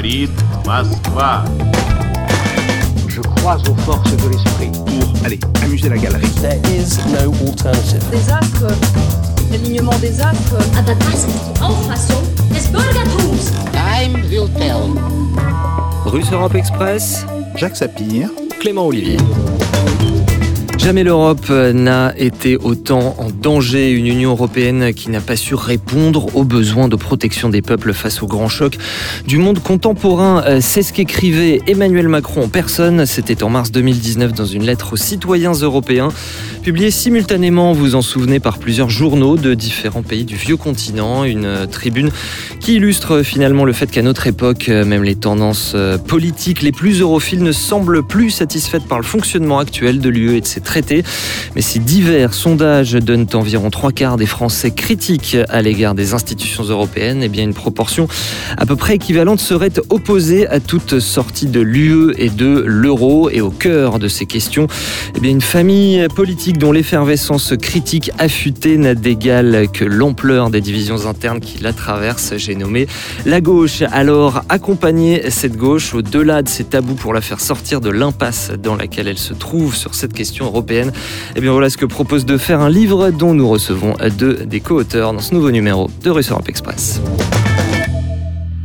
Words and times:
говорит 0.00 0.30
Москва. 0.64 1.44
Je 3.08 3.20
crois 3.20 3.58
aux 3.68 3.74
forces 3.82 4.16
de 4.16 4.28
l'esprit. 4.30 4.70
Pour, 4.72 5.26
allez, 5.26 5.38
amuser 5.62 5.90
la 5.90 5.98
galerie. 5.98 6.26
There 6.40 6.58
is 6.74 6.96
no 7.12 7.32
alternative. 7.46 8.02
Des 8.10 8.30
astres, 8.30 8.72
l'alignement 9.50 9.98
des 10.00 10.18
astres. 10.20 10.56
Aber 10.78 10.94
das 10.94 11.24
ist 11.24 11.28
die 11.28 11.60
Auffassung 11.62 12.22
des 12.54 12.66
Bürgertums. 12.68 13.52
Time 13.72 14.22
will 14.30 14.48
tell. 14.56 14.94
Russe 16.06 16.32
Europe 16.32 16.54
Express, 16.54 17.26
Jacques 17.56 17.76
Sapir. 17.76 18.30
Clément 18.60 18.86
Olivier. 18.86 19.18
Jamais 20.83 21.03
l'Europe 21.03 21.47
n'a 21.49 22.11
été 22.17 22.57
autant 22.57 23.15
en 23.19 23.29
danger. 23.29 23.91
Une 23.91 24.07
Union 24.07 24.31
européenne 24.31 24.95
qui 24.95 25.11
n'a 25.11 25.21
pas 25.21 25.35
su 25.35 25.53
répondre 25.53 26.35
aux 26.35 26.43
besoins 26.43 26.87
de 26.87 26.95
protection 26.95 27.49
des 27.49 27.61
peuples 27.61 27.93
face 27.93 28.23
aux 28.23 28.27
grands 28.27 28.49
chocs 28.49 28.79
du 29.27 29.37
monde 29.37 29.59
contemporain. 29.59 30.43
Euh, 30.47 30.57
C'est 30.59 30.81
ce 30.81 30.91
qu'écrivait 30.91 31.61
Emmanuel 31.67 32.07
Macron 32.07 32.45
en 32.45 32.47
personne. 32.47 33.05
C'était 33.05 33.43
en 33.43 33.49
mars 33.49 33.71
2019 33.71 34.33
dans 34.33 34.45
une 34.45 34.63
lettre 34.63 34.93
aux 34.93 34.97
citoyens 34.97 35.53
européens, 35.53 36.09
publiée 36.63 36.89
simultanément, 36.89 37.73
vous 37.73 37.93
en 37.93 38.01
souvenez, 38.01 38.39
par 38.39 38.57
plusieurs 38.57 38.89
journaux 38.89 39.37
de 39.37 39.53
différents 39.53 40.01
pays 40.01 40.25
du 40.25 40.35
vieux 40.35 40.57
continent. 40.57 41.25
Une 41.25 41.45
euh, 41.45 41.65
tribune 41.67 42.09
qui 42.59 42.75
illustre 42.75 43.21
finalement 43.21 43.65
le 43.65 43.73
fait 43.73 43.91
qu'à 43.91 44.01
notre 44.01 44.25
époque, 44.25 44.69
euh, 44.69 44.83
même 44.83 45.03
les 45.03 45.15
tendances 45.15 45.73
euh, 45.75 45.99
politiques 45.99 46.63
les 46.63 46.71
plus 46.71 47.01
europhiles 47.01 47.43
ne 47.43 47.51
semblent 47.51 48.01
plus 48.01 48.31
satisfaites 48.31 48.87
par 48.87 48.97
le 48.97 49.03
fonctionnement 49.03 49.59
actuel 49.59 49.99
de 49.99 50.09
l'UE 50.09 50.37
et 50.37 50.41
de 50.41 50.45
ses 50.47 50.61
Mais 51.55 51.61
si 51.61 51.79
divers 51.79 52.33
sondages 52.33 52.93
donnent 52.93 53.27
environ 53.33 53.69
trois 53.69 53.91
quarts 53.91 54.17
des 54.17 54.25
Français 54.25 54.71
critiques 54.71 55.37
à 55.49 55.61
l'égard 55.61 55.95
des 55.95 56.13
institutions 56.13 56.63
européennes, 56.63 57.21
eh 57.23 57.29
bien 57.29 57.43
une 57.43 57.53
proportion 57.53 58.07
à 58.57 58.65
peu 58.65 58.75
près 58.75 58.95
équivalente 58.95 59.39
serait 59.39 59.73
opposée 59.89 60.47
à 60.47 60.59
toute 60.59 60.99
sortie 60.99 61.47
de 61.47 61.59
l'UE 61.59 62.13
et 62.17 62.29
de 62.29 62.63
l'euro. 62.65 63.29
Et 63.29 63.41
au 63.41 63.51
cœur 63.51 63.99
de 63.99 64.07
ces 64.07 64.25
questions, 64.25 64.67
eh 65.15 65.19
bien 65.19 65.31
une 65.31 65.41
famille 65.41 66.07
politique 66.15 66.57
dont 66.57 66.71
l'effervescence 66.71 67.53
critique 67.61 68.11
affûtée 68.17 68.77
n'a 68.77 68.95
d'égal 68.95 69.67
que 69.73 69.83
l'ampleur 69.83 70.49
des 70.49 70.61
divisions 70.61 71.07
internes 71.07 71.39
qui 71.39 71.61
la 71.61 71.73
traversent. 71.73 72.33
J'ai 72.37 72.55
nommé 72.55 72.87
la 73.25 73.41
gauche. 73.41 73.83
Alors, 73.91 74.43
accompagner 74.49 75.29
cette 75.29 75.57
gauche 75.57 75.93
au-delà 75.93 76.41
de 76.41 76.49
ses 76.49 76.63
tabous 76.63 76.95
pour 76.95 77.13
la 77.13 77.21
faire 77.21 77.39
sortir 77.39 77.81
de 77.81 77.89
l'impasse 77.89 78.51
dans 78.61 78.75
laquelle 78.75 79.07
elle 79.07 79.17
se 79.17 79.33
trouve 79.33 79.75
sur 79.75 79.95
cette 79.95 80.13
question 80.13 80.45
européenne, 80.45 80.60
eh 81.35 81.41
bien 81.41 81.51
voilà 81.51 81.69
ce 81.69 81.77
que 81.77 81.85
propose 81.85 82.25
de 82.25 82.37
faire 82.37 82.61
un 82.61 82.69
livre 82.69 83.11
dont 83.11 83.33
nous 83.33 83.47
recevons 83.47 83.95
deux 84.17 84.45
des 84.45 84.59
co-auteurs 84.59 85.13
dans 85.13 85.19
ce 85.19 85.33
nouveau 85.33 85.51
numéro 85.51 85.89
de 86.03 86.09
Russe 86.09 86.31
Europe 86.31 86.49
Express. 86.49 87.01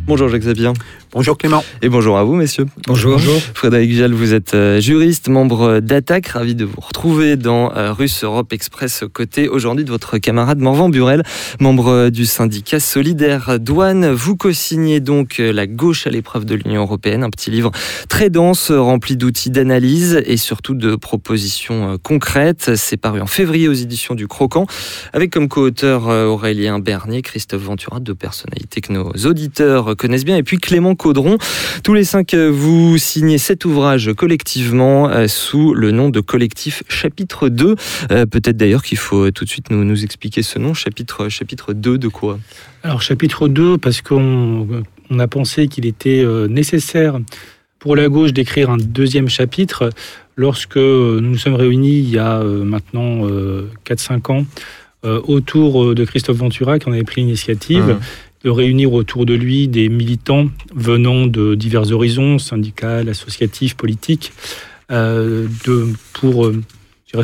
Bonjour 0.06 0.28
Jacques 0.28 0.42
Zabien. 0.42 0.72
Bonjour 1.10 1.36
Clément. 1.36 1.64
Et 1.82 1.88
bonjour 1.88 2.16
à 2.16 2.22
vous, 2.22 2.36
messieurs. 2.36 2.66
Bonjour. 2.86 3.20
Frédéric 3.54 3.90
Vial, 3.90 4.12
vous 4.12 4.34
êtes 4.34 4.54
euh, 4.54 4.80
juriste, 4.80 5.28
membre 5.28 5.80
d'ATTAC. 5.80 6.28
Ravi 6.28 6.54
de 6.54 6.64
vous 6.64 6.80
retrouver 6.80 7.34
dans 7.34 7.74
euh, 7.74 7.92
Russe 7.92 8.22
Europe 8.22 8.52
Express 8.52 9.02
aux 9.02 9.08
côtés 9.08 9.48
aujourd'hui 9.48 9.84
de 9.84 9.90
votre 9.90 10.18
camarade 10.18 10.60
Morvan 10.60 10.90
Burel, 10.90 11.24
membre 11.58 11.88
euh, 11.88 12.10
du 12.10 12.24
syndicat 12.24 12.78
Solidaire 12.78 13.58
Douane. 13.58 14.12
Vous 14.12 14.36
co-signez 14.36 15.00
donc 15.00 15.38
La 15.38 15.66
gauche 15.66 16.06
à 16.06 16.10
l'épreuve 16.10 16.44
de 16.44 16.54
l'Union 16.54 16.82
Européenne, 16.82 17.24
un 17.24 17.30
petit 17.30 17.50
livre 17.50 17.72
très 18.08 18.30
dense, 18.30 18.70
rempli 18.70 19.16
d'outils 19.16 19.50
d'analyse 19.50 20.22
et 20.24 20.36
surtout 20.36 20.74
de 20.74 20.94
propositions 20.94 21.98
concrètes. 22.00 22.76
C'est 22.76 22.96
paru 22.96 23.20
en 23.20 23.26
février 23.26 23.66
aux 23.66 23.72
éditions 23.72 24.14
du 24.14 24.28
Croquant, 24.28 24.66
avec 25.12 25.32
comme 25.32 25.48
co-auteur 25.48 26.06
Aurélien 26.06 26.78
Bernier, 26.78 27.22
Christophe 27.22 27.62
Ventura, 27.62 27.98
deux 27.98 28.14
personnalités 28.14 28.80
que 28.80 28.92
nos 28.92 29.10
auditeurs 29.24 29.95
connaissent 29.96 30.24
bien, 30.24 30.36
et 30.36 30.42
puis 30.42 30.58
Clément 30.58 30.94
Caudron. 30.94 31.38
Tous 31.82 31.94
les 31.94 32.04
cinq, 32.04 32.34
euh, 32.34 32.50
vous 32.50 32.98
signez 32.98 33.38
cet 33.38 33.64
ouvrage 33.64 34.12
collectivement 34.16 35.08
euh, 35.08 35.26
sous 35.28 35.74
le 35.74 35.90
nom 35.90 36.10
de 36.10 36.20
collectif 36.20 36.82
chapitre 36.88 37.48
2. 37.48 37.74
Euh, 38.10 38.26
Peut-être 38.26 38.56
d'ailleurs 38.56 38.82
qu'il 38.82 38.98
faut 38.98 39.30
tout 39.30 39.44
de 39.44 39.50
suite 39.50 39.70
nous, 39.70 39.84
nous 39.84 40.04
expliquer 40.04 40.42
ce 40.42 40.58
nom, 40.58 40.74
chapitre, 40.74 41.28
chapitre 41.28 41.72
2 41.72 41.98
de 41.98 42.08
quoi? 42.08 42.38
Alors 42.82 43.02
chapitre 43.02 43.48
2, 43.48 43.78
parce 43.78 44.02
qu'on 44.02 44.84
on 45.10 45.18
a 45.18 45.28
pensé 45.28 45.68
qu'il 45.68 45.86
était 45.86 46.24
nécessaire 46.48 47.18
pour 47.78 47.96
la 47.96 48.08
gauche 48.08 48.32
d'écrire 48.32 48.70
un 48.70 48.76
deuxième 48.76 49.28
chapitre 49.28 49.90
lorsque 50.36 50.76
nous 50.76 51.20
nous 51.20 51.38
sommes 51.38 51.54
réunis 51.54 51.98
il 51.98 52.10
y 52.10 52.18
a 52.18 52.42
maintenant 52.42 53.26
euh, 53.28 53.70
4-5 53.86 54.32
ans 54.32 54.46
autour 55.04 55.94
de 55.94 56.04
Christophe 56.04 56.38
Ventura 56.38 56.80
qui 56.80 56.88
en 56.88 56.92
avait 56.92 57.04
pris 57.04 57.20
l'initiative. 57.20 57.84
Mhm. 57.84 58.00
De 58.46 58.50
réunir 58.50 58.92
autour 58.92 59.26
de 59.26 59.34
lui 59.34 59.66
des 59.66 59.88
militants 59.88 60.46
venant 60.72 61.26
de 61.26 61.56
divers 61.56 61.90
horizons, 61.90 62.38
syndicats, 62.38 62.98
associatifs, 62.98 63.74
politiques, 63.74 64.32
euh, 64.92 65.48
pour 66.12 66.46
euh, 66.46 66.62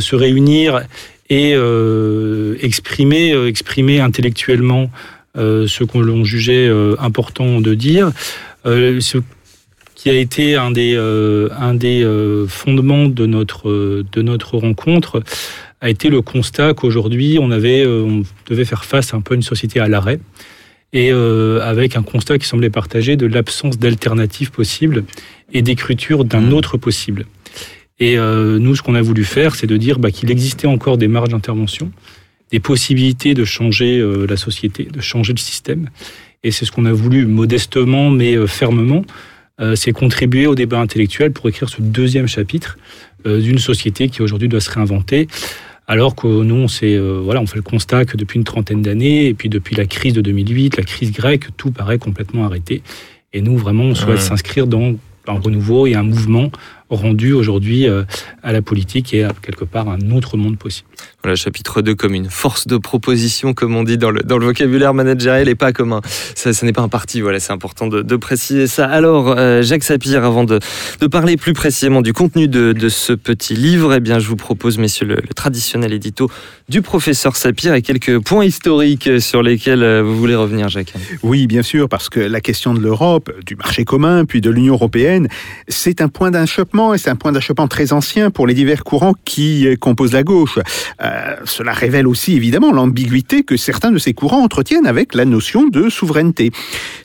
se 0.01 0.17
réunir 0.17 0.83
et 1.31 1.53
euh, 1.55 2.57
exprimer, 2.61 3.37
exprimer 3.47 4.01
intellectuellement 4.01 4.91
ce 5.37 5.85
que 5.85 5.99
l'on 5.99 6.25
jugeait 6.25 6.69
important 6.99 7.61
de 7.61 7.73
dire. 7.75 8.11
Ce 8.65 9.19
qui 9.95 10.11
a 10.11 10.15
été 10.15 10.57
un 10.57 10.73
des, 10.73 10.97
fondements 12.49 13.07
de 13.07 13.27
notre, 13.27 14.57
rencontre 14.57 15.23
a 15.81 15.89
été 15.89 16.11
le 16.11 16.21
constat 16.21 16.75
qu'aujourd'hui 16.75 17.39
on 17.41 17.51
avait, 17.51 17.87
on 17.87 18.25
devait 18.49 18.67
faire 18.67 18.85
face 18.85 19.15
un 19.15 19.21
peu 19.21 19.35
à 19.35 19.37
une 19.37 19.43
société 19.43 19.81
à 19.81 19.89
l'arrêt 19.89 20.19
et 20.93 21.11
euh, 21.13 21.61
avec 21.63 21.97
un 21.97 22.03
constat 22.03 22.39
qui 22.39 22.47
semblait 22.47 22.71
partagé 22.71 23.17
de 23.17 23.27
l'absence 23.27 23.79
d'alternatives 23.79 24.51
possibles 24.51 25.05
et 25.53 25.63
d'écriture 25.63 26.25
d'un 26.25 26.41
Mmh. 26.41 26.53
autre 26.53 26.77
possible. 26.77 27.27
Et 27.99 28.19
euh, 28.19 28.59
nous, 28.59 28.75
ce 28.75 28.83
qu'on 28.83 28.95
a 28.95 29.03
voulu 29.03 29.25
faire, 29.25 29.55
c'est 29.55 29.67
de 29.67 29.77
dire 29.77 29.99
bah, 29.99 30.11
qu'il 30.11 30.31
existait 30.31 30.67
encore 30.67 30.99
des 30.99 31.09
marges 31.09 31.29
d'intervention, 31.29 31.93
des 32.51 32.61
possibilités 32.61 33.35
de 33.35 33.45
changer 33.45 33.99
euh, 33.99 34.27
la 34.29 34.37
société, 34.37 34.85
de 34.85 35.01
changer 35.01 35.33
le 35.33 35.39
système. 35.39 35.89
Et 36.43 36.51
c'est 36.51 36.65
ce 36.65 36.73
qu'on 36.73 36.87
a 36.87 36.93
voulu 36.93 37.27
modestement 37.27 38.11
mais 38.11 38.35
euh, 38.35 38.47
fermement, 38.47 39.05
euh, 39.61 39.77
c'est 39.77 39.93
contribuer 39.93 40.47
au 40.47 40.55
débat 40.55 40.81
intellectuel 40.81 41.33
pour 41.33 41.49
écrire 41.49 41.69
ce 41.69 41.81
deuxième 41.81 42.27
chapitre 42.27 42.79
euh, 43.27 43.41
d'une 43.41 43.59
société 43.59 44.09
qui 44.09 44.23
aujourd'hui 44.23 44.49
doit 44.49 44.61
se 44.61 44.71
réinventer. 44.71 45.29
Alors 45.93 46.15
que 46.15 46.27
nous, 46.27 46.55
on, 46.55 46.67
euh, 46.85 47.21
voilà, 47.23 47.43
on 47.43 47.47
fait 47.47 47.57
le 47.57 47.63
constat 47.63 48.07
que 48.07 48.17
depuis 48.17 48.39
une 48.39 48.45
trentaine 48.45 48.81
d'années, 48.81 49.27
et 49.27 49.35
puis 49.35 49.51
depuis 49.51 49.77
la 49.77 49.85
crise 49.85 50.15
de 50.15 50.23
2008, 50.23 50.79
la 50.79 50.85
crise 50.85 51.13
grecque, 51.13 51.49
tout 51.59 51.71
paraît 51.71 51.99
complètement 51.99 52.47
arrêté. 52.47 52.81
Et 53.35 53.43
nous, 53.43 53.59
vraiment, 53.59 53.85
on 53.85 53.95
souhaite 53.95 54.17
Ouais. 54.17 54.23
s'inscrire 54.23 54.67
dans 54.67 54.95
un 55.29 55.33
renouveau 55.39 55.87
et 55.87 55.95
un 55.95 56.03
mouvement 56.03 56.51
rendu 56.89 57.35
aujourd'hui 57.35 57.87
euh, 57.87 58.05
à 58.43 58.53
la 58.53 58.63
politique 58.63 59.13
et 59.13 59.25
à 59.25 59.33
quelque 59.43 59.67
part 59.67 59.91
un 59.91 60.11
autre 60.13 60.39
monde 60.39 60.57
possible. 60.57 60.89
Voilà, 61.23 61.37
chapitre 61.37 61.83
2 61.83 61.95
comme 61.95 62.15
une 62.15 62.29
force 62.29 62.67
de 62.67 62.77
proposition, 62.77 63.55
comme 63.55 63.77
on 63.77 63.85
dit 63.85 63.97
dans 63.97 64.11
le, 64.11 64.23
dans 64.23 64.39
le 64.39 64.47
vocabulaire 64.47 64.93
managériel, 64.93 65.49
et 65.49 65.55
pas 65.55 65.73
comme 65.73 65.93
un. 65.93 66.01
Ça, 66.35 66.51
n'est 66.63 66.73
pas 66.73 66.83
un 66.83 66.89
parti, 66.89 67.21
voilà, 67.21 67.39
c'est 67.39 67.53
important 67.53 67.87
de, 67.87 68.03
de 68.03 68.17
préciser 68.17 68.67
ça. 68.67 68.87
Alors, 68.87 69.35
euh, 69.39 69.63
Jacques 69.63 69.85
Sapir, 69.85 70.25
avant 70.25 70.45
de, 70.45 70.59
de 71.01 71.07
parler 71.07 71.37
plus 71.37 71.53
précisément 71.53 72.03
du 72.03 72.13
contenu 72.13 72.49
de, 72.49 72.73
de 72.73 72.89
ce 72.89 73.13
petit 73.13 73.55
livre, 73.55 73.95
eh 73.95 74.01
bien, 74.01 74.19
je 74.19 74.27
vous 74.27 74.37
propose, 74.37 74.79
messieurs, 74.79 75.07
le, 75.07 75.15
le 75.15 75.35
traditionnel 75.35 75.93
édito 75.93 76.29
du 76.69 76.83
professeur 76.83 77.37
Sapir 77.37 77.75
et 77.75 77.83
quelques 77.83 78.19
points 78.19 78.45
historiques 78.45 79.21
sur 79.21 79.43
lesquels 79.43 79.83
euh, 79.83 80.03
vous 80.03 80.17
voulez 80.17 80.35
revenir, 80.35 80.69
Jacques. 80.69 80.93
Oui, 81.23 81.47
bien 81.47 81.63
sûr, 81.63 81.89
parce 81.89 82.09
que 82.09 82.19
la 82.21 82.41
question 82.41 82.75
de 82.75 82.81
l'Europe, 82.81 83.31
du 83.45 83.57
marché 83.57 83.85
commun, 83.85 84.25
puis 84.25 84.41
de 84.41 84.51
l'Union 84.51 84.75
européenne, 84.75 85.29
c'est 85.69 86.01
un 86.01 86.09
point 86.09 86.31
d'achoppement, 86.31 86.95
et 86.95 86.99
c'est 86.99 87.11
un 87.11 87.17
point 87.17 87.33
d'achoppement 87.33 87.69
très 87.69 87.93
ancien 87.93 88.31
pour 88.31 88.47
les 88.47 88.55
divers 88.55 88.85
courants 88.85 89.15
qui 89.25 89.67
euh, 89.67 89.77
composent 89.77 90.13
la 90.13 90.23
gauche. 90.23 90.59
Euh, 91.01 91.37
cela 91.45 91.73
révèle 91.73 92.07
aussi 92.07 92.35
évidemment 92.35 92.73
l'ambiguïté 92.73 93.43
que 93.43 93.57
certains 93.57 93.91
de 93.91 93.99
ces 93.99 94.15
courants 94.15 94.43
entretiennent 94.43 94.87
avec 94.87 95.15
la 95.15 95.25
notion 95.25 95.67
de 95.67 95.89
souveraineté. 95.89 96.51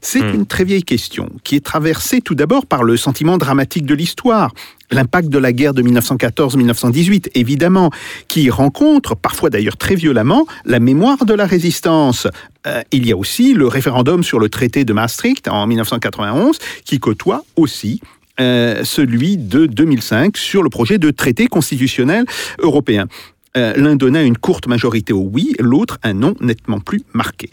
C'est 0.01 0.22
Hmm. 0.22 0.36
une 0.36 0.45
très 0.45 0.63
vieille 0.63 0.84
question 0.84 1.30
qui 1.44 1.56
est 1.56 1.66
traversée 1.66 2.22
tout 2.22 2.36
d'abord 2.36 2.66
par 2.66 2.84
le 2.84 2.98
sentiment 2.98 3.38
dramatique 3.38 3.86
de 3.86 3.95
l'histoire. 3.95 4.54
L'impact 4.92 5.30
de 5.30 5.38
la 5.38 5.51
guerre 5.51 5.74
de 5.74 5.81
1914-1918, 5.84 7.31
évidemment, 7.36 7.92
qui 8.28 8.50
rencontre, 8.50 9.16
parfois 9.16 9.50
d'ailleurs 9.50 9.75
très 9.75 9.95
violemment, 9.95 10.45
la 10.66 10.80
mémoire 10.80 11.25
de 11.25 11.33
la 11.33 11.45
résistance. 11.45 12.28
Euh, 12.66 12.81
il 12.92 13.06
y 13.06 13.12
a 13.12 13.18
aussi 13.18 13.54
le 13.54 13.68
référendum 13.68 14.24
sur 14.24 14.40
le 14.40 14.50
traité 14.50 14.86
de 14.86 14.94
Maastricht 14.94 15.48
en 15.48 15.68
1991, 15.68 16.60
qui 16.86 17.00
côtoie 17.00 17.44
aussi 17.57 18.00
euh, 18.40 18.83
celui 18.83 19.38
de 19.38 19.66
2005 19.66 20.38
sur 20.38 20.63
le 20.63 20.69
projet 20.69 21.00
de 21.00 21.12
traité 21.12 21.48
constitutionnel 21.48 22.25
européen. 22.60 23.07
Euh, 23.55 23.73
L'un 23.75 23.95
donnait 23.95 24.25
une 24.25 24.38
courte 24.38 24.67
majorité 24.67 25.13
au 25.13 25.29
oui, 25.31 25.53
l'autre 25.59 25.97
un 26.03 26.13
non 26.13 26.35
nettement 26.41 26.79
plus 26.79 27.01
marqué. 27.13 27.49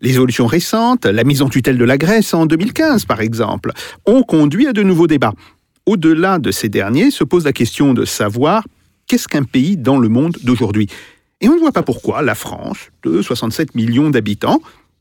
Les 0.00 0.14
évolutions 0.14 0.46
récentes, 0.46 1.06
la 1.06 1.24
mise 1.24 1.42
en 1.42 1.48
tutelle 1.48 1.78
de 1.78 1.84
la 1.84 1.98
Grèce 1.98 2.34
en 2.34 2.46
2015 2.46 3.04
par 3.04 3.20
exemple, 3.20 3.72
ont 4.06 4.22
conduit 4.22 4.66
à 4.66 4.72
de 4.72 4.82
nouveaux 4.82 5.06
débats. 5.06 5.34
Au-delà 5.86 6.38
de 6.38 6.50
ces 6.50 6.68
derniers 6.68 7.10
se 7.10 7.24
pose 7.24 7.44
la 7.44 7.52
question 7.52 7.94
de 7.94 8.04
savoir 8.04 8.64
qu'est-ce 9.06 9.28
qu'un 9.28 9.42
pays 9.42 9.76
dans 9.76 9.98
le 9.98 10.08
monde 10.08 10.36
d'aujourd'hui. 10.42 10.88
Et 11.40 11.48
on 11.48 11.54
ne 11.54 11.60
voit 11.60 11.72
pas 11.72 11.82
pourquoi 11.82 12.22
la 12.22 12.34
France, 12.34 12.90
de 13.02 13.22
67 13.22 13.74
millions 13.74 14.10
d'habitants, 14.10 14.60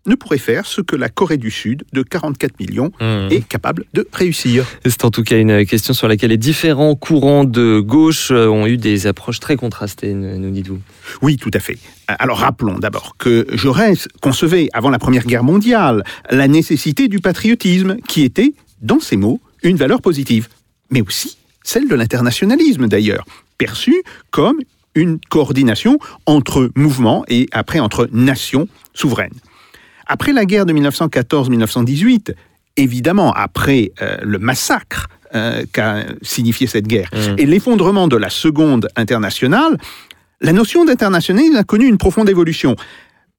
ne 0.09 0.15
pourrait 0.15 0.37
faire 0.37 0.65
ce 0.65 0.81
que 0.81 0.95
la 0.95 1.07
Corée 1.07 1.37
du 1.37 1.51
Sud, 1.51 1.83
de 1.93 2.03
44 2.03 2.59
millions, 2.59 2.91
Mmh. 2.99 3.31
est 3.31 3.47
capable 3.47 3.85
de 3.93 4.07
réussir. 4.11 4.65
C'est 4.83 5.05
en 5.05 5.11
tout 5.11 5.23
cas 5.23 5.37
une 5.37 5.65
question 5.65 5.93
sur 5.93 6.07
laquelle 6.07 6.31
les 6.31 6.37
différents 6.37 6.95
courants 6.95 7.43
de 7.43 7.79
gauche 7.79 8.31
euh, 8.31 8.47
ont 8.47 8.65
eu 8.65 8.77
des 8.77 9.07
approches 9.07 9.39
très 9.39 9.55
contrastées, 9.55 10.13
nous 10.13 10.37
nous 10.37 10.51
dites-vous. 10.51 10.79
Oui, 11.21 11.37
tout 11.37 11.51
à 11.53 11.59
fait. 11.59 11.77
Alors 12.07 12.39
rappelons 12.39 12.79
d'abord 12.79 13.15
que 13.17 13.45
Jaurès 13.53 14.07
concevait, 14.21 14.69
avant 14.73 14.89
la 14.89 14.99
Première 14.99 15.25
Guerre 15.25 15.43
mondiale, 15.43 16.03
la 16.29 16.47
nécessité 16.47 17.07
du 17.07 17.19
patriotisme, 17.19 17.97
qui 18.07 18.23
était, 18.23 18.53
dans 18.81 18.99
ses 18.99 19.17
mots, 19.17 19.39
une 19.63 19.77
valeur 19.77 20.01
positive, 20.01 20.47
mais 20.89 21.01
aussi 21.01 21.37
celle 21.63 21.87
de 21.87 21.95
l'internationalisme 21.95 22.87
d'ailleurs, 22.87 23.25
perçue 23.57 24.01
comme 24.31 24.57
une 24.95 25.19
coordination 25.29 25.99
entre 26.25 26.71
mouvements 26.75 27.23
et 27.27 27.47
après 27.51 27.79
entre 27.79 28.09
nations 28.11 28.67
souveraines. 28.93 29.35
Après 30.09 30.33
la 30.33 30.45
guerre 30.45 30.65
de 30.65 30.73
1914-1918, 30.73 32.33
évidemment 32.77 33.31
après 33.31 33.91
euh, 34.01 34.17
le 34.23 34.39
massacre 34.39 35.07
euh, 35.35 35.63
qu'a 35.71 36.03
signifié 36.23 36.65
cette 36.65 36.87
guerre 36.87 37.09
Mmh. 37.13 37.35
et 37.37 37.45
l'effondrement 37.45 38.07
de 38.07 38.17
la 38.17 38.31
Seconde 38.31 38.89
Internationale, 38.95 39.77
la 40.41 40.51
notion 40.51 40.85
d'internationalisme 40.85 41.55
a 41.55 41.63
connu 41.63 41.85
une 41.85 41.99
profonde 41.99 42.27
évolution. 42.27 42.75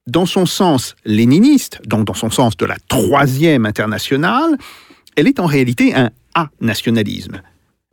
Dans 0.07 0.25
son 0.25 0.45
sens 0.45 0.95
léniniste, 1.03 1.81
donc 1.85 2.05
dans 2.05 2.13
son 2.13 2.29
sens 2.29 2.55
de 2.55 2.65
la 2.65 2.77
troisième 2.87 3.65
internationale, 3.65 4.57
elle 5.17 5.27
est 5.27 5.39
en 5.39 5.45
réalité 5.45 5.93
un 5.93 6.09
a-nationalisme. 6.35 7.41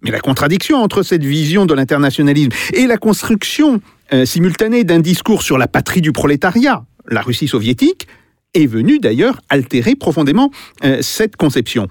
Mais 0.04 0.12
la 0.12 0.20
contradiction 0.20 0.80
entre 0.80 1.02
cette 1.02 1.24
vision 1.24 1.66
de 1.66 1.74
l'internationalisme 1.74 2.52
et 2.72 2.86
la 2.86 2.96
construction 2.96 3.80
euh, 4.12 4.24
simultanée 4.24 4.84
d'un 4.84 5.00
discours 5.00 5.42
sur 5.42 5.58
la 5.58 5.66
patrie 5.66 6.00
du 6.00 6.12
prolétariat, 6.12 6.84
la 7.08 7.20
Russie 7.20 7.48
soviétique, 7.48 8.06
est 8.54 8.66
venue 8.66 8.98
d'ailleurs 8.98 9.40
altérer 9.48 9.94
profondément 9.94 10.50
euh, 10.84 10.98
cette 11.02 11.36
conception. 11.36 11.88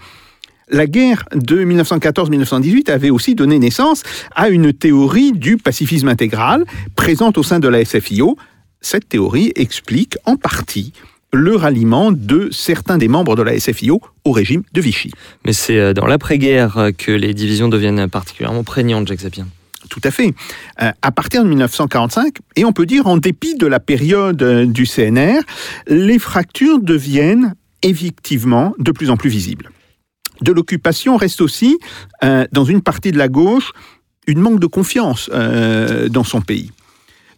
La 0.69 0.86
guerre 0.86 1.24
de 1.33 1.63
1914-1918 1.63 2.92
avait 2.92 3.09
aussi 3.09 3.36
donné 3.36 3.57
naissance 3.57 4.04
à 4.36 4.50
une 4.50 4.74
théorie 4.74 5.31
du 5.31 5.56
pacifisme 5.56 6.09
intégral 6.09 6.65
présente 6.95 7.38
au 7.38 7.44
sein 7.44 7.59
de 7.59 7.69
la 7.69 7.86
SFIO. 7.86 8.36
Cette 8.81 9.07
théorie 9.07 9.54
explique 9.56 10.18
en 10.25 10.36
partie 10.36 10.92
le 11.31 11.56
ralliement 11.56 12.12
de 12.12 12.50
certains 12.51 12.98
des 12.98 13.07
membres 13.07 13.36
de 13.36 13.44
la 13.44 13.57
SFIO 13.57 14.01
au 14.25 14.31
régime 14.31 14.63
de 14.74 14.81
Vichy. 14.81 15.12
Mais 15.45 15.53
c'est 15.53 15.80
euh, 15.80 15.94
dans 15.94 16.06
l'après-guerre 16.06 16.92
que 16.98 17.12
les 17.12 17.33
divisions 17.33 17.69
deviennent 17.69 18.10
particulièrement 18.10 18.63
prégnantes, 18.63 19.07
Jacques 19.07 19.21
Sapien. 19.21 19.48
Tout 19.89 20.01
à 20.04 20.12
fait. 20.12 20.34
Euh, 20.81 20.92
à 21.01 21.12
partir 21.12 21.44
de 21.44 21.50
1945, 21.50 22.38
et 22.56 22.66
on 22.66 22.74
peut 22.74 22.86
dire 22.86 23.07
en 23.07 23.18
dépit 23.18 23.56
de 23.56 23.68
la 23.68 23.80
période 23.80 24.42
euh, 24.42 24.66
du 24.66 24.86
CNR, 24.86 25.42
les 25.88 26.19
fractures 26.19 26.80
deviennent 26.80 27.56
effectivement 27.84 28.74
de 28.80 28.92
plus 28.92 29.10
en 29.10 29.18
plus 29.18 29.30
visibles. 29.30 29.69
De 30.42 30.51
l'occupation 30.51 31.18
reste 31.18 31.42
aussi, 31.42 31.78
euh, 32.24 32.45
dans 32.51 32.66
une 32.66 32.81
partie 32.81 33.12
de 33.12 33.18
la 33.18 33.28
gauche, 33.28 33.72
une 34.28 34.39
manque 34.39 34.60
de 34.60 34.68
confiance 34.68 35.30
dans 35.30 36.25
son 36.25 36.42
pays. 36.42 36.72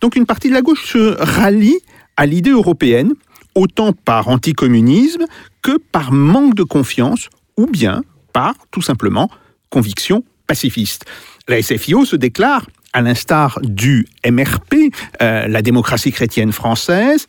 Donc 0.02 0.16
une 0.16 0.26
partie 0.26 0.50
de 0.50 0.56
la 0.56 0.64
gauche 0.64 0.86
se 0.86 1.16
rallie 1.20 1.78
à 2.18 2.26
l'idée 2.26 2.50
européenne, 2.50 3.14
autant 3.54 3.94
par 3.94 4.28
anticommunisme 4.28 5.26
que 5.62 5.78
par 5.78 6.12
manque 6.12 6.56
de 6.56 6.64
confiance, 6.64 7.30
ou 7.58 7.68
bien 7.68 8.02
par, 8.34 8.56
tout 8.72 8.82
simplement, 8.82 9.30
conviction 9.70 10.24
pacifiste. 10.50 11.06
La 11.48 11.62
SFIO 11.62 12.06
se 12.06 12.16
déclare, 12.16 12.66
à 12.92 13.02
l'instar 13.02 13.60
du 13.62 14.08
MRP, 14.28 14.92
euh, 15.22 15.48
la 15.48 15.62
démocratie 15.62 16.12
chrétienne 16.12 16.52
française, 16.52 17.28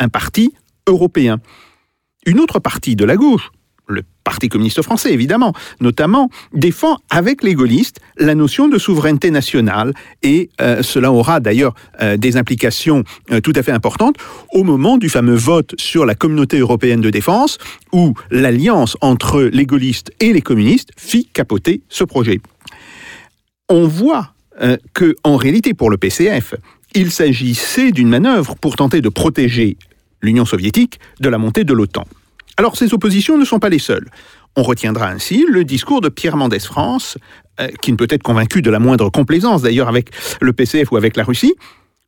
un 0.00 0.08
parti 0.08 0.52
européen. 0.88 1.38
Une 2.26 2.40
autre 2.40 2.58
partie 2.58 2.96
de 2.96 3.04
la 3.04 3.16
gauche, 3.16 3.50
Parti 4.28 4.50
communiste 4.50 4.82
français 4.82 5.10
évidemment, 5.10 5.54
notamment, 5.80 6.28
défend 6.52 6.98
avec 7.08 7.42
les 7.42 7.54
gaullistes 7.54 7.98
la 8.18 8.34
notion 8.34 8.68
de 8.68 8.76
souveraineté 8.76 9.30
nationale 9.30 9.94
et 10.22 10.50
euh, 10.60 10.82
cela 10.82 11.10
aura 11.10 11.40
d'ailleurs 11.40 11.74
euh, 12.02 12.18
des 12.18 12.36
implications 12.36 13.04
euh, 13.30 13.40
tout 13.40 13.54
à 13.56 13.62
fait 13.62 13.72
importantes 13.72 14.16
au 14.52 14.64
moment 14.64 14.98
du 14.98 15.08
fameux 15.08 15.34
vote 15.34 15.74
sur 15.78 16.04
la 16.04 16.14
communauté 16.14 16.58
européenne 16.58 17.00
de 17.00 17.08
défense 17.08 17.56
où 17.90 18.12
l'alliance 18.30 18.98
entre 19.00 19.40
les 19.40 19.64
gaullistes 19.64 20.12
et 20.20 20.34
les 20.34 20.42
communistes 20.42 20.90
fit 20.98 21.24
capoter 21.32 21.80
ce 21.88 22.04
projet. 22.04 22.42
On 23.70 23.86
voit 23.86 24.34
que 24.92 25.16
en 25.24 25.36
réalité 25.38 25.72
pour 25.72 25.88
le 25.88 25.96
PCF, 25.96 26.54
il 26.94 27.10
s'agissait 27.12 27.92
d'une 27.92 28.10
manœuvre 28.10 28.56
pour 28.56 28.76
tenter 28.76 29.00
de 29.00 29.08
protéger 29.08 29.78
l'Union 30.20 30.44
soviétique 30.44 31.00
de 31.20 31.30
la 31.30 31.38
montée 31.38 31.64
de 31.64 31.72
l'OTAN. 31.72 32.04
Alors 32.58 32.76
ces 32.76 32.92
oppositions 32.92 33.38
ne 33.38 33.44
sont 33.44 33.60
pas 33.60 33.68
les 33.68 33.78
seules. 33.78 34.08
On 34.56 34.64
retiendra 34.64 35.08
ainsi 35.08 35.46
le 35.48 35.64
discours 35.64 36.00
de 36.00 36.08
Pierre 36.08 36.36
Mendès 36.36 36.58
France, 36.58 37.16
euh, 37.60 37.68
qui 37.80 37.92
ne 37.92 37.96
peut 37.96 38.08
être 38.10 38.24
convaincu 38.24 38.62
de 38.62 38.70
la 38.70 38.80
moindre 38.80 39.08
complaisance 39.10 39.62
d'ailleurs 39.62 39.88
avec 39.88 40.10
le 40.40 40.52
PCF 40.52 40.90
ou 40.90 40.96
avec 40.96 41.16
la 41.16 41.22
Russie, 41.22 41.54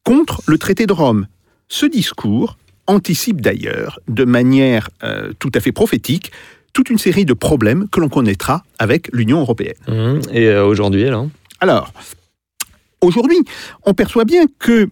contre 0.04 0.42
le 0.48 0.58
traité 0.58 0.86
de 0.86 0.92
Rome. 0.92 1.28
Ce 1.68 1.86
discours 1.86 2.58
anticipe 2.88 3.40
d'ailleurs 3.40 4.00
de 4.08 4.24
manière 4.24 4.90
euh, 5.04 5.32
tout 5.38 5.52
à 5.54 5.60
fait 5.60 5.70
prophétique 5.70 6.32
toute 6.72 6.90
une 6.90 6.98
série 6.98 7.24
de 7.24 7.32
problèmes 7.32 7.88
que 7.88 8.00
l'on 8.00 8.08
connaîtra 8.08 8.64
avec 8.80 9.08
l'Union 9.12 9.40
européenne. 9.40 9.74
Mmh. 9.86 10.20
Et 10.32 10.46
euh, 10.48 10.66
aujourd'hui, 10.66 11.06
alors? 11.06 11.28
Alors, 11.60 11.92
aujourd'hui, 13.00 13.38
on 13.84 13.94
perçoit 13.94 14.24
bien 14.24 14.46
que 14.58 14.88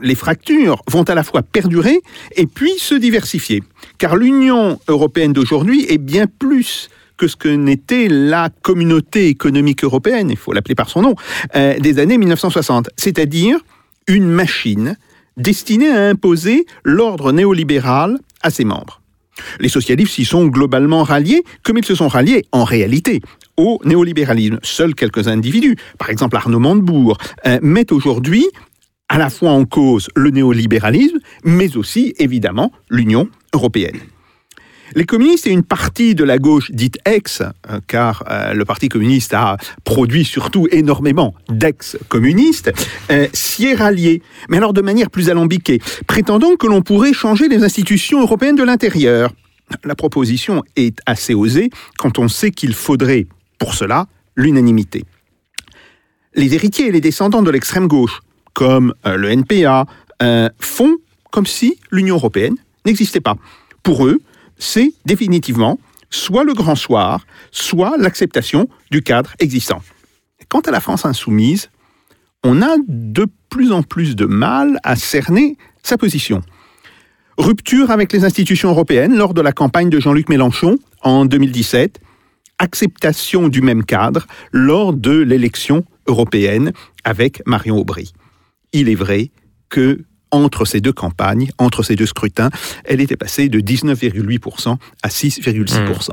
les 0.00 0.14
fractures 0.14 0.82
vont 0.88 1.02
à 1.04 1.14
la 1.14 1.22
fois 1.22 1.42
perdurer 1.42 2.00
et 2.36 2.46
puis 2.46 2.72
se 2.78 2.94
diversifier. 2.94 3.62
Car 3.98 4.16
l'Union 4.16 4.78
européenne 4.88 5.32
d'aujourd'hui 5.32 5.86
est 5.88 5.98
bien 5.98 6.26
plus 6.26 6.88
que 7.16 7.28
ce 7.28 7.36
que 7.36 7.48
n'était 7.48 8.08
la 8.08 8.50
communauté 8.62 9.28
économique 9.28 9.84
européenne, 9.84 10.30
il 10.30 10.36
faut 10.36 10.52
l'appeler 10.52 10.74
par 10.74 10.88
son 10.88 11.02
nom, 11.02 11.14
euh, 11.54 11.78
des 11.78 11.98
années 11.98 12.18
1960, 12.18 12.90
c'est-à-dire 12.96 13.58
une 14.08 14.28
machine 14.28 14.96
destinée 15.36 15.90
à 15.90 16.08
imposer 16.08 16.66
l'ordre 16.84 17.32
néolibéral 17.32 18.18
à 18.42 18.50
ses 18.50 18.64
membres. 18.64 19.00
Les 19.60 19.68
socialistes 19.68 20.14
s'y 20.14 20.24
sont 20.24 20.46
globalement 20.46 21.04
ralliés, 21.04 21.42
comme 21.62 21.78
ils 21.78 21.84
se 21.84 21.94
sont 21.94 22.08
ralliés 22.08 22.44
en 22.52 22.64
réalité 22.64 23.20
au 23.56 23.80
néolibéralisme. 23.84 24.58
Seuls 24.62 24.94
quelques 24.94 25.28
individus, 25.28 25.76
par 25.98 26.10
exemple 26.10 26.36
Arnaud 26.36 26.58
Montebourg, 26.58 27.18
euh, 27.46 27.58
mettent 27.62 27.92
aujourd'hui 27.92 28.46
à 29.12 29.18
la 29.18 29.28
fois 29.28 29.50
en 29.50 29.66
cause 29.66 30.08
le 30.16 30.30
néolibéralisme, 30.30 31.18
mais 31.44 31.76
aussi 31.76 32.14
évidemment 32.18 32.72
l'Union 32.88 33.28
européenne. 33.52 33.98
Les 34.94 35.04
communistes 35.04 35.46
et 35.46 35.50
une 35.50 35.64
partie 35.64 36.14
de 36.14 36.24
la 36.24 36.38
gauche 36.38 36.70
dite 36.70 36.96
ex, 37.04 37.42
euh, 37.42 37.80
car 37.86 38.24
euh, 38.30 38.54
le 38.54 38.64
Parti 38.64 38.88
communiste 38.88 39.34
a 39.34 39.58
produit 39.84 40.24
surtout 40.24 40.66
énormément 40.70 41.34
d'ex-communistes, 41.50 42.72
euh, 43.10 43.28
s'y 43.34 43.66
est 43.66 44.22
mais 44.48 44.56
alors 44.56 44.72
de 44.72 44.80
manière 44.80 45.10
plus 45.10 45.28
alambiquée, 45.28 45.80
prétendant 46.06 46.56
que 46.56 46.66
l'on 46.66 46.80
pourrait 46.80 47.12
changer 47.12 47.48
les 47.48 47.64
institutions 47.64 48.22
européennes 48.22 48.56
de 48.56 48.64
l'intérieur. 48.64 49.34
La 49.84 49.94
proposition 49.94 50.62
est 50.76 50.98
assez 51.04 51.34
osée 51.34 51.68
quand 51.98 52.18
on 52.18 52.28
sait 52.28 52.50
qu'il 52.50 52.72
faudrait, 52.72 53.26
pour 53.58 53.74
cela, 53.74 54.06
l'unanimité. 54.36 55.04
Les 56.34 56.54
héritiers 56.54 56.86
et 56.86 56.92
les 56.92 57.02
descendants 57.02 57.42
de 57.42 57.50
l'extrême 57.50 57.88
gauche, 57.88 58.22
comme 58.54 58.94
euh, 59.06 59.16
le 59.16 59.30
NPA, 59.30 59.86
font 60.60 60.98
comme 61.32 61.46
si 61.46 61.80
l'Union 61.90 62.14
européenne 62.14 62.54
n'existait 62.86 63.20
pas. 63.20 63.34
Pour 63.82 64.06
eux, 64.06 64.20
c'est 64.56 64.92
définitivement 65.04 65.80
soit 66.10 66.44
le 66.44 66.52
grand 66.52 66.76
soir, 66.76 67.26
soit 67.50 67.96
l'acceptation 67.98 68.68
du 68.92 69.02
cadre 69.02 69.32
existant. 69.40 69.82
Quant 70.48 70.60
à 70.60 70.70
la 70.70 70.80
France 70.80 71.04
insoumise, 71.04 71.70
on 72.44 72.62
a 72.62 72.76
de 72.86 73.26
plus 73.48 73.72
en 73.72 73.82
plus 73.82 74.14
de 74.14 74.26
mal 74.26 74.78
à 74.84 74.94
cerner 74.94 75.56
sa 75.82 75.96
position. 75.96 76.42
Rupture 77.38 77.90
avec 77.90 78.12
les 78.12 78.24
institutions 78.24 78.70
européennes 78.70 79.16
lors 79.16 79.34
de 79.34 79.40
la 79.40 79.52
campagne 79.52 79.88
de 79.88 79.98
Jean-Luc 79.98 80.28
Mélenchon 80.28 80.76
en 81.00 81.24
2017, 81.24 82.00
acceptation 82.58 83.48
du 83.48 83.62
même 83.62 83.84
cadre 83.84 84.26
lors 84.52 84.92
de 84.92 85.12
l'élection 85.12 85.84
européenne 86.06 86.72
avec 87.04 87.42
Marion 87.46 87.78
Aubry. 87.78 88.12
Il 88.72 88.88
est 88.88 88.94
vrai 88.94 89.30
que 89.68 90.04
entre 90.30 90.64
ces 90.64 90.80
deux 90.80 90.92
campagnes, 90.92 91.50
entre 91.58 91.82
ces 91.82 91.94
deux 91.94 92.06
scrutins, 92.06 92.50
elle 92.84 93.00
était 93.00 93.16
passée 93.16 93.48
de 93.48 93.60
19,8% 93.60 94.76
à 95.02 95.08
6,6%. 95.08 96.12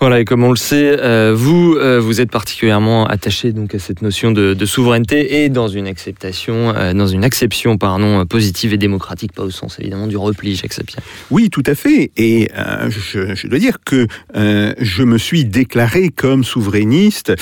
Voilà, 0.00 0.20
et 0.20 0.24
comme 0.24 0.44
on 0.44 0.50
le 0.50 0.56
sait, 0.56 0.96
euh, 1.00 1.34
vous, 1.34 1.74
euh, 1.74 2.00
vous 2.00 2.20
êtes 2.20 2.30
particulièrement 2.30 3.06
attaché 3.06 3.52
donc 3.52 3.74
à 3.74 3.78
cette 3.78 4.02
notion 4.02 4.30
de, 4.30 4.66
souveraineté 4.66 5.42
et 5.42 5.48
dans 5.48 5.68
une 5.68 5.86
acceptation, 5.86 6.74
euh, 6.76 6.92
dans 6.92 7.06
une 7.06 7.24
acception, 7.24 7.78
pardon, 7.78 8.26
positive 8.26 8.74
et 8.74 8.78
démocratique, 8.78 9.32
pas 9.32 9.42
au 9.42 9.50
sens 9.50 9.78
évidemment 9.80 10.06
du 10.06 10.16
repli, 10.16 10.54
Jacques 10.54 10.74
Sapien. 10.74 11.02
Oui, 11.30 11.50
tout 11.50 11.62
à 11.66 11.74
fait. 11.74 12.10
Et 12.16 12.50
je, 12.88 13.46
dois 13.46 13.58
dire 13.58 13.78
que 13.84 14.06
je 14.34 15.02
me 15.02 15.18
suis 15.18 15.44
déclaré 15.44 16.10
comme 16.10 16.44
souverainiste 16.44 17.32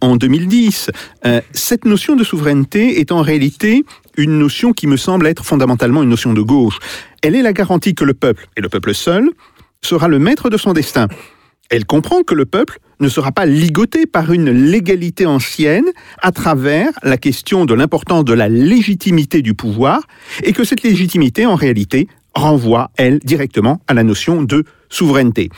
en 0.00 0.16
2010. 0.16 0.90
Euh, 1.26 1.40
cette 1.52 1.84
notion 1.84 2.16
de 2.16 2.24
souveraineté 2.24 3.00
est 3.00 3.12
en 3.12 3.22
réalité 3.22 3.84
une 4.16 4.38
notion 4.38 4.72
qui 4.72 4.86
me 4.86 4.96
semble 4.96 5.26
être 5.26 5.44
fondamentalement 5.44 6.02
une 6.02 6.08
notion 6.08 6.32
de 6.32 6.40
gauche. 6.40 6.78
Elle 7.22 7.34
est 7.34 7.42
la 7.42 7.52
garantie 7.52 7.94
que 7.94 8.04
le 8.04 8.14
peuple, 8.14 8.46
et 8.56 8.60
le 8.60 8.68
peuple 8.68 8.94
seul, 8.94 9.30
sera 9.82 10.08
le 10.08 10.18
maître 10.18 10.50
de 10.50 10.56
son 10.56 10.72
destin. 10.72 11.08
Elle 11.70 11.86
comprend 11.86 12.22
que 12.22 12.34
le 12.34 12.44
peuple 12.46 12.78
ne 13.00 13.08
sera 13.08 13.32
pas 13.32 13.46
ligoté 13.46 14.06
par 14.06 14.32
une 14.32 14.50
légalité 14.50 15.26
ancienne 15.26 15.86
à 16.20 16.30
travers 16.30 16.90
la 17.02 17.16
question 17.16 17.64
de 17.64 17.74
l'importance 17.74 18.24
de 18.24 18.32
la 18.32 18.48
légitimité 18.48 19.42
du 19.42 19.54
pouvoir 19.54 20.02
et 20.42 20.52
que 20.52 20.64
cette 20.64 20.82
légitimité, 20.82 21.46
en 21.46 21.54
réalité, 21.54 22.08
renvoie, 22.34 22.90
elle, 22.96 23.18
directement 23.20 23.80
à 23.86 23.94
la 23.94 24.02
notion 24.02 24.42
de 24.42 24.64
souveraineté. 24.88 25.50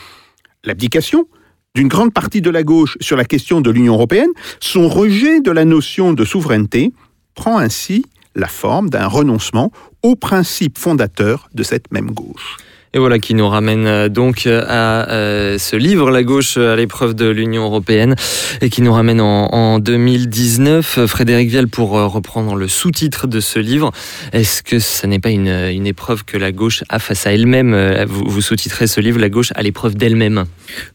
L'abdication 0.65 1.27
d'une 1.75 1.89
grande 1.89 2.15
partie 2.15 2.41
de 2.41 2.51
la 2.51 2.63
gauche 2.63 2.97
sur 3.01 3.17
la 3.17 3.25
question 3.25 3.61
de 3.61 3.71
l'Union 3.71 3.95
européenne, 3.95 4.31
son 4.61 4.89
rejet 4.89 5.41
de 5.41 5.51
la 5.51 5.65
notion 5.65 6.15
de 6.15 6.25
souveraineté 6.25 6.93
prend 7.35 7.59
ainsi 7.59 8.07
la 8.35 8.49
forme 8.49 8.89
d'un 8.91 9.07
renoncement 9.07 9.71
aux 10.03 10.17
principes 10.17 10.79
fondateurs 10.79 11.49
de 11.55 11.63
cette 11.63 11.93
même 11.93 12.11
gauche. 12.11 12.57
Et 12.97 12.99
voilà 12.99 13.19
qui 13.19 13.35
nous 13.35 13.47
ramène 13.47 13.87
euh, 13.87 14.09
donc 14.09 14.47
euh, 14.47 14.65
à 14.67 15.11
euh, 15.11 15.59
ce 15.59 15.76
livre, 15.76 16.11
La 16.11 16.23
gauche 16.23 16.57
à 16.57 16.76
l'épreuve 16.76 17.12
de 17.12 17.29
l'Union 17.29 17.65
européenne, 17.65 18.15
et 18.62 18.71
qui 18.71 18.81
nous 18.81 18.91
ramène 18.95 19.21
en, 19.21 19.53
en 19.53 19.79
2019. 19.79 21.05
Frédéric 21.05 21.50
Vielle, 21.50 21.69
pour 21.69 21.91
reprendre 21.91 22.55
le 22.55 22.69
sous-titre 22.69 23.26
de 23.26 23.41
ce 23.41 23.59
livre, 23.59 23.93
est-ce 24.33 24.62
que 24.62 24.79
ce 24.79 25.07
n'est 25.07 25.19
pas 25.19 25.29
une, 25.29 25.87
épreuve 25.87 26.25
que 26.25 26.38
la 26.38 26.53
gauche 26.53 26.85
a 26.88 26.99
face 26.99 27.26
à 27.26 27.35
elle-même 27.35 27.76
Vous, 28.09 28.41
sous-titrez 28.41 28.87
ce 28.87 29.03
livre, 29.03 29.21
La 29.21 29.29
gauche 29.29 29.53
à 29.55 29.62
l'épreuve 29.62 29.95
d'elle-même? 29.95 30.47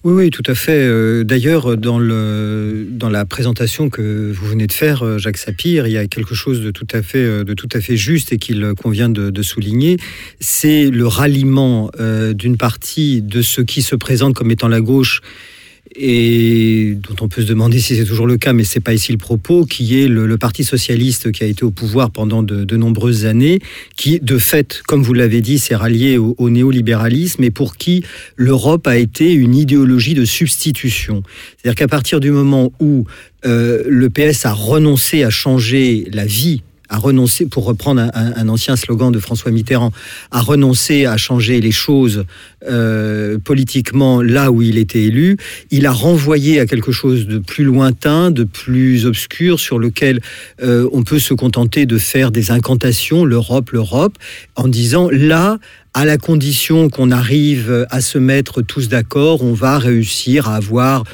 Oui, 0.04 0.14
oui, 0.14 0.30
tout 0.32 0.44
à 0.48 0.56
fait. 0.56 1.24
D'ailleurs, 1.24 1.78
dans, 1.78 2.00
la 2.00 3.26
présentation 3.26 3.92
que 3.92 4.32
vous 4.32 4.48
venez 4.48 4.66
de 4.66 4.74
faire, 4.74 5.20
Jacques 5.20 5.38
Sapir, 5.38 5.86
il 5.86 5.94
y 5.94 5.98
a 5.98 6.08
quelque 6.08 6.34
chose 6.34 6.62
de 6.62 6.72
tout 6.72 6.88
à 6.92 7.04
fait, 7.04 7.44
de 7.44 7.54
tout 7.54 7.70
à 7.74 7.80
fait 7.80 7.96
juste 7.96 8.34
et 8.34 8.40
qu'il 8.40 8.74
convient 8.82 9.10
de 9.10 9.42
souligner. 9.44 9.98
C'est 10.40 10.90
le 10.90 11.06
ralliement 11.06 11.91
euh, 12.00 12.34
d'une 12.34 12.58
partie 12.58 13.22
de 13.22 13.42
ce 13.42 13.62
qui 13.62 13.82
se 13.82 13.96
présente 13.96 14.34
comme 14.34 14.52
étant 14.52 14.68
la 14.68 14.82
gauche 14.82 15.22
et 15.96 16.96
dont 16.96 17.16
on 17.22 17.28
peut 17.28 17.42
se 17.42 17.48
demander 17.48 17.80
si 17.80 17.96
c'est 17.96 18.06
toujours 18.06 18.28
le 18.28 18.38
cas, 18.38 18.54
mais 18.54 18.64
c'est 18.64 18.80
pas 18.80 18.94
ici 18.94 19.12
le 19.12 19.18
propos, 19.18 19.66
qui 19.66 20.02
est 20.02 20.08
le, 20.08 20.38
Parti 20.38 20.64
socialiste 20.64 21.32
qui 21.32 21.44
a 21.44 21.48
été 21.48 21.64
au 21.64 21.72
pouvoir 21.72 22.10
pendant 22.10 22.42
de, 22.42 22.78
nombreuses 22.78 23.26
années, 23.26 23.60
qui 23.96 24.20
de 24.20 24.38
fait, 24.38 24.82
comme 24.88 25.04
vous 25.04 25.14
l'avez 25.14 25.42
dit, 25.42 25.60
s'est 25.60 25.76
rallié 25.76 26.18
au, 26.18 26.50
néolibéralisme 26.50 27.44
et 27.44 27.52
pour 27.52 27.78
qui 27.78 28.04
l'Europe 28.38 28.88
a 28.88 28.98
été 28.98 29.32
une 29.34 29.54
idéologie 29.54 30.16
de 30.16 30.26
substitution. 30.26 31.22
C'est-à-dire 31.58 31.76
qu'à 31.76 31.88
partir 31.88 32.20
du 32.20 32.32
moment 32.32 32.72
où 32.80 33.06
euh, 33.46 33.84
le 33.88 34.10
PS 34.10 34.46
a 34.46 34.54
renoncé 34.54 35.24
à 35.24 35.30
changer 35.30 36.08
la 36.12 36.26
vie 36.26 36.64
a 36.92 36.98
renoncé, 36.98 37.46
pour 37.46 37.64
reprendre 37.64 38.12
un, 38.14 38.50
ancien 38.50 38.76
slogan 38.76 39.12
de 39.12 39.20
François 39.20 39.50
Mitterrand, 39.50 39.92
a 40.30 40.42
renoncé 40.42 41.06
à 41.06 41.16
changer 41.16 41.62
les 41.62 41.72
choses 41.72 42.26
euh, 42.70 43.40
politiquement 43.40 44.22
là 44.22 44.52
où 44.52 44.62
il 44.62 44.78
était 44.78 45.04
élu. 45.04 45.38
Il 45.72 45.86
a 45.86 45.92
renvoyé 45.94 46.60
à 46.60 46.66
quelque 46.66 46.92
chose 46.92 47.28
de 47.28 47.40
plus 47.40 47.64
lointain, 47.64 48.30
de 48.30 48.44
plus 48.44 49.06
obscur, 49.06 49.60
sur 49.60 49.80
lequel 49.80 50.20
euh, 50.62 50.88
on 50.92 51.04
peut 51.04 51.20
se 51.20 51.34
contenter 51.34 51.86
de 51.86 51.98
faire 51.98 52.30
des 52.30 52.52
incantations, 52.52 53.24
l'Europe, 53.24 53.72
l'Europe, 53.72 54.18
en 54.58 54.68
disant 54.68 55.10
là, 55.10 55.60
à 55.94 56.04
la 56.04 56.18
condition 56.18 56.90
qu'on 56.90 57.10
arrive 57.10 57.88
à 57.90 58.02
se 58.02 58.18
mettre 58.18 58.62
tous 58.62 58.90
d'accord, 58.90 59.44
on 59.44 59.54
va 59.54 59.80
réussir 59.80 60.50
à 60.50 60.56
avoir 60.56 61.06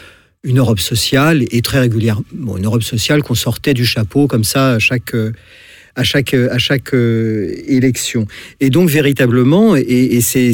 une 0.43 0.57
Europe 0.57 0.79
sociale 0.79 1.43
et 1.51 1.61
très 1.61 1.79
régulière, 1.79 2.19
une 2.33 2.65
Europe 2.65 2.83
sociale 2.83 3.21
qu'on 3.21 3.35
sortait 3.35 3.75
du 3.75 3.85
chapeau 3.85 4.27
comme 4.27 4.43
ça 4.43 4.71
à 4.73 4.79
chaque 4.79 5.13
à 5.97 6.03
chaque, 6.03 6.33
à 6.35 6.57
chaque 6.59 6.93
euh, 6.93 7.53
élection. 7.67 8.27
Et 8.61 8.69
donc 8.69 8.87
véritablement, 8.89 9.75
et, 9.75 10.21
c'est, 10.21 10.53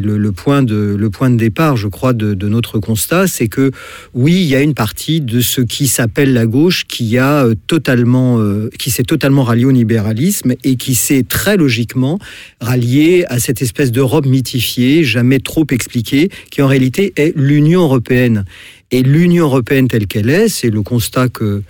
le, 0.00 0.32
point 0.32 0.62
de, 0.62 0.96
le 0.98 1.10
point 1.10 1.30
de 1.30 1.36
départ, 1.36 1.76
je 1.76 1.86
crois, 1.86 2.14
de, 2.14 2.48
notre 2.48 2.78
constat, 2.78 3.26
c'est 3.26 3.48
que 3.48 3.70
oui, 4.14 4.32
il 4.32 4.46
y 4.46 4.56
a 4.56 4.62
une 4.62 4.72
partie 4.72 5.20
de 5.20 5.40
ce 5.40 5.60
qui 5.60 5.86
s'appelle 5.86 6.32
la 6.32 6.46
gauche 6.46 6.86
qui 6.86 7.18
a 7.18 7.44
euh, 7.44 7.54
totalement, 7.66 8.40
euh, 8.40 8.70
qui 8.78 8.90
s'est 8.90 9.02
totalement 9.02 9.42
rallié 9.42 9.66
au 9.66 9.70
libéralisme 9.70 10.54
et 10.64 10.76
qui 10.76 10.94
s'est 10.94 11.24
très 11.28 11.58
logiquement 11.58 12.18
rallié 12.60 13.26
à 13.28 13.38
cette 13.38 13.60
espèce 13.60 13.92
d'Europe 13.92 14.24
mythifiée, 14.24 15.04
jamais 15.04 15.40
trop 15.40 15.66
expliquée, 15.70 16.30
qui 16.50 16.62
en 16.62 16.68
réalité 16.68 17.12
est 17.16 17.34
l'Union 17.36 17.82
européenne. 17.82 18.46
Et 18.90 19.02
l'Union 19.02 19.44
européenne 19.44 19.88
telle 19.88 20.06
qu'elle 20.06 20.30
est, 20.30 20.48
c'est 20.48 20.70
le 20.70 20.80
constat 20.80 21.28
que 21.28 21.62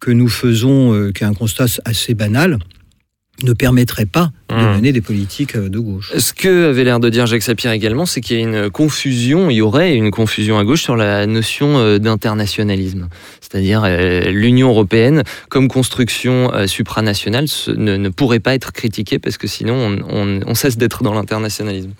que 0.00 0.10
nous 0.10 0.28
faisons, 0.28 0.92
euh, 0.92 1.12
qui 1.12 1.24
est 1.24 1.26
un 1.26 1.34
constat 1.34 1.66
assez 1.84 2.14
banal, 2.14 2.58
ne 3.42 3.52
permettrait 3.52 4.06
pas 4.06 4.30
de 4.48 4.54
hmm. 4.54 4.76
mener 4.76 4.92
des 4.92 5.02
politiques 5.02 5.56
euh, 5.56 5.68
de 5.68 5.78
gauche. 5.78 6.10
Ce 6.16 6.32
que 6.32 6.70
avait 6.70 6.84
l'air 6.84 7.00
de 7.00 7.10
dire 7.10 7.26
Jacques 7.26 7.42
Sapir 7.42 7.70
également, 7.70 8.06
c'est 8.06 8.22
qu'il 8.22 8.38
y 8.38 8.40
a 8.40 8.42
une 8.42 8.70
confusion, 8.70 9.50
il 9.50 9.56
y 9.56 9.60
aurait 9.60 9.94
une 9.94 10.10
confusion 10.10 10.58
à 10.58 10.64
gauche 10.64 10.82
sur 10.82 10.96
la 10.96 11.26
notion 11.26 11.76
euh, 11.76 11.98
d'internationalisme. 11.98 13.08
C'est-à-dire 13.42 13.86
l'Union 14.32 14.70
européenne 14.70 15.22
comme 15.48 15.68
construction 15.68 16.50
supranationale 16.66 17.46
ne, 17.68 18.08
pourrait 18.08 18.40
pas 18.40 18.54
être 18.54 18.72
critiquée 18.72 19.18
parce 19.18 19.38
que 19.38 19.46
sinon 19.46 19.98
on, 20.08 20.54
cesse 20.54 20.76
d'être 20.76 21.04
dans 21.04 21.14
l'internationalisme. 21.14 21.90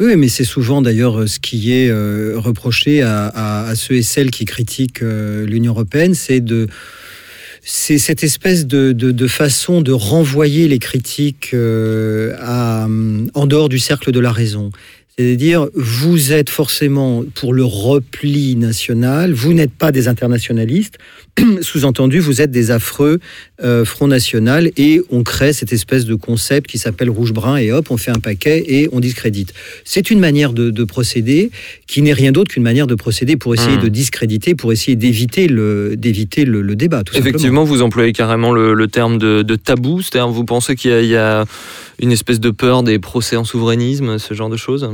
Oui, 0.00 0.14
mais 0.16 0.28
c'est 0.28 0.44
souvent 0.44 0.80
d'ailleurs 0.80 1.28
ce 1.28 1.40
qui 1.40 1.72
est 1.72 1.92
reproché 2.36 3.02
à, 3.02 3.26
à, 3.66 3.74
ceux 3.74 3.96
et 3.96 4.02
celles 4.02 4.30
qui 4.30 4.44
critiquent 4.44 5.00
l'Union 5.00 5.72
européenne, 5.72 6.14
c'est 6.14 6.40
de 6.40 6.68
c'est 7.64 7.98
cette 7.98 8.24
espèce 8.24 8.66
de, 8.66 9.26
façon 9.28 9.80
de 9.80 9.92
renvoyer 9.92 10.66
les 10.66 10.78
critiques 10.78 11.50
euh, 11.54 12.34
en 13.34 13.46
dehors 13.46 13.68
du 13.68 13.78
cercle 13.78 14.10
de 14.10 14.20
la 14.20 14.32
raison. 14.32 14.70
C'est-à-dire, 15.18 15.68
vous 15.74 16.32
êtes 16.32 16.48
forcément 16.48 17.22
pour 17.34 17.52
le 17.52 17.64
repli 17.64 18.56
national, 18.56 19.34
vous 19.34 19.52
n'êtes 19.52 19.72
pas 19.72 19.92
des 19.92 20.08
internationalistes, 20.08 20.96
sous-entendu, 21.60 22.18
vous 22.18 22.40
êtes 22.40 22.50
des 22.50 22.70
affreux 22.70 23.20
euh, 23.62 23.84
Front 23.84 24.08
National, 24.08 24.70
et 24.78 25.02
on 25.10 25.22
crée 25.22 25.52
cette 25.52 25.72
espèce 25.72 26.06
de 26.06 26.14
concept 26.14 26.70
qui 26.70 26.78
s'appelle 26.78 27.10
rouge-brun, 27.10 27.58
et 27.58 27.72
hop, 27.72 27.90
on 27.90 27.98
fait 27.98 28.10
un 28.10 28.20
paquet 28.20 28.64
et 28.66 28.88
on 28.92 29.00
discrédite. 29.00 29.52
C'est 29.84 30.10
une 30.10 30.18
manière 30.18 30.54
de, 30.54 30.84
procéder 30.84 31.50
qui 31.86 32.02
n'est 32.02 32.12
rien 32.12 32.32
d'autre 32.32 32.50
qu'une 32.50 32.62
manière 32.62 32.86
de 32.86 32.94
procéder 32.94 33.36
pour 33.36 33.54
essayer 33.54 33.76
hmm. 33.76 33.82
de 33.82 33.88
discréditer, 33.88 34.54
pour 34.54 34.72
essayer 34.72 34.96
d'éviter 34.96 35.46
le, 35.46 35.94
d'éviter 35.96 36.44
le, 36.44 36.74
débat. 36.74 37.02
Effectivement, 37.14 37.64
vous 37.64 37.82
employez 37.82 38.12
carrément 38.12 38.52
le, 38.52 38.88
terme 38.88 39.18
de, 39.18 39.56
tabou, 39.56 40.00
c'est-à-dire 40.00 40.28
vous 40.28 40.44
pensez 40.44 40.74
qu'il 40.74 41.04
y 41.04 41.16
a 41.16 41.44
une 42.02 42.12
espèce 42.12 42.40
de 42.40 42.50
peur 42.50 42.82
des 42.82 42.98
procès 42.98 43.36
en 43.36 43.44
souverainisme, 43.44 44.18
ce 44.18 44.34
genre 44.34 44.50
de 44.50 44.56
choses 44.56 44.90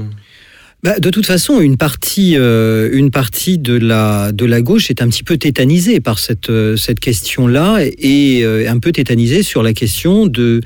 bah, 0.85 1.01
de 1.01 1.11
toute 1.11 1.27
façon, 1.27 1.59
une 1.61 1.77
partie, 1.77 2.37
euh, 2.37 2.89
une 2.93 3.11
partie 3.11 3.59
de, 3.59 3.75
la, 3.77 4.31
de 4.31 4.45
la 4.45 4.63
gauche 4.63 4.91
est 4.91 5.03
un 5.03 5.09
petit 5.09 5.25
peu 5.25 5.37
tétanisée 5.37 5.99
par 5.99 6.21
cette, 6.21 6.51
euh, 6.51 6.77
cette 6.77 7.01
question-là 7.01 7.81
et 7.99 8.45
euh, 8.45 8.71
un 8.71 8.79
peu 8.79 8.93
tétanisée 8.93 9.43
sur 9.43 9.65
la 9.65 9.73
question 9.73 10.29
de, 10.29 10.61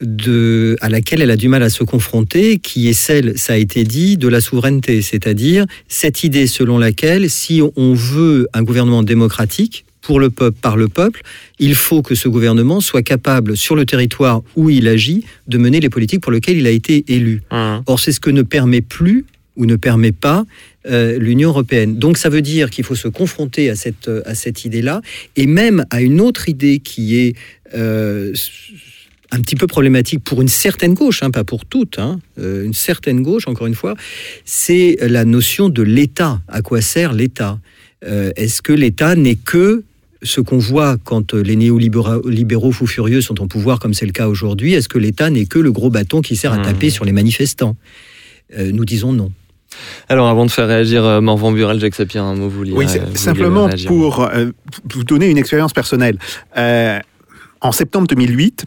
de, 0.00 0.76
à 0.80 0.88
laquelle 0.88 1.22
elle 1.22 1.30
a 1.30 1.36
du 1.36 1.46
mal 1.46 1.62
à 1.62 1.70
se 1.70 1.84
confronter, 1.84 2.58
qui 2.58 2.88
est 2.88 2.92
celle, 2.92 3.38
ça 3.38 3.52
a 3.52 3.56
été 3.56 3.84
dit, 3.84 4.16
de 4.16 4.26
la 4.26 4.40
souveraineté, 4.40 5.00
c'est-à-dire 5.00 5.64
cette 5.86 6.24
idée 6.24 6.48
selon 6.48 6.76
laquelle 6.78 7.30
si 7.30 7.62
on 7.76 7.94
veut 7.94 8.48
un 8.52 8.64
gouvernement 8.64 9.04
démocratique, 9.04 9.85
pour 10.06 10.20
le 10.20 10.30
peuple, 10.30 10.56
par 10.62 10.76
le 10.76 10.86
peuple, 10.86 11.22
il 11.58 11.74
faut 11.74 12.00
que 12.00 12.14
ce 12.14 12.28
gouvernement 12.28 12.80
soit 12.80 13.02
capable, 13.02 13.56
sur 13.56 13.74
le 13.74 13.84
territoire 13.84 14.40
où 14.54 14.70
il 14.70 14.86
agit, 14.86 15.24
de 15.48 15.58
mener 15.58 15.80
les 15.80 15.88
politiques 15.90 16.20
pour 16.20 16.30
lesquelles 16.30 16.58
il 16.58 16.66
a 16.68 16.70
été 16.70 17.04
élu. 17.08 17.42
Mmh. 17.50 17.78
Or, 17.86 17.98
c'est 17.98 18.12
ce 18.12 18.20
que 18.20 18.30
ne 18.30 18.42
permet 18.42 18.82
plus 18.82 19.24
ou 19.56 19.66
ne 19.66 19.74
permet 19.74 20.12
pas 20.12 20.44
euh, 20.86 21.18
l'Union 21.18 21.48
européenne. 21.48 21.98
Donc 21.98 22.18
ça 22.18 22.28
veut 22.28 22.40
dire 22.40 22.70
qu'il 22.70 22.84
faut 22.84 22.94
se 22.94 23.08
confronter 23.08 23.68
à 23.68 23.74
cette, 23.74 24.08
à 24.24 24.36
cette 24.36 24.64
idée-là, 24.64 25.02
et 25.34 25.48
même 25.48 25.84
à 25.90 26.00
une 26.00 26.20
autre 26.20 26.48
idée 26.48 26.78
qui 26.78 27.16
est 27.16 27.34
euh, 27.74 28.32
un 29.32 29.40
petit 29.40 29.56
peu 29.56 29.66
problématique 29.66 30.22
pour 30.22 30.40
une 30.40 30.46
certaine 30.66 30.94
gauche, 30.94 31.24
hein, 31.24 31.32
pas 31.32 31.42
pour 31.42 31.64
toutes, 31.64 31.98
hein, 31.98 32.20
euh, 32.38 32.64
une 32.64 32.74
certaine 32.74 33.22
gauche, 33.22 33.48
encore 33.48 33.66
une 33.66 33.74
fois, 33.74 33.96
c'est 34.44 34.98
la 35.00 35.24
notion 35.24 35.68
de 35.68 35.82
l'État. 35.82 36.40
À 36.46 36.62
quoi 36.62 36.80
sert 36.80 37.12
l'État? 37.12 37.58
Est-ce 38.36 38.62
que 38.62 38.72
l'État 38.72 39.16
n'est 39.16 39.34
que 39.34 39.82
ce 40.22 40.40
qu'on 40.40 40.58
voit 40.58 40.96
quand 41.02 41.34
euh, 41.34 41.42
les 41.42 41.56
néolibéraux 41.56 42.72
fous 42.72 42.86
furieux 42.86 43.20
sont 43.20 43.40
au 43.42 43.46
pouvoir, 43.46 43.78
comme 43.78 43.94
c'est 43.94 44.06
le 44.06 44.12
cas 44.12 44.28
aujourd'hui, 44.28 44.74
est-ce 44.74 44.88
que 44.88 44.98
l'État 44.98 45.30
n'est 45.30 45.46
que 45.46 45.58
le 45.58 45.72
gros 45.72 45.90
bâton 45.90 46.20
qui 46.20 46.36
sert 46.36 46.52
à 46.52 46.58
hmm. 46.58 46.62
taper 46.62 46.90
sur 46.90 47.04
les 47.04 47.12
manifestants? 47.12 47.76
Euh, 48.58 48.70
Nous 48.72 48.84
disons 48.84 49.12
non. 49.12 49.32
Alors, 50.08 50.28
avant 50.28 50.46
de 50.46 50.50
faire 50.50 50.68
réagir 50.68 51.04
euh, 51.04 51.20
Morvan 51.20 51.52
Burel, 51.52 51.78
Jacques 51.80 51.94
Sapir, 51.94 52.24
un 52.24 52.34
mot, 52.34 52.48
vous 52.48 52.58
vouliez 52.58 52.72
Oui, 52.72 52.86
simplement 53.14 53.68
pour 53.86 54.28
vous 54.92 55.04
donner 55.04 55.28
une 55.28 55.38
expérience 55.38 55.72
personnelle. 55.72 56.18
en 56.54 57.72
septembre 57.72 58.06
2008, 58.06 58.64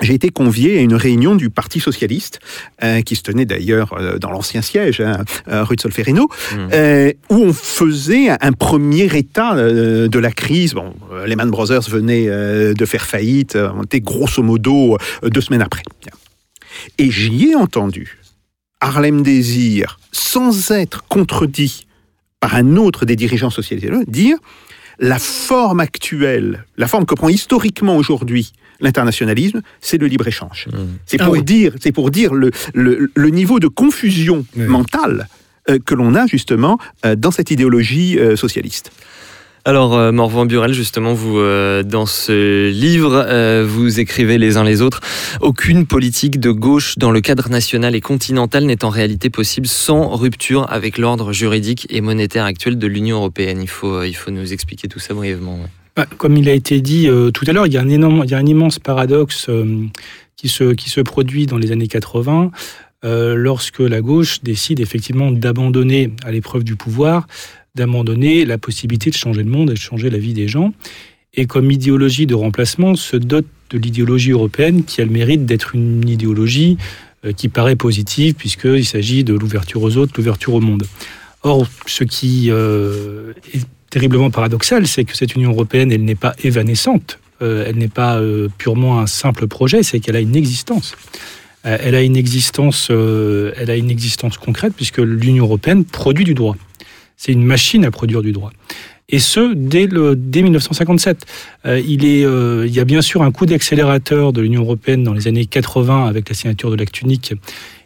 j'ai 0.00 0.14
été 0.14 0.30
convié 0.30 0.78
à 0.78 0.80
une 0.80 0.94
réunion 0.94 1.34
du 1.34 1.50
Parti 1.50 1.80
socialiste, 1.80 2.40
euh, 2.82 3.02
qui 3.02 3.16
se 3.16 3.22
tenait 3.22 3.44
d'ailleurs 3.44 3.92
euh, 3.92 4.18
dans 4.18 4.30
l'ancien 4.30 4.62
siège, 4.62 5.00
hein, 5.00 5.24
euh, 5.48 5.64
rue 5.64 5.76
de 5.76 5.80
Solferino, 5.80 6.28
euh, 6.72 7.12
où 7.28 7.36
on 7.36 7.52
faisait 7.52 8.30
un 8.30 8.52
premier 8.52 9.04
état 9.16 9.54
de 9.54 10.18
la 10.18 10.30
crise. 10.30 10.74
Bon, 10.74 10.94
Lehman 11.26 11.50
Brothers 11.50 11.88
venait 11.88 12.26
de 12.26 12.84
faire 12.84 13.06
faillite, 13.06 13.56
on 13.56 13.82
était 13.82 14.00
grosso 14.00 14.42
modo 14.42 14.96
deux 15.22 15.40
semaines 15.40 15.62
après. 15.62 15.82
Et 16.98 17.10
j'y 17.10 17.50
ai 17.50 17.54
entendu 17.54 18.18
Harlem 18.80 19.22
Désir, 19.22 19.98
sans 20.12 20.70
être 20.70 21.04
contredit 21.08 21.86
par 22.40 22.54
un 22.54 22.76
autre 22.76 23.04
des 23.04 23.16
dirigeants 23.16 23.50
socialistes, 23.50 23.92
dire 24.08 24.38
la 24.98 25.18
forme 25.18 25.80
actuelle, 25.80 26.64
la 26.76 26.86
forme 26.86 27.06
que 27.06 27.14
prend 27.14 27.28
historiquement 27.28 27.96
aujourd'hui 27.96 28.52
l'internationalisme, 28.80 29.60
c'est 29.80 29.98
le 29.98 30.06
libre-échange. 30.06 30.66
C'est 31.06 31.20
Ah 31.20 31.24
pour, 31.24 31.34
oui. 31.34 31.42
dire, 31.42 31.74
c'est 31.80 31.92
pour 31.92 32.10
dire 32.10 32.34
le, 32.34 32.50
le, 32.74 33.10
le 33.14 33.28
niveau 33.30 33.60
de 33.60 33.68
confusion 33.68 34.44
Oui. 34.56 34.64
mentale 34.64 35.28
euh, 35.68 35.78
que 35.84 35.94
l'on 35.94 36.14
a 36.14 36.26
justement 36.26 36.78
euh, 37.04 37.16
dans 37.16 37.30
cette 37.30 37.50
idéologie 37.50 38.18
euh, 38.18 38.36
socialiste. 38.36 38.90
Alors, 39.66 39.94
euh, 39.94 40.10
Morvan 40.10 40.46
Burel, 40.46 40.72
justement, 40.72 41.12
vous, 41.12 41.38
euh, 41.38 41.82
dans 41.82 42.06
ce 42.06 42.70
livre, 42.70 43.12
euh, 43.28 43.62
vous 43.68 44.00
écrivez 44.00 44.38
les 44.38 44.56
uns 44.56 44.64
les 44.64 44.80
autres 44.80 45.00
Aucune 45.42 45.86
politique 45.86 46.40
de 46.40 46.50
gauche 46.50 46.96
dans 46.96 47.10
le 47.10 47.20
cadre 47.20 47.50
national 47.50 47.94
et 47.94 48.00
continental 48.00 48.64
n'est 48.64 48.86
en 48.86 48.88
réalité 48.88 49.28
possible 49.28 49.66
sans 49.66 50.08
rupture 50.16 50.66
avec 50.72 50.96
l'ordre 50.96 51.34
juridique 51.34 51.86
et 51.90 52.00
monétaire 52.00 52.46
actuel 52.46 52.78
de 52.78 52.86
l'Union 52.86 53.18
européenne. 53.18 53.60
Il 53.60 53.68
faut, 53.68 53.96
euh, 53.96 54.08
il 54.08 54.14
faut 54.16 54.30
nous 54.30 54.50
expliquer 54.54 54.88
tout 54.88 54.98
ça 54.98 55.12
brièvement. 55.12 55.56
ouais. 55.56 55.68
Bah, 56.00 56.06
Comme 56.16 56.38
il 56.38 56.48
a 56.48 56.54
été 56.54 56.80
dit 56.80 57.08
euh, 57.08 57.30
tout 57.30 57.44
à 57.46 57.52
l'heure, 57.52 57.66
il 57.66 57.74
y 57.74 57.76
a 57.76 57.82
un, 57.82 57.88
énorme, 57.90 58.22
il 58.24 58.30
y 58.30 58.34
a 58.34 58.38
un 58.38 58.46
immense 58.46 58.78
paradoxe 58.78 59.50
euh, 59.50 59.84
qui, 60.34 60.48
se, 60.48 60.72
qui 60.72 60.88
se 60.88 61.02
produit 61.02 61.44
dans 61.44 61.58
les 61.58 61.72
années 61.72 61.88
80 61.88 62.52
euh, 63.04 63.34
lorsque 63.34 63.80
la 63.80 64.00
gauche 64.00 64.42
décide 64.42 64.80
effectivement 64.80 65.30
d'abandonner 65.30 66.10
à 66.24 66.32
l'épreuve 66.32 66.64
du 66.64 66.74
pouvoir, 66.74 67.26
d'abandonner 67.74 68.46
la 68.46 68.56
possibilité 68.56 69.10
de 69.10 69.14
changer 69.14 69.42
le 69.42 69.50
monde 69.50 69.72
et 69.72 69.74
de 69.74 69.78
changer 69.78 70.08
la 70.08 70.16
vie 70.16 70.32
des 70.32 70.48
gens. 70.48 70.72
Et 71.34 71.44
comme 71.44 71.70
idéologie 71.70 72.26
de 72.26 72.34
remplacement, 72.34 72.96
se 72.96 73.18
dote 73.18 73.44
de 73.68 73.76
l'idéologie 73.76 74.30
européenne 74.30 74.84
qui 74.84 75.02
a 75.02 75.04
le 75.04 75.10
mérite 75.10 75.44
d'être 75.44 75.74
une 75.74 76.08
idéologie 76.08 76.78
qui 77.36 77.50
paraît 77.50 77.76
positive 77.76 78.32
puisqu'il 78.32 78.86
s'agit 78.86 79.22
de 79.22 79.34
l'ouverture 79.34 79.82
aux 79.82 79.98
autres, 79.98 80.14
l'ouverture 80.16 80.54
au 80.54 80.62
monde. 80.62 80.84
Or, 81.42 81.66
ce 81.84 82.04
qui 82.04 82.48
est 82.48 83.66
terriblement 83.90 84.30
paradoxal, 84.30 84.86
c'est 84.86 85.04
que 85.04 85.16
cette 85.16 85.34
Union 85.34 85.50
européenne, 85.50 85.92
elle 85.92 86.04
n'est 86.04 86.14
pas 86.14 86.34
évanescente, 86.42 87.18
euh, 87.42 87.64
elle 87.66 87.76
n'est 87.76 87.88
pas 87.88 88.18
euh, 88.18 88.48
purement 88.56 89.00
un 89.00 89.06
simple 89.06 89.46
projet, 89.46 89.82
c'est 89.82 90.00
qu'elle 90.00 90.16
a 90.16 90.20
une 90.20 90.36
existence. 90.36 90.94
Euh, 91.66 91.76
elle 91.82 91.94
a 91.94 92.02
une 92.02 92.16
existence, 92.16 92.90
elle 92.90 93.70
a 93.70 93.76
une 93.76 93.90
existence 93.90 94.38
concrète 94.38 94.72
puisque 94.74 94.98
l'Union 94.98 95.44
européenne 95.44 95.84
produit 95.84 96.24
du 96.24 96.34
droit. 96.34 96.56
C'est 97.16 97.32
une 97.32 97.44
machine 97.44 97.84
à 97.84 97.90
produire 97.90 98.22
du 98.22 98.32
droit. 98.32 98.52
Et 99.10 99.18
ce, 99.18 99.52
dès, 99.54 99.86
le, 99.86 100.14
dès 100.14 100.40
1957. 100.42 101.26
Euh, 101.66 101.82
il, 101.84 102.06
est, 102.06 102.20
il 102.20 102.74
y 102.74 102.80
a 102.80 102.84
bien 102.84 103.02
sûr 103.02 103.22
un 103.22 103.32
coup 103.32 103.44
d'accélérateur 103.44 104.32
de 104.32 104.40
l'Union 104.40 104.62
européenne 104.62 105.02
dans 105.02 105.12
les 105.12 105.26
années 105.26 105.46
80 105.46 106.06
avec 106.06 106.28
la 106.28 106.34
signature 106.34 106.70
de 106.70 106.76
l'acte 106.76 107.02
unique 107.02 107.34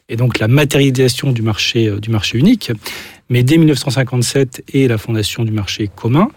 et 0.08 0.16
donc 0.16 0.38
la 0.38 0.49
matérialisation 0.49 1.32
du 1.32 1.42
marché, 1.42 1.88
euh, 1.88 1.99
unique. 2.34 2.73
Mais 3.30 3.42
dès 3.42 3.56
1957 3.56 4.64
et 4.73 4.87
la 4.88 4.99
fondation 4.99 5.44
du 5.44 5.52
marché 5.52 5.88
commun, 5.94 6.28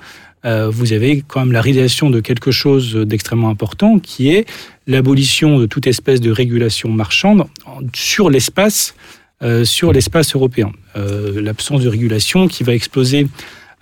euh, 0.45 0.69
vous 0.69 0.93
avez 0.93 1.23
quand 1.27 1.41
même 1.41 1.51
la 1.51 1.61
réalisation 1.61 2.09
de 2.09 2.21
quelque 2.21 2.51
chose 2.51 2.95
d'extrêmement 2.95 3.49
important 3.49 3.99
qui 3.99 4.29
est 4.29 4.45
l'abolition 4.85 5.59
de 5.59 5.65
toute 5.65 5.87
espèce 5.87 6.21
de 6.21 6.31
régulation 6.31 6.89
marchande 6.89 7.45
sur 7.93 8.29
l'espace 8.29 8.95
euh, 9.43 9.65
sur 9.65 9.91
l'espace 9.93 10.33
européen. 10.33 10.71
L'absence 10.95 11.83
de 11.83 11.89
régulation 11.89 12.47
qui 12.47 12.63
va 12.63 12.73
exploser 12.73 13.27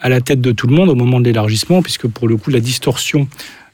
à 0.01 0.09
la 0.09 0.19
tête 0.19 0.41
de 0.41 0.51
tout 0.51 0.67
le 0.67 0.75
monde 0.75 0.89
au 0.89 0.95
moment 0.95 1.21
de 1.21 1.25
l'élargissement, 1.25 1.81
puisque 1.81 2.07
pour 2.07 2.27
le 2.27 2.35
coup, 2.35 2.49
la 2.49 2.59
distorsion, 2.59 3.29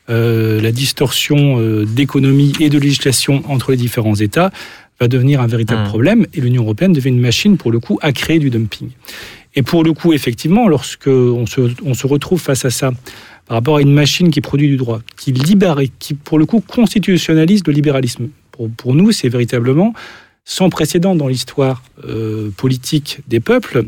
la 0.08 0.72
distorsion 0.72 1.84
d'économie 1.84 2.54
et 2.60 2.70
de 2.70 2.78
législation 2.78 3.42
entre 3.48 3.72
les 3.72 3.78
différents 3.78 4.14
États 4.14 4.52
va 5.02 5.08
devenir 5.08 5.42
un 5.42 5.48
véritable 5.48 5.82
Mhm. 5.82 5.88
problème, 5.88 6.28
et 6.34 6.40
l'Union 6.42 6.62
européenne 6.64 6.94
devient 6.94 7.10
une 7.10 7.20
machine, 7.20 7.58
pour 7.58 7.72
le 7.72 7.80
coup, 7.80 7.98
à 8.02 8.12
créer 8.12 8.40
du 8.40 8.50
dumping. 8.52 8.90
Et 9.56 9.64
pour 9.64 9.84
le 9.84 9.94
coup, 9.94 10.14
effectivement, 10.14 10.68
lorsque 10.68 11.08
on 11.08 11.46
se, 11.46 11.62
on 11.84 11.94
se 11.94 12.06
retrouve 12.08 12.40
face 12.40 12.64
à 12.66 12.70
ça, 12.70 12.92
par 13.48 13.56
rapport 13.58 13.78
à 13.78 13.82
une 13.82 13.92
machine 13.94 14.30
qui 14.30 14.40
produit 14.42 14.68
du 14.68 14.78
droit, 14.78 15.02
qui 15.18 15.32
libère 15.34 15.80
et 15.80 15.90
qui, 16.00 16.14
pour 16.14 16.38
le 16.40 16.46
coup, 16.46 16.62
constitutionnalise 16.62 17.64
le 17.66 17.74
libéralisme, 17.74 18.30
pour, 18.52 18.70
pour 18.70 18.94
nous, 18.94 19.12
c'est 19.12 19.28
véritablement 19.28 19.94
sans 20.46 20.70
précédent 20.70 21.16
dans 21.16 21.28
l'histoire 21.28 21.84
euh, 22.08 22.50
politique 22.56 23.20
des 23.28 23.40
peuples, 23.40 23.86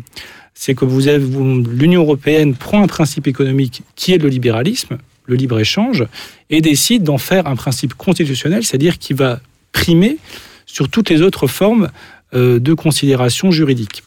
c'est 0.56 0.76
que 0.76 0.86
vous 0.86 1.08
avez 1.08 1.24
l'Union 1.82 2.02
européenne 2.02 2.56
prend 2.56 2.82
un 2.84 2.88
principe 2.88 3.28
économique 3.28 3.84
qui 3.96 4.14
est 4.14 4.18
le 4.18 4.30
libéralisme, 4.30 4.98
le 5.26 5.36
libre-échange, 5.36 6.06
et 6.50 6.60
décide 6.62 7.04
d'en 7.04 7.18
faire 7.18 7.48
un 7.48 7.56
principe 7.56 7.94
constitutionnel, 7.94 8.64
c'est-à-dire 8.64 8.98
qui 8.98 9.14
va 9.14 9.40
primer 9.72 10.18
sur 10.74 10.90
toutes 10.90 11.12
les 11.12 11.22
autres 11.22 11.46
formes 11.46 11.90
euh, 12.34 12.60
de 12.60 12.74
considération 12.74 13.52
juridique. 13.52 14.04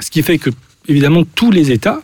Ce 0.00 0.10
qui 0.10 0.22
fait 0.22 0.38
que, 0.38 0.48
évidemment, 0.88 1.24
tous 1.34 1.50
les 1.50 1.70
États, 1.70 2.02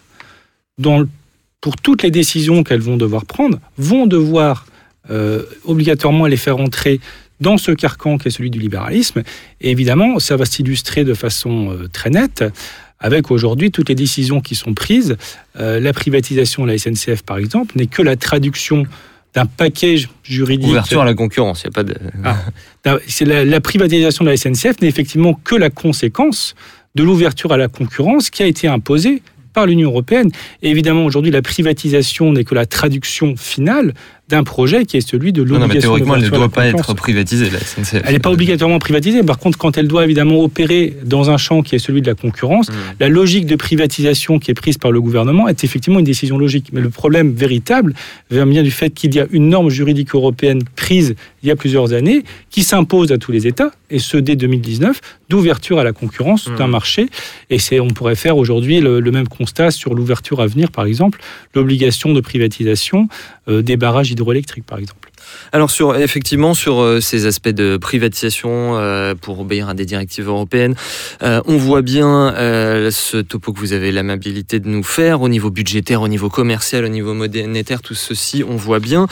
pour 1.63 1.77
toutes 1.83 2.03
les 2.03 2.11
décisions 2.11 2.63
qu'elles 2.65 2.83
vont 2.83 2.99
devoir 2.99 3.25
prendre, 3.25 3.59
vont 3.79 4.07
devoir 4.07 4.67
euh, 5.11 5.43
obligatoirement 5.65 6.27
les 6.27 6.37
faire 6.37 6.59
entrer 6.59 7.01
dans 7.41 7.57
ce 7.57 7.73
carcan 7.73 8.19
qui 8.19 8.29
est 8.29 8.31
celui 8.31 8.51
du 8.51 8.59
libéralisme. 8.59 9.23
Et 9.63 9.71
évidemment, 9.71 10.19
ça 10.19 10.37
va 10.37 10.45
s'illustrer 10.45 11.05
de 11.05 11.15
façon 11.15 11.73
euh, 11.73 11.89
très 11.89 12.11
nette 12.11 12.45
avec 13.01 13.31
aujourd'hui 13.31 13.71
toutes 13.71 13.89
les 13.89 13.95
décisions 13.95 14.43
qui 14.43 14.57
sont 14.57 14.75
prises. 14.75 15.17
La 15.55 15.93
privatisation 15.93 16.67
de 16.67 16.73
la 16.73 16.79
SNCF, 16.79 17.23
par 17.23 17.39
exemple, 17.39 17.79
n'est 17.79 17.87
que 17.87 18.03
la 18.03 18.17
traduction 18.17 18.87
d'un 19.35 19.47
package 19.47 20.09
juridique. 20.23 20.69
Ouverture 20.69 21.03
à 21.03 21.05
la 21.05 21.15
concurrence, 21.15 21.63
il 21.63 21.69
n'y 21.69 21.73
a 21.73 21.75
pas 21.75 21.83
de. 21.85 21.95
Ah, 22.25 22.99
la 23.25 23.61
privatisation 23.61 24.25
de 24.25 24.31
la 24.31 24.37
SNCF 24.37 24.81
n'est 24.81 24.89
effectivement 24.89 25.35
que 25.35 25.55
la 25.55 25.71
conséquence 25.71 26.55
de 26.95 27.03
l'ouverture 27.03 27.53
à 27.53 27.57
la 27.57 27.69
concurrence 27.69 28.31
qui 28.31 28.43
a 28.43 28.47
été 28.47 28.69
imposée 28.69 29.23
par 29.53 29.67
l'Union 29.67 29.91
européenne. 29.91 30.31
Et 30.63 30.71
évidemment, 30.71 31.05
aujourd'hui, 31.05 31.31
la 31.31 31.43
privatisation 31.43 32.33
n'est 32.33 32.45
que 32.45 32.55
la 32.55 32.67
traduction 32.67 33.37
finale 33.37 33.95
d'un 34.29 34.43
projet 34.45 34.85
qui 34.85 34.97
est 34.97 35.01
celui 35.09 35.33
de 35.33 35.43
Non, 35.43 35.55
non, 35.55 35.61
mais 35.61 35.75
l'obligation 35.75 35.81
théoriquement, 35.91 36.17
elle 36.17 36.23
ne 36.25 36.29
doit 36.29 36.49
pas 36.49 36.67
être 36.67 36.95
privatisée, 36.95 37.49
la 37.51 37.59
SNCF. 37.61 38.03
Elle 38.05 38.13
n'est 38.13 38.19
pas 38.19 38.31
obligatoirement 38.31 38.79
privatisée. 38.79 39.23
Par 39.23 39.39
contre, 39.39 39.57
quand 39.59 39.79
elle 39.79 39.89
doit 39.89 40.05
évidemment 40.05 40.41
opérer 40.43 40.97
dans 41.05 41.31
un 41.31 41.37
champ 41.39 41.63
qui 41.63 41.75
est 41.75 41.79
celui 41.79 42.03
de 42.03 42.07
la 42.07 42.15
concurrence, 42.15 42.69
Mmh. 42.69 42.73
la 43.01 43.09
logique 43.09 43.47
de 43.47 43.57
privatisation 43.57 44.39
qui 44.39 44.51
est 44.51 44.55
prise 44.55 44.79
par 44.79 44.93
le 44.93 45.01
gouvernement 45.01 45.49
est 45.49 45.65
effectivement 45.65 45.99
une 46.01 46.05
décision 46.05 46.37
logique. 46.39 46.71
Mais 46.73 46.81
le 46.81 46.91
problème 46.91 47.33
véritable 47.33 47.95
vient 48.31 48.47
bien 48.47 48.63
du 48.63 48.71
fait 48.71 48.91
qu'il 48.91 49.15
y 49.15 49.21
a 49.21 49.27
une 49.31 49.49
norme 49.49 49.71
juridique 49.71 50.15
européenne 50.15 50.63
prise 50.77 51.15
il 51.43 51.49
y 51.49 51.53
a 51.53 51.57
plusieurs 51.57 51.93
années 51.93 52.25
qui 52.51 52.63
s'impose 52.65 53.13
à 53.13 53.19
tous 53.19 53.31
les 53.33 53.47
États, 53.47 53.71
et 53.91 53.99
ce 54.01 54.17
dès 54.17 54.35
2019, 54.37 55.01
d'ouverture 55.29 55.79
à 55.79 55.85
la 55.85 55.93
concurrence 55.93 56.49
Mmh. 56.49 56.57
d'un 56.57 56.67
marché. 56.67 57.07
Et 57.51 57.59
c'est, 57.59 57.81
on 57.81 57.89
pourrait 57.89 58.15
faire 58.17 58.37
aujourd'hui 58.37 58.81
le, 58.81 59.01
le 59.01 59.11
même 59.11 59.29
constat 59.29 59.71
sur 59.71 59.95
l'ouverture 59.95 60.41
à 60.41 60.47
venir, 60.47 60.71
par 60.71 60.85
exemple, 60.85 61.21
l'obligation 61.55 62.13
de 62.13 62.21
privatisation 62.21 63.09
euh, 63.49 63.63
des 63.63 63.77
barrages 63.77 64.11
hydroélectriques, 64.19 64.67
par 64.67 64.79
exemple. 64.79 65.08
Alors 65.53 65.71
sur 65.71 65.97
effectivement 65.97 66.55
sur 66.55 66.81
euh, 66.81 67.01
ces 67.01 67.27
aspects 67.27 67.49
de 67.49 67.77
privatisation 67.77 68.77
euh, 68.77 69.15
pour 69.15 69.41
obéir 69.41 69.69
à 69.69 69.75
des 69.75 69.87
directives 69.87 70.29
européennes, 70.29 70.75
euh, 71.23 71.41
on 71.47 71.57
voit 71.57 71.83
bien 71.83 72.35
ce 72.91 73.19
topo 73.19 73.53
que 73.53 73.61
vous 73.61 73.73
avez 73.73 73.93
l'amabilité 73.93 74.61
de 74.61 74.69
nous 74.69 74.83
faire 74.83 75.23
au 75.23 75.29
niveau 75.29 75.51
budgétaire, 75.51 76.03
au 76.03 76.09
niveau 76.09 76.29
commercial, 76.29 76.85
au 76.85 76.89
niveau 76.89 77.15
monétaire, 77.15 77.81
tout 77.83 77.95
ceci 77.95 78.45
on 78.49 78.57
voit 78.57 78.79
bien. 78.79 79.07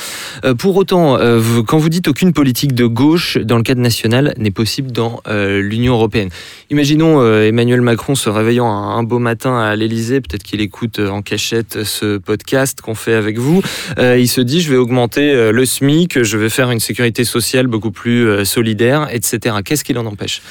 Pour 0.59 0.77
autant, 0.77 1.19
quand 1.67 1.79
vous 1.79 1.89
dites 1.89 2.09
aucune 2.09 2.33
politique 2.33 2.75
de 2.75 2.87
gauche 2.87 3.39
dans 3.39 3.57
le 3.57 3.63
cadre 3.63 3.81
national 3.81 4.35
n'est 4.39 4.51
possible 4.51 4.93
dans 4.93 5.21
l'Union 5.29 5.95
européenne. 5.95 6.29
Imaginons 6.71 7.41
Emmanuel 7.41 7.81
Macron 7.81 8.15
se 8.15 8.29
réveillant 8.29 8.69
un, 8.69 9.03
beau 9.03 9.19
matin 9.19 9.59
à 9.59 9.77
l'Élysée, 9.77 10.21
peut-être 10.21 10.43
qu'il 10.43 10.61
écoute 10.61 10.99
en 10.99 11.23
cachette 11.23 11.85
ce 11.85 12.19
podcast 12.19 12.81
qu'on 12.81 12.95
fait 12.95 13.15
avec 13.15 13.39
vous. 13.39 13.63
Il 13.99 14.29
se 14.29 14.41
dit 14.41 14.61
je 14.61 14.71
vais 14.71 14.79
augmenter 14.79 15.53
le 15.53 15.65
SMIC, 15.65 16.06
je 16.23 16.37
vais 16.39 16.49
faire 16.51 16.71
une 16.71 16.81
sécurité 16.81 17.25
sociale 17.25 17.67
beaucoup 17.67 17.91
plus 17.91 18.27
euh, 18.27 18.45
solidaire, 18.45 19.09
etc. 19.13 19.57
Qu'est-ce 19.65 19.85
qui 19.85 19.93
l'en 19.93 20.07
empêche? 20.07 20.43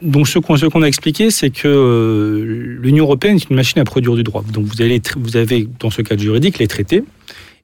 Donc 0.00 0.28
ce 0.28 0.38
qu'on 0.38 0.82
a 0.82 0.86
expliqué, 0.86 1.30
c'est 1.30 1.50
que 1.50 1.66
euh, 1.66 2.76
l'Union 2.80 3.04
européenne 3.04 3.36
est 3.36 3.50
une 3.50 3.56
machine 3.56 3.80
à 3.80 3.84
produire 3.84 4.14
du 4.14 4.22
droit. 4.22 4.44
Donc 4.52 4.64
vous 4.66 4.80
avez, 4.80 5.00
vous 5.16 5.36
avez 5.36 5.68
dans 5.80 5.90
ce 5.90 6.02
cadre 6.02 6.22
juridique 6.22 6.58
les 6.58 6.68
traités, 6.68 7.02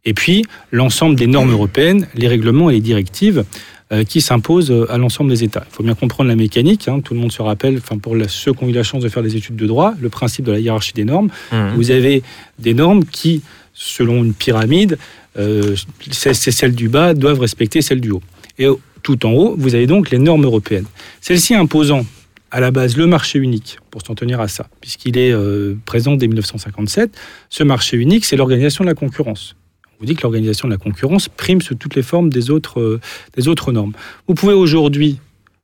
et 0.05 0.15
puis 0.15 0.45
l'ensemble 0.73 1.15
des 1.17 1.27
normes 1.29 1.53
européennes, 1.53 2.09
les 2.15 2.27
règlements 2.29 2.71
et 2.71 2.75
les 2.75 2.81
directives 2.81 3.45
euh, 3.93 4.03
qui 4.03 4.21
s'imposent 4.21 4.75
à 4.89 4.99
l'ensemble 4.99 5.31
des 5.31 5.45
États. 5.45 5.65
Il 5.71 5.75
faut 5.75 5.83
bien 5.85 5.95
comprendre 5.95 6.29
la 6.29 6.35
mécanique. 6.37 6.89
hein. 6.89 7.01
tout 7.01 7.15
le 7.15 7.21
monde 7.21 7.31
se 7.31 7.41
rappelle, 7.43 7.77
enfin 7.79 7.99
pour 7.99 8.17
la- 8.17 8.27
ceux 8.29 8.53
qui 8.53 8.65
ont 8.65 8.69
eu 8.69 8.73
la 8.73 8.83
chance 8.83 9.03
de 9.05 9.09
faire 9.09 9.23
des 9.23 9.37
études 9.37 9.57
de 9.57 9.67
droit, 9.67 9.95
le 10.01 10.09
principe 10.09 10.45
de 10.45 10.53
la 10.53 10.59
hiérarchie 10.59 10.95
des 10.95 11.05
normes. 11.05 11.29
Vous 11.77 11.91
avez 11.93 12.23
des 12.59 12.75
normes 12.75 13.05
qui, 13.05 13.43
selon 13.75 14.25
une 14.25 14.35
pyramide, 14.35 14.99
euh, 15.37 15.77
celles 16.11 16.75
du 16.75 16.89
bas 16.89 17.15
doivent 17.15 17.41
respecter 17.41 17.83
celles 17.83 18.01
du 18.01 18.11
haut. 18.11 18.23
Et 18.59 18.67
tout 19.03 19.27
en 19.27 19.33
haut, 19.33 19.55
vous 19.57 19.75
avez 19.75 19.87
donc 19.87 20.11
les 20.11 20.19
normes 20.19 20.45
européennes. 20.45 20.87
Celles-ci 21.21 21.55
imposant 21.55 22.05
à 22.51 22.61
la 22.61 22.71
base 22.71 22.97
le 22.97 23.09
marché 23.09 23.41
unique, 23.41 23.79
pour 23.91 24.03
s'en 24.07 24.15
tenir 24.15 24.41
à 24.41 24.47
ça, 24.47 24.69
puisqu'il 24.81 25.19
est 25.19 25.33
euh, 25.33 25.75
présent 25.87 26.15
dès 26.15 26.29
1957. 26.29 27.11
Ce 27.51 27.65
marché 27.65 27.97
unique, 27.97 28.25
c'est 28.25 28.37
l'organisation 28.37 28.85
de 28.85 28.89
la 28.89 28.95
concurrence. 28.95 29.57
On 29.87 29.97
vous 30.01 30.07
dit 30.07 30.15
que 30.15 30.23
l'organisation 30.23 30.69
de 30.69 30.73
la 30.73 30.79
concurrence 30.79 31.29
prime 31.29 31.61
sur 31.61 31.77
toutes 31.77 31.97
les 31.97 32.03
formes 32.03 32.31
des 32.31 32.51
autres, 32.51 32.81
euh, 32.81 33.01
des 33.37 33.49
autres 33.49 33.73
normes. 33.73 33.93
Vous 34.29 34.35
pouvez 34.35 34.55
aujourd'hui, 34.55 35.19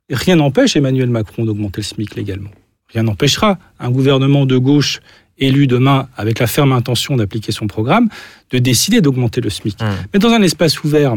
rien 0.09 0.35
n'empêche 0.35 0.75
Emmanuel 0.75 1.09
Macron 1.09 1.45
d'augmenter 1.45 1.79
le 1.79 1.85
SMIC 1.85 2.15
légalement. 2.15 2.51
Rien 2.89 3.03
n'empêchera 3.03 3.57
un 3.79 3.89
gouvernement 3.89 4.45
de 4.45 4.57
gauche 4.57 4.99
élu 5.41 5.67
demain 5.67 6.07
avec 6.15 6.39
la 6.39 6.47
ferme 6.47 6.71
intention 6.71 7.17
d'appliquer 7.17 7.51
son 7.51 7.67
programme, 7.67 8.07
de 8.51 8.59
décider 8.59 9.01
d'augmenter 9.01 9.41
le 9.41 9.49
SMIC. 9.49 9.77
Mais 10.13 10.19
dans 10.19 10.29
un 10.29 10.41
espace 10.41 10.83
ouvert, 10.83 11.15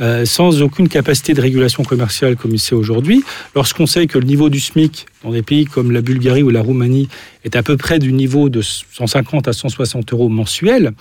euh, 0.00 0.24
sans 0.24 0.62
aucune 0.62 0.88
capacité 0.88 1.34
de 1.34 1.42
régulation 1.42 1.82
commerciale 1.82 2.36
comme 2.36 2.52
il 2.52 2.58
sait 2.58 2.74
aujourd'hui, 2.74 3.22
lorsqu'on 3.54 3.84
sait 3.84 4.06
que 4.06 4.18
le 4.18 4.24
niveau 4.24 4.48
du 4.48 4.58
SMIC 4.58 5.04
dans 5.22 5.30
des 5.30 5.42
pays 5.42 5.66
comme 5.66 5.90
la 5.90 6.00
Bulgarie 6.00 6.42
ou 6.42 6.48
la 6.48 6.62
Roumanie 6.62 7.08
est 7.44 7.54
à 7.54 7.62
peu 7.62 7.76
près 7.76 7.98
du 7.98 8.12
niveau 8.12 8.48
de 8.48 8.62
150 8.62 9.46
à 9.46 9.52
160 9.52 10.10
euros 10.14 10.30
mensuels, 10.30 10.92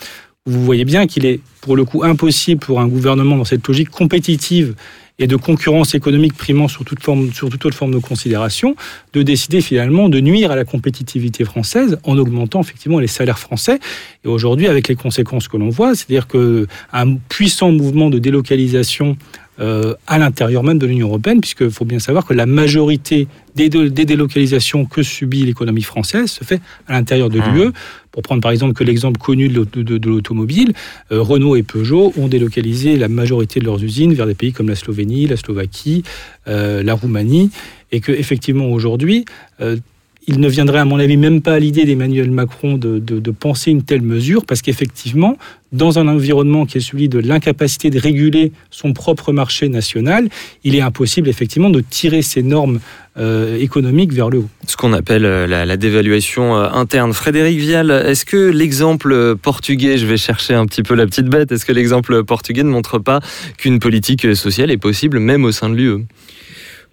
vous 0.45 0.65
voyez 0.65 0.83
bien 0.83 1.07
qu'il 1.07 1.25
est 1.25 1.39
pour 1.61 1.77
le 1.77 1.85
coup 1.85 2.03
impossible 2.03 2.59
pour 2.59 2.81
un 2.81 2.87
gouvernement 2.87 3.37
dans 3.37 3.45
cette 3.45 3.65
logique 3.67 3.89
compétitive 3.89 4.75
et 5.19 5.27
de 5.27 5.35
concurrence 5.35 5.93
économique 5.93 6.33
primant 6.33 6.67
sur 6.67 6.85
toute, 6.85 7.03
forme, 7.03 7.31
sur 7.33 7.49
toute 7.49 7.65
autre 7.65 7.75
forme 7.75 7.93
de 7.93 7.99
considération, 7.99 8.75
de 9.13 9.21
décider 9.21 9.61
finalement 9.61 10.09
de 10.09 10.19
nuire 10.19 10.51
à 10.51 10.55
la 10.55 10.65
compétitivité 10.65 11.43
française 11.43 11.99
en 12.03 12.17
augmentant 12.17 12.61
effectivement 12.61 12.99
les 12.99 13.07
salaires 13.07 13.39
français. 13.39 13.79
Et 14.23 14.27
aujourd'hui, 14.27 14.67
avec 14.67 14.87
les 14.87 14.95
conséquences 14.95 15.47
que 15.47 15.57
l'on 15.57 15.69
voit, 15.69 15.93
c'est-à-dire 15.93 16.27
qu'un 16.27 17.15
puissant 17.27 17.71
mouvement 17.71 18.09
de 18.09 18.17
délocalisation 18.17 19.17
euh, 19.59 19.93
à 20.07 20.17
l'intérieur 20.17 20.63
même 20.63 20.79
de 20.79 20.85
l'Union 20.85 21.07
européenne, 21.07 21.41
puisqu'il 21.41 21.69
faut 21.69 21.83
bien 21.83 21.99
savoir 21.99 22.25
que 22.25 22.33
la 22.33 22.45
majorité 22.45 23.27
des, 23.55 23.67
des 23.67 24.05
délocalisations 24.05 24.85
que 24.85 25.03
subit 25.03 25.43
l'économie 25.43 25.81
française 25.81 26.31
se 26.31 26.45
fait 26.45 26.61
à 26.87 26.93
l'intérieur 26.93 27.29
de 27.29 27.39
l'UE. 27.41 27.73
Pour 28.11 28.23
prendre 28.23 28.41
par 28.41 28.51
exemple 28.51 28.73
que 28.73 28.83
l'exemple 28.83 29.19
connu 29.19 29.49
de, 29.49 30.09
l'automobile, 30.09 30.73
euh, 31.11 31.21
Renault 31.21 31.55
et 31.55 31.63
Peugeot 31.63 32.13
ont 32.17 32.27
délocalisé 32.27 32.97
la 32.97 33.07
majorité 33.07 33.59
de 33.59 33.65
leurs 33.65 33.83
usines 33.83 34.13
vers 34.13 34.25
des 34.25 34.35
pays 34.35 34.51
comme 34.51 34.67
la 34.69 34.75
Slovénie, 34.75 35.27
la 35.27 35.37
Slovaquie, 35.37 36.03
euh, 36.47 36.81
la 36.83 36.93
Roumanie, 36.93 37.51
et 37.91 37.99
que 37.99 38.11
effectivement 38.11 38.67
aujourd'hui, 38.71 39.25
euh, 39.61 39.77
il 40.27 40.39
ne 40.39 40.47
viendrait 40.47 40.79
à 40.79 40.85
mon 40.85 40.99
avis 40.99 41.17
même 41.17 41.41
pas 41.41 41.53
à 41.53 41.59
l'idée 41.59 41.85
d'Emmanuel 41.85 42.29
Macron 42.29 42.77
de, 42.77 43.31
penser 43.31 43.71
une 43.71 43.83
telle 43.83 44.01
mesure, 44.01 44.45
parce 44.45 44.61
qu'effectivement, 44.61 45.37
dans 45.71 45.97
un 45.97 46.07
environnement 46.07 46.65
qui 46.65 46.77
est 46.77 46.81
celui 46.81 47.09
de 47.09 47.19
l'incapacité 47.19 47.89
de 47.89 47.99
réguler 47.99 48.51
son 48.69 48.93
propre 48.93 49.31
marché 49.31 49.69
national, 49.69 50.29
il 50.63 50.75
est 50.75 50.81
impossible 50.81 51.29
effectivement 51.29 51.69
de 51.69 51.81
tirer 51.81 52.21
ces 52.21 52.43
normes 52.43 52.79
euh, 53.17 53.57
économiques 53.59 54.13
vers 54.13 54.29
le 54.29 54.39
haut. 54.39 54.49
Ce 54.67 54.77
qu'on 54.77 54.93
appelle 54.93 55.25
euh, 55.25 55.47
la, 55.47 55.65
la 55.65 55.77
dévaluation 55.77 56.55
euh, 56.55 56.69
interne. 56.69 57.13
Frédéric 57.13 57.59
Vial, 57.59 57.89
est-ce 57.91 58.25
que 58.25 58.49
l'exemple 58.49 59.35
portugais, 59.35 59.97
je 59.97 60.05
vais 60.05 60.17
chercher 60.17 60.53
un 60.53 60.65
petit 60.65 60.83
peu 60.83 60.95
la 60.95 61.05
petite 61.05 61.27
bête, 61.27 61.51
est-ce 61.51 61.65
que 61.65 61.73
l'exemple 61.73 62.23
portugais 62.23 62.63
ne 62.63 62.69
montre 62.69 62.99
pas 62.99 63.19
qu'une 63.57 63.79
politique 63.79 64.35
sociale 64.35 64.71
est 64.71 64.77
possible 64.77 65.19
même 65.19 65.43
au 65.43 65.51
sein 65.51 65.69
de 65.69 65.75
l'UE 65.75 66.05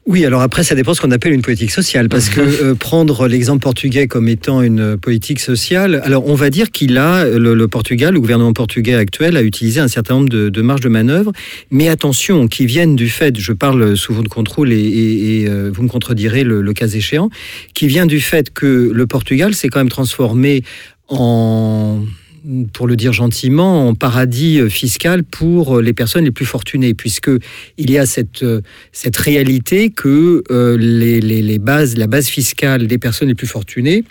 oui, 0.06 0.24
alors 0.24 0.40
après, 0.40 0.62
ça 0.62 0.76
dépend 0.76 0.94
ce 0.94 1.00
qu'on 1.00 1.10
appelle 1.10 1.32
une 1.32 1.42
politique 1.42 1.72
sociale, 1.72 2.08
parce 2.08 2.28
que 2.28 2.40
euh, 2.40 2.74
prendre 2.76 3.26
l'exemple 3.26 3.60
portugais 3.60 4.06
comme 4.06 4.28
étant 4.28 4.62
une 4.62 4.96
politique 4.96 5.40
sociale, 5.40 6.00
alors 6.04 6.28
on 6.28 6.36
va 6.36 6.48
dire 6.48 6.70
qu'il 6.70 6.96
a, 6.96 7.24
le, 7.24 7.54
le, 7.54 7.68
Portugal, 7.68 8.14
le 8.14 8.20
gouvernement 8.20 8.52
portugais 8.52 8.94
actuel 8.94 9.36
a 9.36 9.42
utilisé 9.42 9.80
un 9.80 9.88
certain 9.88 10.14
nombre 10.14 10.28
de, 10.28 10.48
de 10.48 10.62
marges 10.62 10.80
de 10.80 10.88
manœuvre, 10.88 11.32
mais 11.72 11.88
attention, 11.88 12.46
qui 12.46 12.66
viennent 12.66 12.94
du 12.94 13.08
fait, 13.08 13.36
je 13.36 13.52
parle 13.52 13.96
sous 13.96 14.14
votre 14.14 14.30
contrôle 14.30 14.72
et, 14.72 14.78
et, 14.78 15.42
et 15.42 15.48
euh, 15.48 15.72
vous 15.74 15.82
me 15.82 15.88
contredirez 15.88 16.44
le, 16.44 16.60
le, 16.60 16.72
cas 16.72 16.86
échéant, 16.86 17.28
qui 17.74 17.88
vient 17.88 18.06
du 18.06 18.20
fait 18.20 18.52
que 18.52 18.90
le 18.92 19.06
Portugal 19.08 19.54
s'est 19.54 19.68
quand 19.68 19.80
même 19.80 19.88
transformé 19.88 20.62
en 21.08 22.00
pour 22.72 22.86
le 22.86 22.96
dire 22.96 23.12
gentiment, 23.12 23.88
en 23.88 23.94
paradis 23.94 24.60
fiscal 24.70 25.24
pour 25.24 25.80
les 25.80 25.92
personnes 25.92 26.24
les 26.24 26.30
plus 26.30 26.46
fortunées, 26.46 26.94
puisque 26.94 27.30
il 27.78 27.90
y 27.90 27.98
a 27.98 28.06
cette, 28.06 28.44
cette 28.92 29.16
réalité 29.16 29.90
que 29.90 30.42
euh, 30.50 30.76
les, 30.76 31.20
les, 31.20 31.58
bases, 31.58 31.96
la 31.96 32.06
base 32.06 32.26
fiscale 32.26 32.86
des 32.86 32.98
personnes 32.98 33.28
les 33.28 33.34
plus 33.34 33.46
fortunées 33.46 34.04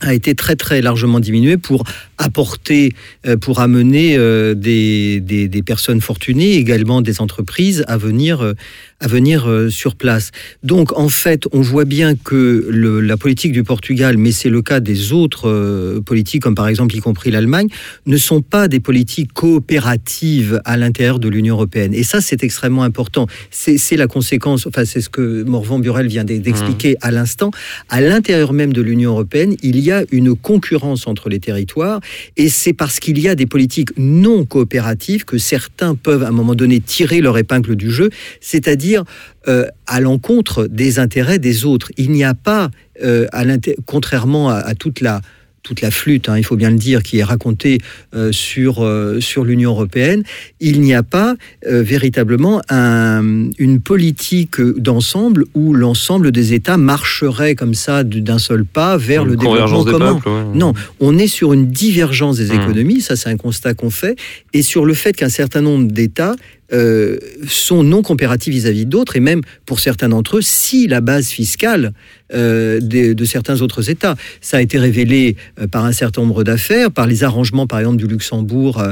a 0.00 0.14
été 0.14 0.34
très 0.34 0.56
très 0.56 0.80
largement 0.80 1.20
diminuée 1.20 1.56
pour 1.56 1.84
apporter, 2.18 2.92
euh, 3.26 3.36
pour 3.36 3.60
amener 3.60 4.16
euh, 4.16 4.54
des, 4.54 5.20
des, 5.20 5.62
personnes 5.62 6.00
fortunées, 6.00 6.54
également 6.54 7.02
des 7.02 7.20
entreprises 7.20 7.84
à 7.88 7.96
venir, 7.96 8.42
euh, 8.42 8.54
à 9.00 9.06
venir 9.06 9.48
sur 9.70 9.94
place. 9.94 10.30
Donc 10.62 10.96
en 10.98 11.08
fait, 11.08 11.44
on 11.52 11.60
voit 11.60 11.84
bien 11.84 12.14
que 12.16 12.66
le, 12.68 13.00
la 13.00 13.16
politique 13.16 13.52
du 13.52 13.62
Portugal, 13.62 14.16
mais 14.16 14.32
c'est 14.32 14.48
le 14.48 14.62
cas 14.62 14.80
des 14.80 15.12
autres 15.12 16.00
politiques, 16.04 16.42
comme 16.42 16.54
par 16.54 16.68
exemple 16.68 16.96
y 16.96 17.00
compris 17.00 17.30
l'Allemagne, 17.30 17.68
ne 18.06 18.16
sont 18.16 18.42
pas 18.42 18.68
des 18.68 18.80
politiques 18.80 19.32
coopératives 19.32 20.60
à 20.64 20.76
l'intérieur 20.76 21.18
de 21.18 21.28
l'Union 21.28 21.54
européenne. 21.54 21.94
Et 21.94 22.02
ça, 22.02 22.20
c'est 22.20 22.42
extrêmement 22.42 22.82
important. 22.82 23.26
C'est 23.50 23.96
la 23.96 24.06
conséquence, 24.06 24.66
enfin 24.66 24.84
c'est 24.84 25.00
ce 25.00 25.08
que 25.08 25.44
Morvan 25.44 25.78
Burel 25.78 26.08
vient 26.08 26.24
d'expliquer 26.24 26.92
mmh. 26.92 27.06
à 27.06 27.10
l'instant. 27.10 27.50
À 27.88 28.00
l'intérieur 28.00 28.52
même 28.52 28.72
de 28.72 28.82
l'Union 28.82 29.12
européenne, 29.12 29.56
il 29.62 29.78
y 29.78 29.92
a 29.92 30.04
une 30.10 30.34
concurrence 30.34 31.06
entre 31.06 31.28
les 31.28 31.40
territoires 31.40 32.00
et 32.36 32.48
c'est 32.48 32.72
parce 32.72 32.98
qu'il 33.00 33.18
y 33.18 33.28
a 33.28 33.34
des 33.34 33.46
politiques 33.46 33.90
non 33.96 34.44
coopératives 34.44 35.24
que 35.24 35.38
certains 35.38 35.94
peuvent 35.94 36.22
à 36.22 36.28
un 36.28 36.32
moment 36.32 36.54
donné 36.54 36.80
tirer 36.80 37.20
leur 37.20 37.38
épingle 37.38 37.76
du 37.76 37.90
jeu, 37.90 38.10
c'est-à-dire 38.40 38.87
euh, 38.96 39.66
à 39.86 40.00
l'encontre 40.00 40.66
des 40.66 40.98
intérêts 40.98 41.38
des 41.38 41.64
autres. 41.64 41.90
Il 41.96 42.10
n'y 42.10 42.24
a 42.24 42.34
pas, 42.34 42.70
euh, 43.02 43.26
à 43.32 43.44
contrairement 43.86 44.50
à, 44.50 44.56
à 44.56 44.74
toute 44.74 45.00
la 45.00 45.20
toute 45.64 45.82
la 45.82 45.90
flûte, 45.90 46.30
hein, 46.30 46.38
il 46.38 46.44
faut 46.44 46.56
bien 46.56 46.70
le 46.70 46.76
dire, 46.76 47.02
qui 47.02 47.18
est 47.18 47.24
racontée 47.24 47.78
euh, 48.14 48.32
sur, 48.32 48.82
euh, 48.82 49.20
sur 49.20 49.44
l'Union 49.44 49.72
européenne, 49.72 50.22
il 50.60 50.80
n'y 50.80 50.94
a 50.94 51.02
pas 51.02 51.36
euh, 51.66 51.82
véritablement 51.82 52.62
un, 52.70 53.50
une 53.58 53.80
politique 53.80 54.62
d'ensemble 54.62 55.44
où 55.54 55.74
l'ensemble 55.74 56.32
des 56.32 56.54
États 56.54 56.78
marcherait 56.78 57.54
comme 57.54 57.74
ça 57.74 58.02
d'un 58.02 58.38
seul 58.38 58.64
pas 58.64 58.96
vers 58.96 59.24
une 59.24 59.30
le 59.30 59.36
développement 59.36 59.84
commun. 59.84 60.14
Peuples, 60.14 60.28
ouais. 60.28 60.44
Non, 60.54 60.72
on 61.00 61.18
est 61.18 61.26
sur 61.26 61.52
une 61.52 61.66
divergence 61.66 62.38
des 62.38 62.48
mmh. 62.48 62.62
économies, 62.62 63.00
ça 63.02 63.14
c'est 63.16 63.28
un 63.28 63.36
constat 63.36 63.74
qu'on 63.74 63.90
fait, 63.90 64.16
et 64.54 64.62
sur 64.62 64.86
le 64.86 64.94
fait 64.94 65.12
qu'un 65.14 65.28
certain 65.28 65.60
nombre 65.60 65.92
d'États 65.92 66.36
euh, 66.70 67.16
sont 67.46 67.82
non 67.82 68.02
comparatifs 68.02 68.52
vis-à-vis 68.52 68.84
d'autres, 68.84 69.16
et 69.16 69.20
même 69.20 69.40
pour 69.64 69.80
certains 69.80 70.10
d'entre 70.10 70.36
eux, 70.36 70.42
si 70.42 70.86
la 70.86 71.00
base 71.00 71.28
fiscale 71.28 71.92
euh, 72.34 72.78
de, 72.80 73.14
de, 73.14 73.24
certains 73.24 73.62
autres 73.62 73.88
États. 73.88 74.16
Ça 74.42 74.58
a 74.58 74.60
été 74.60 74.78
révélé 74.78 75.36
euh, 75.58 75.66
par 75.66 75.86
un 75.86 75.92
certain 75.92 76.20
nombre 76.20 76.44
d'affaires, 76.44 76.90
par 76.90 77.06
les 77.06 77.24
arrangements, 77.24 77.66
par 77.66 77.78
exemple, 77.78 77.96
du 77.96 78.06
Luxembourg 78.06 78.82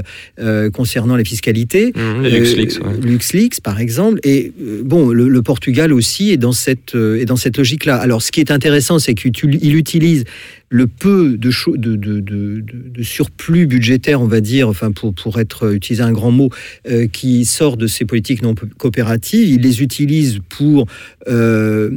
concernant 0.72 1.16
les 1.16 1.24
fiscalités. 1.24 1.92
Mmh, 1.94 2.22
les 2.22 2.30
LuxLeaks, 2.30 2.80
ouais. 2.82 3.00
LuxLeaks, 3.02 3.60
par 3.60 3.78
exemple. 3.78 4.20
Et 4.24 4.52
bon, 4.82 5.10
le, 5.10 5.28
le, 5.28 5.42
Portugal 5.42 5.92
aussi 5.92 6.30
est 6.30 6.38
dans 6.38 6.52
cette, 6.52 6.94
est 6.94 7.26
dans 7.26 7.36
cette 7.36 7.58
logique-là. 7.58 7.96
Alors, 7.96 8.22
ce 8.22 8.32
qui 8.32 8.40
est 8.40 8.50
intéressant, 8.50 8.98
c'est 8.98 9.14
qu'il 9.14 9.76
utilise 9.76 10.24
le 10.68 10.87
peu 10.87 11.37
de, 11.38 11.50
surplus 13.02 13.66
budgétaire, 13.66 14.20
on 14.20 14.26
va 14.26 14.40
dire, 14.40 14.68
enfin 14.68 14.90
pour, 14.90 15.38
être 15.38 15.74
utiliser 15.74 16.02
un 16.02 16.12
grand 16.12 16.31
mot, 16.31 16.50
euh, 16.88 17.07
qui 17.07 17.44
sort 17.44 17.76
de 17.76 17.87
ces 17.87 18.05
politiques 18.05 18.42
non 18.42 18.55
coopératives, 18.79 19.48
il 19.48 19.61
les 19.61 19.83
utilise 19.83 20.40
pour 20.48 20.87
euh, 21.29 21.90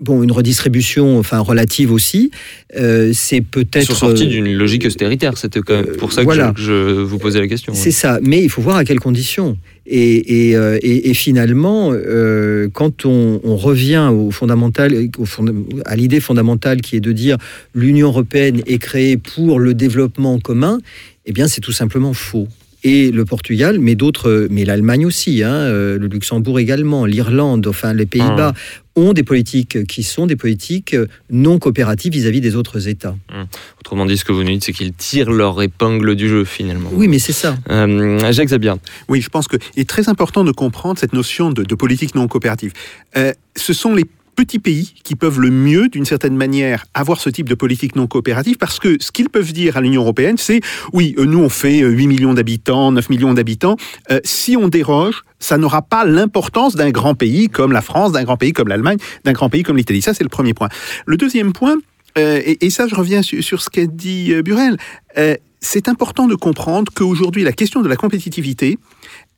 bon, 0.00 0.22
une 0.22 0.32
redistribution 0.32 1.18
enfin, 1.18 1.40
relative 1.40 1.92
aussi. 1.92 2.30
Euh, 2.76 3.10
c'est 3.14 3.40
peut-être. 3.40 3.84
Ils 3.84 3.86
sont 3.86 3.94
sortis 3.94 4.26
d'une 4.26 4.52
logique 4.52 4.84
austéritaire. 4.86 5.36
C'était 5.38 5.60
pour 5.98 6.12
ça 6.12 6.22
que 6.22 6.26
voilà. 6.26 6.52
je, 6.56 6.64
je, 6.64 7.00
vous 7.00 7.18
posais 7.18 7.40
la 7.40 7.48
question. 7.48 7.74
C'est 7.74 7.86
ouais. 7.86 7.90
ça. 7.90 8.18
Mais 8.22 8.42
il 8.42 8.50
faut 8.50 8.62
voir 8.62 8.76
à 8.76 8.84
quelles 8.84 9.00
conditions. 9.00 9.56
Et, 9.88 10.48
et, 10.48 10.56
euh, 10.56 10.78
et, 10.82 11.10
et 11.10 11.14
finalement, 11.14 11.90
euh, 11.92 12.68
quand 12.72 13.04
on, 13.04 13.40
on, 13.44 13.56
revient 13.56 14.10
au 14.12 14.32
fondamental, 14.32 14.92
au 15.16 15.24
fond, 15.24 15.44
à 15.84 15.94
l'idée 15.94 16.18
fondamentale 16.18 16.80
qui 16.80 16.96
est 16.96 17.00
de 17.00 17.12
dire 17.12 17.36
l'Union 17.72 18.08
européenne 18.08 18.62
est 18.66 18.78
créée 18.78 19.16
pour 19.16 19.60
le 19.60 19.74
développement 19.74 20.40
commun, 20.40 20.80
eh 21.24 21.32
bien, 21.32 21.46
c'est 21.46 21.60
tout 21.60 21.72
simplement 21.72 22.14
faux 22.14 22.48
et 22.86 23.10
le 23.10 23.24
Portugal, 23.24 23.80
mais 23.80 23.96
d'autres, 23.96 24.46
mais 24.48 24.64
l'Allemagne 24.64 25.06
aussi, 25.06 25.42
hein, 25.42 25.52
euh, 25.52 25.98
le 25.98 26.06
Luxembourg 26.06 26.60
également, 26.60 27.04
l'Irlande, 27.04 27.66
enfin 27.66 27.92
les 27.92 28.06
Pays-Bas, 28.06 28.52
mmh. 28.52 29.00
ont 29.00 29.12
des 29.12 29.24
politiques 29.24 29.84
qui 29.88 30.04
sont 30.04 30.26
des 30.26 30.36
politiques 30.36 30.94
non 31.28 31.58
coopératives 31.58 32.12
vis-à-vis 32.12 32.38
-vis 32.38 32.42
des 32.42 32.54
autres 32.54 32.86
États. 32.86 33.16
Mmh. 33.30 33.42
Autrement 33.80 34.06
dit, 34.06 34.16
ce 34.16 34.24
que 34.24 34.30
vous 34.30 34.44
nous 34.44 34.52
dites, 34.52 34.62
c'est 34.62 34.72
qu'ils 34.72 34.92
tirent 34.92 35.32
leur 35.32 35.60
épingle 35.60 36.14
du 36.14 36.28
jeu 36.28 36.44
finalement. 36.44 36.90
Oui, 36.92 37.08
mais 37.08 37.18
c'est 37.18 37.32
ça. 37.32 37.58
Euh, 37.70 38.32
Jacques 38.32 38.50
Zabia. 38.50 38.76
Oui, 39.08 39.20
je 39.20 39.30
pense 39.30 39.48
qu'il 39.48 39.58
est 39.76 39.88
très 39.88 40.08
important 40.08 40.44
de 40.44 40.52
comprendre 40.52 40.96
cette 41.00 41.12
notion 41.12 41.50
de, 41.50 41.64
de 41.64 41.74
politique 41.74 42.14
non 42.14 42.28
coopérative. 42.28 42.72
Euh, 43.16 43.32
ce 43.56 43.72
sont 43.72 43.94
les 43.94 44.04
petits 44.36 44.60
pays 44.60 44.94
qui 45.02 45.16
peuvent 45.16 45.40
le 45.40 45.50
mieux, 45.50 45.88
d'une 45.88 46.04
certaine 46.04 46.36
manière, 46.36 46.86
avoir 46.94 47.20
ce 47.20 47.30
type 47.30 47.48
de 47.48 47.54
politique 47.54 47.96
non 47.96 48.06
coopérative, 48.06 48.56
parce 48.56 48.78
que 48.78 48.96
ce 49.00 49.10
qu'ils 49.10 49.30
peuvent 49.30 49.52
dire 49.52 49.76
à 49.76 49.80
l'Union 49.80 50.02
européenne, 50.02 50.36
c'est 50.38 50.60
oui, 50.92 51.14
euh, 51.18 51.24
nous 51.24 51.40
on 51.40 51.48
fait 51.48 51.82
euh, 51.82 51.88
8 51.88 52.06
millions 52.06 52.34
d'habitants, 52.34 52.92
9 52.92 53.10
millions 53.10 53.34
d'habitants, 53.34 53.76
euh, 54.12 54.20
si 54.22 54.56
on 54.56 54.68
déroge, 54.68 55.24
ça 55.40 55.58
n'aura 55.58 55.82
pas 55.82 56.04
l'importance 56.04 56.76
d'un 56.76 56.90
grand 56.90 57.14
pays 57.14 57.48
comme 57.48 57.72
la 57.72 57.82
France, 57.82 58.12
d'un 58.12 58.22
grand 58.22 58.36
pays 58.36 58.52
comme 58.52 58.68
l'Allemagne, 58.68 58.98
d'un 59.24 59.32
grand 59.32 59.50
pays 59.50 59.64
comme 59.64 59.76
l'Italie. 59.76 60.02
Ça, 60.02 60.14
c'est 60.14 60.24
le 60.24 60.30
premier 60.30 60.54
point. 60.54 60.68
Le 61.06 61.16
deuxième 61.16 61.52
point, 61.52 61.76
euh, 62.18 62.40
et, 62.44 62.70
ça 62.70 62.86
je 62.86 62.94
reviens 62.94 63.22
sur, 63.22 63.60
ce 63.60 63.68
qu'a 63.68 63.86
dit 63.86 64.32
euh, 64.32 64.42
Burel, 64.42 64.76
euh, 65.18 65.34
c'est 65.60 65.88
important 65.88 66.26
de 66.26 66.34
comprendre 66.34 66.92
qu'aujourd'hui, 66.94 67.42
la 67.42 67.52
question 67.52 67.82
de 67.82 67.88
la 67.88 67.96
compétitivité, 67.96 68.78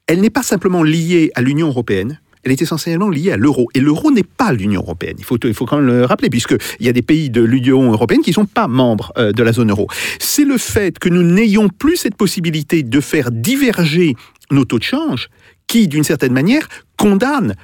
elle 0.06 0.20
n'est 0.20 0.30
pas 0.30 0.42
simplement 0.42 0.82
liée 0.82 1.30
à 1.34 1.42
l'Union 1.42 1.68
européenne, 1.68 2.20
elle 2.48 2.52
est 2.52 2.62
essentiellement 2.62 3.10
liée 3.10 3.30
à 3.30 3.36
l'euro. 3.36 3.68
Et 3.74 3.80
l'euro 3.80 4.10
n'est 4.10 4.22
pas 4.22 4.52
l'Union 4.52 4.80
européenne. 4.80 5.16
Il 5.18 5.24
faut, 5.24 5.66
quand 5.66 5.76
même 5.76 5.86
le 5.86 6.04
rappeler, 6.06 6.30
puisqu'il 6.30 6.86
y 6.86 6.88
a 6.88 6.92
des 6.92 7.02
pays 7.02 7.28
de 7.28 7.42
l'Union 7.42 7.92
européenne 7.92 8.22
qui 8.22 8.30
ne 8.30 8.34
sont 8.34 8.46
pas 8.46 8.68
membres 8.68 9.12
euh, 9.18 9.32
de 9.32 9.42
la 9.42 9.52
zone 9.52 9.70
euro. 9.70 9.86
C'est 10.18 10.46
le 10.46 10.56
fait 10.56 10.98
que 10.98 11.10
nous 11.10 11.22
n'ayons 11.22 11.68
plus 11.68 11.96
cette 11.96 12.16
possibilité 12.16 12.82
de 12.82 13.00
faire 13.00 13.30
diverger 13.30 14.16
nos 14.50 14.64
taux 14.64 14.78
de 14.78 14.84
change 14.84 15.28
qui, 15.66 15.88
d'une 15.88 16.04
certaine 16.04 16.32
manière, 16.32 16.66
condamne 16.96 17.54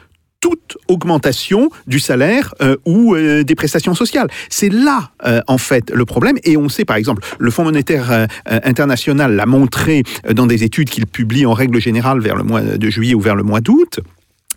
toute 0.40 0.76
augmentation 0.88 1.70
du 1.86 1.98
salaire 1.98 2.54
euh, 2.60 2.76
ou 2.84 3.14
euh, 3.14 3.42
des 3.42 3.54
prestations 3.54 3.94
sociales. 3.94 4.28
C'est 4.50 4.68
là, 4.68 5.12
en 5.46 5.56
fait, 5.56 5.90
le 5.90 6.04
problème. 6.04 6.36
Et 6.44 6.58
on 6.58 6.68
sait, 6.68 6.84
par 6.84 6.96
exemple, 6.96 7.22
le 7.38 7.50
Fonds 7.50 7.64
monétaire 7.64 8.26
international 8.44 9.34
l'a 9.34 9.46
montré 9.46 10.02
dans 10.30 10.46
des 10.46 10.62
études 10.62 10.90
qu'il 10.90 11.06
publie 11.06 11.46
en 11.46 11.54
règle 11.54 11.80
générale 11.80 12.20
vers 12.20 12.36
le 12.36 12.42
mois 12.42 12.60
de 12.60 12.90
juillet 12.90 13.14
ou 13.14 13.20
vers 13.20 13.36
le 13.36 13.42
mois 13.42 13.62
d'août 13.62 14.00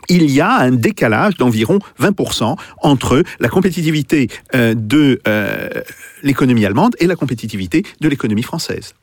il 0.09 0.29
y 0.31 0.41
a 0.41 0.51
un 0.57 0.71
décalage 0.71 1.37
d'environ 1.37 1.79
20% 1.99 2.55
entre 2.81 3.23
la 3.39 3.49
compétitivité 3.49 4.29
euh, 4.55 4.73
de 4.75 5.21
euh, 5.27 5.69
l'économie 6.23 6.65
allemande 6.65 6.95
et 6.99 7.07
la 7.07 7.15
compétitivité 7.15 7.83
de 8.01 8.09
l'économie 8.09 8.43
française. 8.43 8.93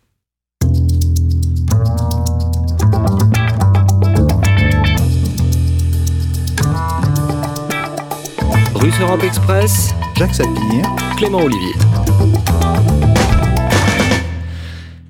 Russe 8.75 9.01
Europe 9.01 9.23
Express, 9.25 9.95
Jacques 10.17 10.35
Sapir, 10.35 10.85
Clément 11.17 11.43
Olivier. 11.43 11.73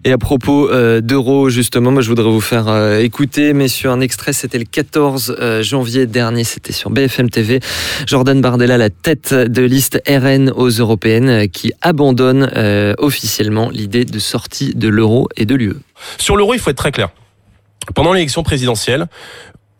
Et 0.06 0.12
à 0.12 0.18
propos 0.18 0.70
euh, 0.70 1.00
d'euros, 1.00 1.48
justement, 1.48 1.90
moi 1.90 2.02
je 2.02 2.10
voudrais 2.10 2.30
vous 2.30 2.42
faire 2.42 2.68
euh, 2.68 2.98
écouter, 2.98 3.54
messieurs, 3.54 3.88
un 3.88 4.00
extrait. 4.00 4.34
C'était 4.34 4.58
le 4.58 4.66
14 4.66 5.36
euh, 5.40 5.62
janvier 5.62 6.06
dernier, 6.06 6.44
c'était 6.44 6.74
sur 6.74 6.90
BFM 6.90 7.30
TV. 7.30 7.60
Jordan 8.06 8.38
Bardella, 8.42 8.76
la 8.76 8.90
tête 8.90 9.32
de 9.32 9.62
liste 9.62 10.02
RN 10.06 10.50
aux 10.50 10.68
européennes, 10.68 11.28
euh, 11.30 11.46
qui 11.46 11.72
abandonne 11.80 12.50
euh, 12.54 12.92
officiellement 12.98 13.70
l'idée 13.70 14.04
de 14.04 14.18
sortie 14.18 14.74
de 14.74 14.88
l'euro 14.88 15.28
et 15.36 15.46
de 15.46 15.54
l'UE. 15.54 15.76
Sur 16.18 16.36
l'euro, 16.36 16.52
il 16.52 16.60
faut 16.60 16.68
être 16.68 16.76
très 16.76 16.92
clair. 16.92 17.08
Pendant 17.94 18.12
l'élection 18.12 18.42
présidentielle, 18.42 19.06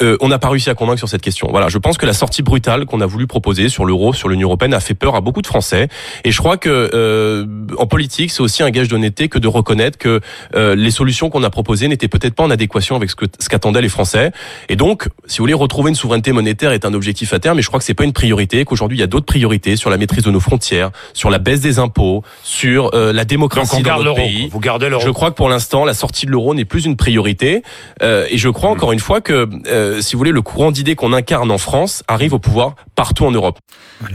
euh, 0.05 0.17
on 0.21 0.29
n'a 0.29 0.39
pas 0.39 0.49
réussi 0.49 0.71
à 0.71 0.75
convaincre 0.75 0.99
sur 0.99 1.09
cette 1.09 1.23
question. 1.23 1.49
Voilà, 1.51 1.69
je 1.69 1.79
pense 1.79 1.99
que 1.99 2.07
la 2.07 2.13
sortie 2.13 2.43
brutale 2.43 2.87
qu'on 2.87 3.01
a 3.01 3.07
voulu 3.07 3.27
proposer 3.27 3.69
sur 3.69 3.85
l'euro, 3.85 4.13
sur 4.13 4.29
l'Union 4.29 4.49
européenne, 4.49 4.75
a 4.75 4.81
fait 4.81 4.95
peur 4.95 5.15
à 5.15 5.21
beaucoup 5.21 5.43
de 5.43 5.47
Français. 5.47 5.89
Et 6.25 6.33
je 6.33 6.39
crois 6.39 6.57
que 6.57 6.91
euh, 6.95 7.47
en 7.79 7.87
politique, 7.87 8.31
c'est 8.31 8.43
aussi 8.43 8.63
un 8.63 8.71
gage 8.71 8.89
d'honnêteté 8.89 9.29
que 9.29 9.39
de 9.39 9.49
reconnaître 9.49 9.99
que 9.99 10.21
euh, 10.55 10.75
les 10.75 10.91
solutions 10.91 11.31
qu'on 11.31 11.43
a 11.43 11.51
proposées 11.51 11.89
n'étaient 11.89 12.09
peut-être 12.09 12.35
pas 12.35 12.45
en 12.45 12.51
adéquation 12.51 12.97
avec 12.97 13.11
ce 13.11 13.17
que 13.17 13.27
ce 13.39 13.49
qu'attendaient 13.49 13.83
les 13.83 13.89
Français. 13.89 14.33
Et 14.69 14.77
donc, 14.77 15.09
si 15.27 15.39
vous 15.39 15.45
voulez, 15.45 15.55
retrouver 15.55 15.91
une 15.91 15.97
souveraineté 15.97 16.33
monétaire 16.33 16.73
est 16.73 16.85
un 16.85 16.95
objectif 16.95 17.33
à 17.33 17.39
terme, 17.39 17.57
mais 17.57 17.63
je 17.63 17.69
crois 17.69 17.79
que 17.79 17.85
c'est 17.85 17.95
pas 17.95 18.05
une 18.05 18.13
priorité. 18.13 18.65
Qu'aujourd'hui, 18.65 18.99
il 18.99 19.01
y 19.01 19.05
a 19.05 19.09
d'autres 19.09 19.27
priorités 19.27 19.77
sur 19.77 19.91
la 19.91 19.97
maîtrise 19.97 20.25
de 20.25 20.31
nos 20.31 20.41
frontières, 20.41 20.91
sur 21.13 21.31
la 21.31 21.39
baisse 21.39 21.61
des 21.61 21.79
impôts, 21.79 22.23
sur 22.43 22.91
euh, 22.95 23.13
la 23.13 23.25
démocratie 23.25 23.77
Donc 23.77 23.87
on 23.87 23.97
dans 23.99 24.03
notre 24.03 24.17
pays. 24.17 24.49
Vous 24.51 24.61
gardez 24.61 24.89
l'euro. 24.89 25.03
Je 25.05 25.11
crois 25.11 25.31
que 25.31 25.37
pour 25.37 25.49
l'instant, 25.49 25.85
la 25.85 25.95
sortie 25.95 26.27
de 26.27 26.31
l'euro 26.31 26.55
n'est 26.55 26.65
plus 26.65 26.85
une 26.85 26.97
priorité. 26.97 27.63
Euh, 28.03 28.27
et 28.31 28.39
je 28.39 28.49
crois 28.49 28.71
encore 28.71 28.93
une 28.93 29.01
fois 29.01 29.21
que, 29.21 29.49
euh, 29.95 30.01
si 30.01 30.13
vous 30.13 30.19
voulez, 30.19 30.33
le 30.33 30.43
courant 30.43 30.71
d'idées 30.71 30.95
qu'on 30.95 31.13
incarne 31.13 31.51
en 31.51 31.59
France 31.59 32.03
arrive 32.09 32.35
au 32.35 32.39
pouvoir 32.39 32.75
partout 32.97 33.25
en 33.25 33.31
Europe. 33.31 33.59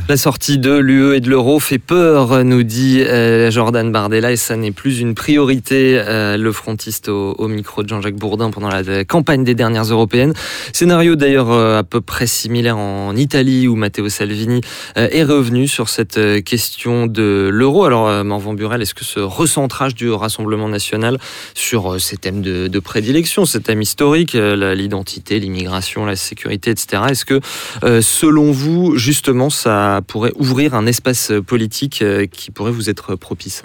La 0.07 0.17
sortie 0.17 0.57
de 0.57 0.75
l'UE 0.77 1.15
et 1.15 1.19
de 1.21 1.29
l'euro 1.29 1.59
fait 1.59 1.79
peur, 1.79 2.43
nous 2.43 2.63
dit 2.63 3.01
euh, 3.01 3.49
Jordan 3.49 3.91
Bardella, 3.91 4.31
et 4.31 4.37
ça 4.37 4.55
n'est 4.55 4.71
plus 4.71 4.99
une 4.99 5.15
priorité. 5.15 5.99
euh, 5.99 6.37
le 6.37 6.51
frontiste 6.51 7.09
au, 7.09 7.33
au 7.37 7.47
micro 7.47 7.83
de 7.83 7.89
Jean-Jacques 7.89 8.15
Bourdin 8.15 8.51
pendant 8.51 8.69
la 8.69 9.05
campagne 9.05 9.43
des 9.43 9.55
dernières 9.55 9.83
européennes. 9.83 10.33
Scénario 10.73 11.15
d'ailleurs 11.15 11.51
euh, 11.51 11.79
à 11.79 11.83
peu 11.83 12.01
près 12.01 12.27
similaire 12.27 12.77
en 12.77 13.15
Italie, 13.15 13.67
où 13.67 13.75
Matteo 13.75 14.09
Salvini 14.09 14.61
euh, 14.97 15.07
est 15.11 15.23
revenu 15.23 15.67
sur 15.67 15.89
cette 15.89 16.17
euh, 16.17 16.41
question 16.41 17.07
de 17.07 17.49
l'euro. 17.51 17.85
Alors, 17.85 18.07
euh, 18.07 18.23
Morvan 18.23 18.53
Burel, 18.53 18.81
est-ce 18.81 18.93
que 18.93 19.05
ce 19.05 19.19
recentrage 19.19 19.95
du 19.95 20.09
Rassemblement 20.09 20.67
national 20.67 21.17
sur 21.53 21.93
euh, 21.93 21.99
ces 21.99 22.17
thèmes 22.17 22.41
de, 22.41 22.67
de 22.67 22.79
prédilection, 22.79 23.45
ces 23.45 23.61
thèmes 23.61 23.81
historiques, 23.81 24.35
euh, 24.35 24.75
l'identité, 24.75 25.39
l'immigration, 25.39 25.58
la 25.65 26.15
sécurité, 26.15 26.71
etc., 26.71 27.03
est-ce 27.09 27.25
que 27.25 27.39
euh, 27.83 28.01
selon 28.01 28.51
vous, 28.51 28.97
justement, 28.97 29.49
ça 29.49 30.01
pourrait 30.07 30.33
ouvrir 30.35 30.75
un 30.75 30.85
espace 30.85 31.31
politique 31.45 32.01
euh, 32.01 32.25
qui 32.25 32.51
pourrait 32.51 32.71
vous 32.71 32.89
être 32.89 33.15
propice? 33.15 33.63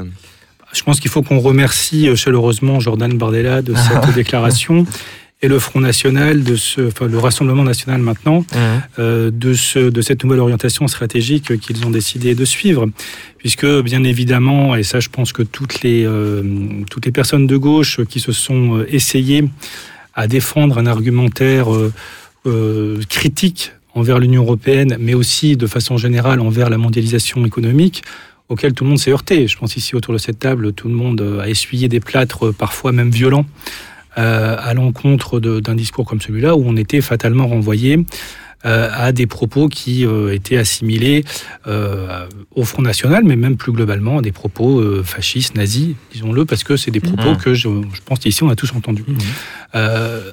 Je 0.72 0.82
pense 0.82 1.00
qu'il 1.00 1.10
faut 1.10 1.22
qu'on 1.22 1.38
remercie 1.38 2.08
euh, 2.08 2.16
chaleureusement 2.16 2.80
Jordan 2.80 3.16
Bardella 3.16 3.62
de 3.62 3.74
cette 3.74 4.14
déclaration 4.14 4.86
et 5.44 5.48
le 5.48 5.58
Front 5.58 5.80
National, 5.80 6.42
de 6.42 6.56
ce, 6.56 6.88
enfin, 6.88 7.06
le 7.06 7.18
Rassemblement 7.18 7.64
National 7.64 8.00
maintenant, 8.00 8.46
euh, 8.98 9.30
de, 9.30 9.52
ce, 9.52 9.78
de 9.78 10.00
cette 10.00 10.24
nouvelle 10.24 10.40
orientation 10.40 10.88
stratégique 10.88 11.60
qu'ils 11.60 11.84
ont 11.86 11.90
décidé 11.90 12.34
de 12.34 12.46
suivre. 12.46 12.86
Puisque, 13.36 13.66
bien 13.82 14.04
évidemment, 14.04 14.74
et 14.74 14.82
ça 14.82 15.00
je 15.00 15.10
pense 15.10 15.34
que 15.34 15.42
toutes 15.42 15.82
les, 15.82 16.06
euh, 16.06 16.42
toutes 16.90 17.04
les 17.04 17.12
personnes 17.12 17.46
de 17.46 17.58
gauche 17.58 18.00
qui 18.08 18.20
se 18.20 18.32
sont 18.32 18.78
euh, 18.78 18.86
essayées 18.88 19.44
à 20.14 20.26
défendre 20.26 20.78
un 20.78 20.86
argumentaire 20.86 21.72
euh, 21.72 21.92
euh, 22.46 23.00
critique 23.08 23.72
envers 23.94 24.18
l'Union 24.18 24.42
européenne, 24.42 24.96
mais 24.98 25.14
aussi 25.14 25.56
de 25.56 25.66
façon 25.66 25.96
générale 25.96 26.40
envers 26.40 26.70
la 26.70 26.78
mondialisation 26.78 27.44
économique, 27.46 28.02
auquel 28.48 28.74
tout 28.74 28.84
le 28.84 28.90
monde 28.90 28.98
s'est 28.98 29.10
heurté. 29.12 29.46
Je 29.46 29.56
pense 29.56 29.76
ici 29.76 29.94
autour 29.94 30.12
de 30.12 30.18
cette 30.18 30.38
table, 30.38 30.72
tout 30.72 30.88
le 30.88 30.94
monde 30.94 31.20
euh, 31.20 31.40
a 31.40 31.48
essuyé 31.48 31.88
des 31.88 32.00
plâtres 32.00 32.52
parfois 32.52 32.92
même 32.92 33.10
violents 33.10 33.46
à 34.16 34.72
l'encontre 34.74 35.40
d'un 35.40 35.74
discours 35.74 36.06
comme 36.06 36.20
celui-là, 36.20 36.54
où 36.54 36.62
on 36.64 36.76
était 36.76 37.00
fatalement 37.00 37.48
renvoyé 37.48 37.98
à 38.64 39.12
des 39.12 39.26
propos 39.26 39.68
qui 39.68 40.06
euh, 40.06 40.32
étaient 40.34 40.56
assimilés 40.56 41.24
euh, 41.66 42.26
au 42.54 42.64
Front 42.64 42.82
National, 42.82 43.22
mais 43.24 43.36
même 43.36 43.56
plus 43.56 43.72
globalement 43.72 44.18
à 44.18 44.22
des 44.22 44.32
propos 44.32 44.80
euh, 44.80 45.02
fascistes, 45.04 45.54
nazis, 45.54 45.94
disons-le, 46.12 46.44
parce 46.44 46.64
que 46.64 46.76
c'est 46.76 46.90
des 46.90 47.00
propos 47.00 47.30
Mhm. 47.30 47.36
que 47.36 47.54
je, 47.54 47.68
je 47.92 48.00
pense 48.04 48.24
ici 48.24 48.42
on 48.42 48.48
a 48.48 48.56
tous 48.56 48.72
entendus. 48.74 49.04
Euh, 49.74 50.32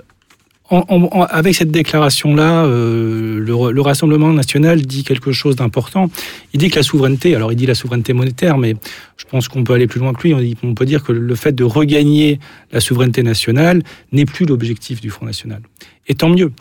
en- 0.69 0.85
en- 0.87 1.03
en- 1.11 1.23
avec 1.23 1.53
cette 1.55 1.71
déclaration-là, 1.71 2.63
euh, 2.65 3.39
le, 3.39 3.71
le 3.73 3.81
Rassemblement 3.81 4.31
national 4.31 4.81
dit 4.85 5.03
quelque 5.03 5.33
chose 5.33 5.57
d'important. 5.57 6.09
Il 6.53 6.59
dit 6.59 6.69
que 6.69 6.77
la 6.77 6.83
souveraineté, 6.83 7.35
alors 7.35 7.51
il 7.51 7.57
dit 7.57 7.65
la 7.65 7.75
souveraineté 7.75 8.13
monétaire, 8.13 8.57
mais 8.57 8.75
je 9.17 9.25
pense 9.25 9.49
qu'on 9.49 9.65
peut 9.65 9.73
aller 9.73 9.87
plus 9.87 9.99
loin 9.99 10.13
que 10.13 10.21
lui. 10.25 10.33
On, 10.33 10.39
dit- 10.39 10.55
on 10.63 10.73
peut 10.73 10.85
dire 10.85 11.03
que 11.03 11.11
le 11.11 11.35
fait 11.35 11.51
de 11.51 11.65
regagner 11.65 12.39
la 12.71 12.79
souveraineté 12.79 13.21
nationale 13.21 13.83
n'est 14.13 14.23
plus 14.25 14.45
l'objectif 14.45 15.01
du 15.01 15.09
Front 15.09 15.25
National. 15.25 15.61
Et 16.07 16.15
tant 16.15 16.29
mieux. 16.29 16.53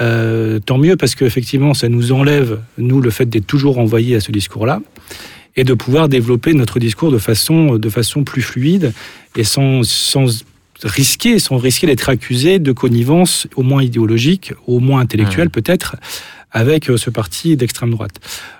Euh, 0.00 0.58
tant 0.60 0.78
mieux 0.78 0.96
parce 0.96 1.14
qu'effectivement, 1.14 1.72
ça 1.74 1.88
nous 1.88 2.12
enlève, 2.12 2.60
nous, 2.78 3.00
le 3.00 3.10
fait 3.10 3.26
d'être 3.26 3.46
toujours 3.46 3.78
envoyés 3.78 4.16
à 4.16 4.20
ce 4.20 4.30
discours-là 4.30 4.80
et 5.56 5.64
de 5.64 5.72
pouvoir 5.72 6.08
développer 6.08 6.52
notre 6.52 6.78
discours 6.78 7.10
de 7.10 7.18
façon, 7.18 7.76
de 7.76 7.88
façon 7.88 8.24
plus 8.24 8.42
fluide 8.42 8.92
et 9.36 9.44
sans, 9.44 9.82
sans 9.84 10.26
risquer, 10.82 11.38
sans 11.38 11.56
risquer 11.56 11.86
d'être 11.86 12.08
accusé 12.08 12.58
de 12.58 12.72
connivence 12.72 13.46
au 13.56 13.62
moins 13.62 13.82
idéologique, 13.82 14.52
au 14.66 14.80
moins 14.80 15.00
intellectuelle 15.00 15.48
peut-être, 15.48 15.96
avec 16.56 16.88
euh, 16.88 16.96
ce 16.96 17.10
parti 17.10 17.56
d'extrême 17.56 17.90
droite. 17.90 18.18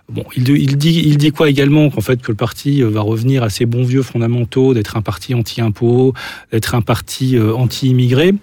Bon, 0.08 0.24
il, 0.36 0.48
il, 0.48 0.76
dit, 0.76 1.02
il 1.06 1.16
dit 1.16 1.30
quoi 1.30 1.48
également 1.48 1.88
Qu'en 1.90 2.00
fait, 2.00 2.20
que 2.20 2.30
le 2.30 2.36
parti 2.36 2.82
euh, 2.82 2.88
va 2.88 3.00
revenir 3.00 3.42
à 3.42 3.50
ses 3.50 3.64
bons 3.64 3.84
vieux 3.84 4.02
fondamentaux, 4.02 4.74
d'être 4.74 4.96
un 4.96 5.02
parti 5.02 5.34
anti-impôt, 5.34 6.12
d'être 6.52 6.74
un 6.74 6.82
parti 6.82 7.36
euh, 7.36 7.54
anti-immigré, 7.54 8.34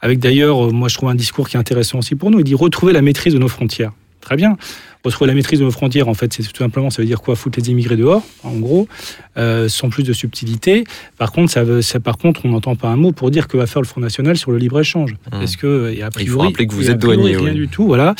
avec 0.00 0.18
d'ailleurs, 0.18 0.66
euh, 0.66 0.70
moi 0.70 0.88
je 0.88 0.96
trouve 0.96 1.08
un 1.08 1.14
discours 1.14 1.48
qui 1.48 1.56
est 1.56 1.60
intéressant 1.60 1.98
aussi 1.98 2.14
pour 2.14 2.30
nous. 2.30 2.38
Il 2.40 2.44
dit 2.44 2.54
retrouver 2.54 2.92
la 2.92 3.02
maîtrise 3.02 3.34
de 3.34 3.38
nos 3.38 3.48
frontières. 3.48 3.92
Très 4.20 4.36
bien. 4.36 4.56
Retrouver 5.04 5.28
la 5.28 5.34
maîtrise 5.34 5.60
de 5.60 5.64
nos 5.64 5.70
frontières, 5.70 6.08
en 6.08 6.14
fait, 6.14 6.32
c'est 6.32 6.42
tout 6.42 6.58
simplement, 6.58 6.90
ça 6.90 7.00
veut 7.00 7.06
dire 7.06 7.22
quoi? 7.22 7.36
Foutre 7.36 7.60
les 7.60 7.70
immigrés 7.70 7.96
dehors, 7.96 8.24
en 8.42 8.56
gros, 8.56 8.88
euh, 9.36 9.68
sans 9.68 9.88
plus 9.88 10.02
de 10.02 10.12
subtilité. 10.12 10.82
Par 11.16 11.30
contre, 11.30 11.52
ça, 11.52 11.62
veut, 11.62 11.80
ça, 11.80 12.00
par 12.00 12.18
contre, 12.18 12.40
on 12.44 12.48
n'entend 12.48 12.74
pas 12.74 12.88
un 12.88 12.96
mot 12.96 13.12
pour 13.12 13.30
dire 13.30 13.46
que 13.46 13.56
va 13.56 13.68
faire 13.68 13.80
le 13.80 13.86
Front 13.86 14.00
National 14.00 14.36
sur 14.36 14.50
le 14.50 14.58
libre-échange. 14.58 15.14
Mmh. 15.32 15.42
Est-ce 15.42 15.56
que, 15.56 15.94
et 15.96 16.02
a 16.02 16.10
priori, 16.10 16.26
Il 16.26 16.32
faut 16.32 16.40
rappeler 16.40 16.66
que 16.66 16.74
vous 16.74 16.90
êtes 16.90 16.98
douanier. 16.98 17.36
Rien 17.36 17.50
oui. 17.50 17.54
du 17.54 17.68
tout, 17.68 17.86
voilà. 17.86 18.16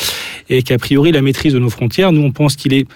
Et 0.47 0.63
qu'a 0.63 0.77
priori, 0.77 1.11
la 1.11 1.21
maîtrise 1.21 1.51
de 1.51 1.59
nos 1.59 1.69
frontières, 1.69 2.13
nous, 2.13 2.21
on 2.21 2.31
pense 2.31 2.55
qu'il 2.55 2.73
est 2.73 2.87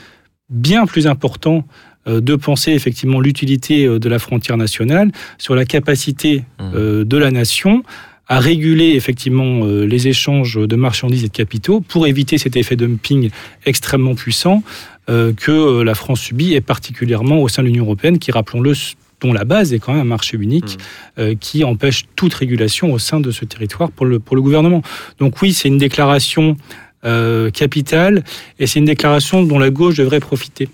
bien 0.50 0.86
plus 0.86 1.06
important 1.06 1.66
euh, 2.08 2.22
de 2.22 2.36
penser 2.36 2.72
effectivement 2.72 3.20
l'utilité 3.20 3.88
de 4.00 4.10
la 4.10 4.20
frontière 4.20 4.56
nationale 4.56 5.12
sur 5.38 5.54
la 5.54 5.66
capacité 5.66 6.46
Mmh. 6.62 7.04
de 7.04 7.18
la 7.18 7.32
nation 7.32 7.84
à 8.28 8.40
réguler 8.40 8.92
effectivement 8.92 9.66
euh, 9.66 9.86
les 9.86 10.08
échanges 10.08 10.56
de 10.56 10.76
marchandises 10.76 11.24
et 11.24 11.28
de 11.28 11.34
capitaux 11.34 11.82
pour 11.82 12.08
éviter 12.08 12.38
cet 12.38 12.56
effet 12.56 12.76
dumping 12.76 13.30
extrêmement 13.66 14.16
puissant 14.16 14.64
euh, 15.10 15.34
que 15.34 15.52
euh, 15.52 15.84
la 15.84 15.96
France 15.96 16.22
subit, 16.22 16.54
et 16.54 16.62
particulièrement 16.62 17.42
au 17.42 17.48
sein 17.48 17.64
de 17.64 17.68
l'Union 17.68 17.84
européenne, 17.84 18.20
qui, 18.20 18.32
rappelons-le, 18.32 18.74
dont 19.22 19.34
la 19.34 19.46
base 19.46 19.74
est 19.74 19.80
quand 19.80 19.94
même 19.94 20.02
un 20.02 20.06
marché 20.06 20.38
unique 20.38 20.78
euh, 21.18 21.36
qui 21.40 21.64
empêche 21.64 22.06
toute 22.16 22.34
régulation 22.34 22.92
au 22.92 23.00
sein 23.00 23.20
de 23.20 23.32
ce 23.32 23.46
territoire 23.46 23.92
pour 23.92 24.06
le, 24.06 24.20
pour 24.20 24.36
le 24.36 24.42
gouvernement. 24.42 24.82
Donc 25.20 25.42
oui, 25.42 25.54
c'est 25.54 25.68
une 25.68 25.78
déclaration 25.78 26.58
euh, 27.06 27.50
capitale 27.52 28.24
et 28.60 28.68
c'est 28.68 28.80
une 28.80 28.86
déclaration 28.86 29.44
dont 29.44 29.60
la 29.60 29.70
gauche 29.70 29.96
devrait 29.96 30.20
profiter. 30.20 30.68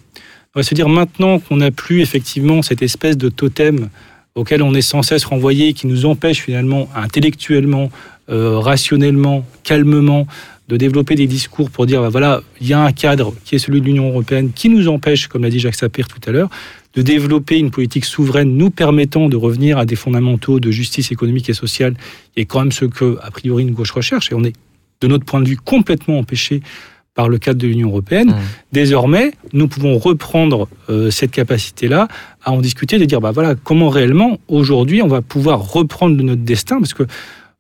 On 0.56 0.60
va 0.60 0.64
se 0.64 0.74
dire 0.74 0.90
maintenant 0.90 1.40
qu'on 1.40 1.58
n'a 1.58 1.72
plus 1.72 2.02
effectivement 2.02 2.62
cette 2.62 2.82
espèce 2.82 3.18
de 3.18 3.30
totem 3.30 3.90
auquel 4.38 4.62
on 4.62 4.74
est 4.76 4.82
sans 4.82 5.02
cesse 5.02 5.26
renvoyé, 5.26 5.74
qui 5.74 5.88
nous 5.88 6.06
empêche 6.06 6.40
finalement 6.42 6.88
intellectuellement, 6.96 7.90
euh, 8.30 8.60
rationnellement, 8.60 9.44
calmement, 9.64 10.28
de 10.68 10.78
développer 10.78 11.16
des 11.16 11.28
discours 11.28 11.72
pour 11.72 11.86
dire, 11.86 12.02
bah 12.02 12.10
voilà, 12.10 12.42
il 12.62 12.68
y 12.68 12.74
a 12.74 12.82
un 12.82 12.92
cadre 12.92 13.34
qui 13.46 13.56
est 13.56 13.60
celui 13.60 13.82
de 13.82 13.86
l'Union 13.86 14.10
européenne 14.10 14.52
qui 14.54 14.70
nous 14.70 14.88
empêche, 14.90 15.28
comme 15.28 15.44
l'a 15.44 15.50
dit 15.50 15.60
Jacques 15.60 15.76
Sapir 15.76 16.08
tout 16.08 16.20
à 16.28 16.32
l'heure, 16.32 16.50
de 16.94 17.02
développer 17.02 17.58
une 17.58 17.72
politique 17.72 18.06
souveraine 18.06 18.56
nous 18.56 18.70
permettant 18.70 19.28
de 19.28 19.38
revenir 19.38 19.78
à 19.78 19.86
des 19.86 19.96
fondamentaux 19.96 20.60
de 20.60 20.70
justice 20.70 21.12
économique 21.12 21.50
et 21.50 21.54
sociale, 21.54 21.96
et 22.36 22.46
quand 22.46 22.60
même 22.60 22.72
ce 22.72 22.86
que, 22.86 23.18
a 23.24 23.32
priori, 23.32 23.64
une 23.64 23.74
gauche 23.74 23.92
recherche, 23.92 24.32
et 24.32 24.36
on 24.36 24.44
est, 24.44 24.54
de 25.02 25.08
notre 25.08 25.26
point 25.26 25.42
de 25.42 25.48
vue, 25.48 25.58
complètement 25.58 26.20
empêché 26.20 26.62
par 27.18 27.30
le 27.30 27.40
cadre 27.40 27.60
de 27.60 27.68
l'Union 27.68 27.90
européenne. 27.90 28.30
Mmh. 28.30 28.36
Désormais, 28.74 29.32
nous 29.52 29.68
pouvons 29.68 29.98
reprendre 29.98 30.70
euh, 30.90 31.10
cette 31.10 31.32
capacité-là 31.32 32.08
à 32.46 32.52
en 32.52 32.62
discuter, 32.62 33.00
de 33.00 33.06
dire, 33.06 33.20
bah 33.20 33.32
voilà, 33.32 33.56
comment 33.56 33.90
réellement, 33.90 34.38
aujourd'hui, 34.48 35.02
on 35.02 35.08
va 35.08 35.24
pouvoir 35.24 35.74
reprendre 35.74 36.16
notre 36.24 36.44
destin, 36.44 36.78
parce 36.78 36.94
que 36.94 37.04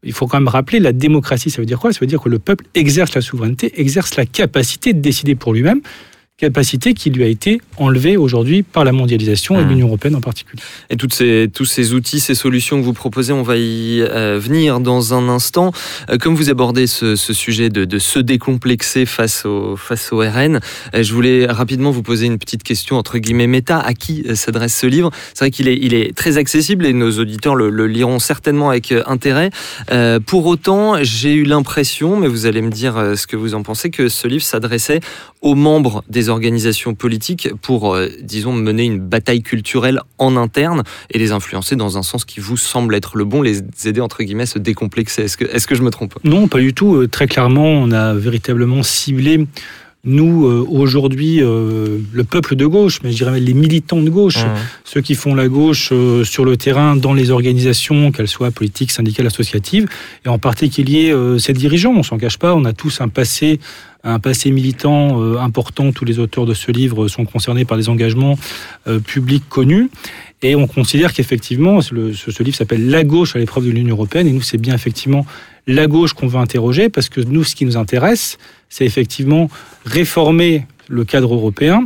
il 0.04 0.14
faut 0.14 0.28
quand 0.28 0.38
même 0.38 0.48
rappeler, 0.48 0.80
la 0.80 0.94
démocratie, 0.94 1.50
ça 1.50 1.60
veut 1.60 1.66
dire 1.66 1.80
quoi? 1.80 1.92
Ça 1.92 2.00
veut 2.02 2.08
dire 2.08 2.22
que 2.22 2.30
le 2.30 2.38
peuple 2.38 2.66
exerce 2.76 3.16
la 3.16 3.22
souveraineté, 3.22 3.74
exerce 3.82 4.16
la 4.16 4.28
capacité 4.28 4.94
de 4.94 5.00
décider 5.00 5.34
pour 5.34 5.54
lui-même, 5.54 5.82
capacité 6.38 6.94
qui 6.94 7.10
lui 7.10 7.24
a 7.24 7.28
été 7.28 7.60
enlevée 7.78 8.16
aujourd'hui 8.16 8.62
par 8.62 8.86
la 8.86 8.92
mondialisation 8.92 9.60
et 9.60 9.64
Mmh. 9.64 9.70
l'Union 9.70 9.88
européenne 9.88 10.16
en 10.16 10.22
particulier. 10.22 10.62
Et 10.92 10.96
toutes 10.96 11.14
ces, 11.14 11.50
tous 11.52 11.66
ces 11.66 11.94
outils, 11.94 12.20
ces 12.20 12.36
solutions 12.36 12.80
que 12.80 12.86
vous 12.86 12.94
proposez, 12.94 13.34
on 13.34 13.42
va 13.42 13.58
y 13.58 14.02
euh, 14.02 14.38
venir 14.40 14.80
dans 14.80 15.16
un 15.16 15.30
instant. 15.30 15.72
Euh, 16.12 16.18
comme 16.18 16.36
vous 16.36 16.52
abordez 16.52 16.86
ce, 16.86 17.16
ce 17.16 17.34
sujet 17.34 17.70
de, 17.70 17.86
de 17.86 17.98
se 17.98 18.20
décomplexer 18.20 19.08
face 19.08 19.46
au, 19.46 19.76
face 19.76 20.14
au 20.14 20.20
RN, 20.20 20.60
euh, 20.94 21.02
je 21.02 21.12
voulais 21.12 21.48
rapidement 21.48 21.90
vous 21.90 22.04
poser 22.04 22.28
une 22.28 22.38
petite 22.38 22.62
question 22.62 22.98
entre 22.98 23.18
guillemets 23.18 23.48
méta. 23.48 23.80
À 23.80 23.96
qui 23.96 24.24
s'adresse 24.36 24.76
ce 24.78 24.86
livre? 24.86 25.10
C'est 25.34 25.46
vrai 25.46 25.52
qu'il 25.52 25.68
est, 25.68 25.78
il 25.82 25.96
est 25.96 26.16
très 26.16 26.38
accessible 26.38 26.86
et 26.86 26.94
nos 26.94 27.18
auditeurs 27.20 27.56
le, 27.56 27.72
le 27.72 27.88
liront 27.88 28.20
certainement 28.20 28.70
avec 28.70 28.94
intérêt. 29.08 29.50
Pour 30.26 30.46
autant, 30.46 31.04
j'ai 31.04 31.34
eu 31.34 31.44
l'impression, 31.44 32.18
mais 32.18 32.28
vous 32.28 32.46
allez 32.46 32.62
me 32.62 32.70
dire 32.70 33.14
ce 33.16 33.26
que 33.28 33.36
vous 33.36 33.56
en 33.56 33.64
pensez, 33.64 33.90
que 33.90 34.08
ce 34.08 34.28
livre 34.28 34.44
s'adressait 34.44 35.00
aux 35.42 35.56
membres 35.56 36.04
des 36.10 36.30
organisations 36.30 36.96
politiques 36.96 37.50
pour, 37.62 37.94
euh, 37.94 38.08
disons, 38.22 38.54
mener 38.54 38.86
une 38.86 39.00
bataille 39.00 39.42
culturelle 39.42 40.02
en 40.18 40.36
interne 40.36 40.84
et 41.12 41.20
les 41.20 41.32
influencer 41.32 41.76
dans 41.76 41.98
un 41.98 42.04
sens 42.04 42.26
qui 42.26 42.40
vous 42.40 42.58
semble 42.58 42.96
être 42.96 43.18
le 43.18 43.26
bon, 43.26 43.42
les 43.42 43.62
aider 43.86 44.02
entre 44.02 44.24
guillemets 44.24 44.44
à 44.44 44.48
se 44.48 44.60
décomplexer. 44.60 45.24
Est-ce 45.24 45.38
que, 45.38 45.46
est-ce 45.46 45.68
que 45.68 45.76
je 45.76 45.84
me 45.84 45.92
trompe? 45.92 46.16
Non, 46.24 46.48
pas 46.48 46.60
du 46.60 46.74
tout. 46.74 46.96
Euh, 46.96 47.08
Très 47.08 47.28
clairement, 47.28 47.68
on 47.68 47.92
a 47.92 48.14
véritablement 48.14 48.84
ciblé, 48.84 49.48
nous, 50.04 50.46
euh, 50.46 50.66
aujourd'hui, 50.70 51.42
euh, 51.42 51.98
le 52.14 52.24
peuple 52.24 52.56
de 52.56 52.66
gauche, 52.66 53.00
mais 53.04 53.12
je 53.12 53.18
dirais 53.18 53.32
même 53.32 53.44
les 53.44 53.54
militants 53.54 54.02
de 54.02 54.10
gauche, 54.10 54.38
ceux 54.86 55.02
qui 55.02 55.16
font 55.16 55.36
la 55.36 55.50
gauche 55.50 55.90
euh, 55.92 56.24
sur 56.24 56.46
le 56.46 56.56
terrain 56.56 56.96
dans 56.96 57.14
les 57.14 57.30
organisations, 57.30 58.12
qu'elles 58.14 58.30
soient 58.30 58.52
politiques, 58.52 58.92
syndicales, 58.92 59.28
associatives, 59.28 59.88
et 60.26 60.30
en 60.30 60.38
particulier 60.38 61.12
euh, 61.12 61.40
ces 61.40 61.52
dirigeants. 61.52 61.94
On 61.94 62.04
s'en 62.04 62.18
cache 62.18 62.38
pas, 62.38 62.56
on 62.56 62.64
a 62.64 62.72
tous 62.72 63.02
un 63.02 63.10
passé 63.10 63.60
un 64.04 64.20
passé 64.20 64.52
militant 64.52 65.22
euh, 65.22 65.38
important. 65.38 65.92
Tous 65.92 66.06
les 66.06 66.20
auteurs 66.20 66.46
de 66.46 66.54
ce 66.54 66.72
livre 66.72 67.08
sont 67.08 67.26
concernés 67.26 67.66
par 67.66 67.78
des 67.78 67.90
engagements 67.90 68.38
euh, 68.88 69.00
publics 69.00 69.48
connus. 69.50 69.90
Et 70.42 70.56
on 70.56 70.68
considère 70.68 71.14
qu'effectivement, 71.14 71.82
ce, 71.82 71.94
livre 72.44 72.56
s'appelle 72.56 72.90
La 72.90 73.04
gauche 73.04 73.36
à 73.36 73.40
l'épreuve 73.40 73.66
de 73.66 73.72
l'Union 73.72 73.96
européenne. 73.96 74.28
Et 74.28 74.32
nous, 74.32 74.42
c'est 74.42 74.60
bien 74.60 74.76
effectivement 74.76 75.26
la 75.66 75.88
gauche 75.88 76.14
qu'on 76.14 76.28
veut 76.28 76.40
interroger, 76.40 76.90
parce 76.90 77.10
que 77.10 77.22
nous, 77.22 77.44
ce 77.44 77.56
qui 77.56 77.66
nous 77.66 77.76
intéresse, 77.76 78.38
c'est 78.70 78.86
effectivement 78.86 79.50
réformer 79.86 80.66
le 80.88 81.04
cadre 81.04 81.34
européen 81.34 81.86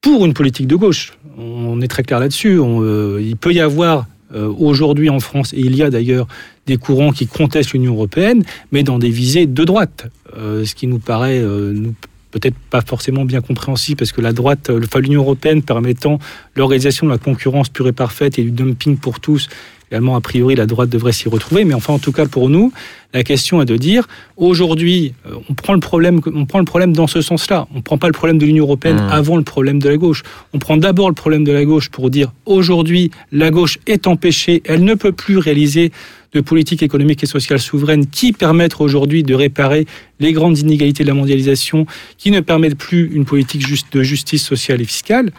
pour 0.00 0.26
une 0.26 0.34
politique 0.34 0.66
de 0.66 0.76
gauche. 0.76 1.16
On 1.38 1.80
est 1.80 1.88
très 1.88 2.02
clair 2.02 2.20
là-dessus. 2.20 2.58
Euh, 2.60 3.20
il 3.22 3.36
peut 3.36 3.52
y 3.52 3.60
avoir 3.60 4.06
euh, 4.34 4.52
aujourd'hui 4.58 5.10
en 5.10 5.20
France, 5.20 5.52
il 5.56 5.76
y 5.76 5.82
a 5.82 5.90
d'ailleurs 5.90 6.26
des 6.66 6.76
courants 6.76 7.12
qui 7.12 7.26
contestent 7.26 7.72
l'Union 7.72 7.94
européenne, 7.94 8.42
mais 8.72 8.82
dans 8.82 8.98
des 8.98 9.10
visées 9.10 9.46
de 9.46 9.64
droite, 9.64 10.06
Euh, 10.36 10.64
ce 10.64 10.74
qui 10.74 10.86
nous 10.86 10.98
paraît 10.98 11.38
euh, 11.38 11.92
peut-être 12.32 12.56
pas 12.70 12.80
forcément 12.80 13.24
bien 13.24 13.40
compréhensible, 13.40 13.98
parce 13.98 14.10
que 14.10 14.20
la 14.20 14.32
droite, 14.32 14.68
l'Union 14.96 15.22
européenne 15.22 15.62
permettant 15.62 16.18
l'organisation 16.56 17.06
de 17.06 17.12
la 17.12 17.18
concurrence 17.18 17.68
pure 17.68 17.86
et 17.86 17.92
parfaite 17.92 18.38
et 18.38 18.42
du 18.42 18.50
dumping 18.50 18.96
pour 18.96 19.20
tous, 19.20 19.48
également, 19.90 20.16
a 20.16 20.20
priori, 20.20 20.54
la 20.54 20.66
droite 20.66 20.90
devrait 20.90 21.12
s'y 21.12 21.28
retrouver. 21.28 21.64
Mais 21.64 21.74
enfin, 21.74 21.92
en 21.92 21.98
tout 21.98 22.12
cas, 22.12 22.26
pour 22.26 22.48
nous, 22.48 22.72
la 23.12 23.22
question 23.22 23.62
est 23.62 23.64
de 23.64 23.76
dire, 23.76 24.06
aujourd'hui, 24.36 25.14
euh, 25.26 25.36
on 25.48 25.54
prend 25.54 25.72
le 25.72 25.80
problème, 25.80 26.20
on 26.34 26.46
prend 26.46 26.58
le 26.58 26.64
problème 26.64 26.92
dans 26.92 27.06
ce 27.06 27.20
sens-là. 27.20 27.68
On 27.72 27.76
ne 27.78 27.82
prend 27.82 27.98
pas 27.98 28.08
le 28.08 28.12
problème 28.12 28.38
de 28.38 28.46
l'Union 28.46 28.64
européenne 28.64 28.96
Mmh. 28.96 29.08
avant 29.10 29.36
le 29.36 29.42
problème 29.44 29.78
de 29.80 29.88
la 29.88 29.96
gauche. 29.96 30.22
On 30.52 30.58
prend 30.58 30.76
d'abord 30.76 31.08
le 31.08 31.14
problème 31.14 31.44
de 31.44 31.52
la 31.52 31.64
gauche 31.64 31.90
pour 31.90 32.10
dire, 32.10 32.32
aujourd'hui, 32.46 33.10
la 33.32 33.50
gauche 33.50 33.78
est 33.86 34.06
empêchée, 34.06 34.62
elle 34.66 34.84
ne 34.84 34.94
peut 34.94 35.12
plus 35.12 35.38
réaliser 35.38 35.92
de 36.32 36.40
politique 36.40 36.82
économique 36.82 37.22
et 37.22 37.26
sociale 37.26 37.60
souveraine 37.60 38.06
qui 38.06 38.32
permettent 38.32 38.80
aujourd'hui 38.80 39.22
de 39.22 39.34
réparer 39.34 39.86
les 40.18 40.32
grandes 40.32 40.58
inégalités 40.58 41.04
de 41.04 41.08
la 41.08 41.14
mondialisation, 41.14 41.86
qui 42.18 42.30
ne 42.32 42.40
permettent 42.40 42.76
plus 42.78 43.10
une 43.14 43.24
politique 43.24 43.64
juste 43.64 43.92
de 43.92 44.02
justice 44.02 44.44
sociale 44.44 44.80
et 44.80 44.84
fiscale. 44.84 45.30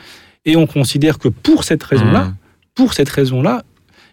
Et 0.46 0.56
on 0.56 0.68
considère 0.68 1.20
que 1.20 1.28
pour 1.28 1.64
cette 1.66 1.84
raison-là, 1.84 2.26
Mmh. 2.26 2.36
pour 2.76 2.94
cette 2.94 3.10
raison-là, 3.10 3.64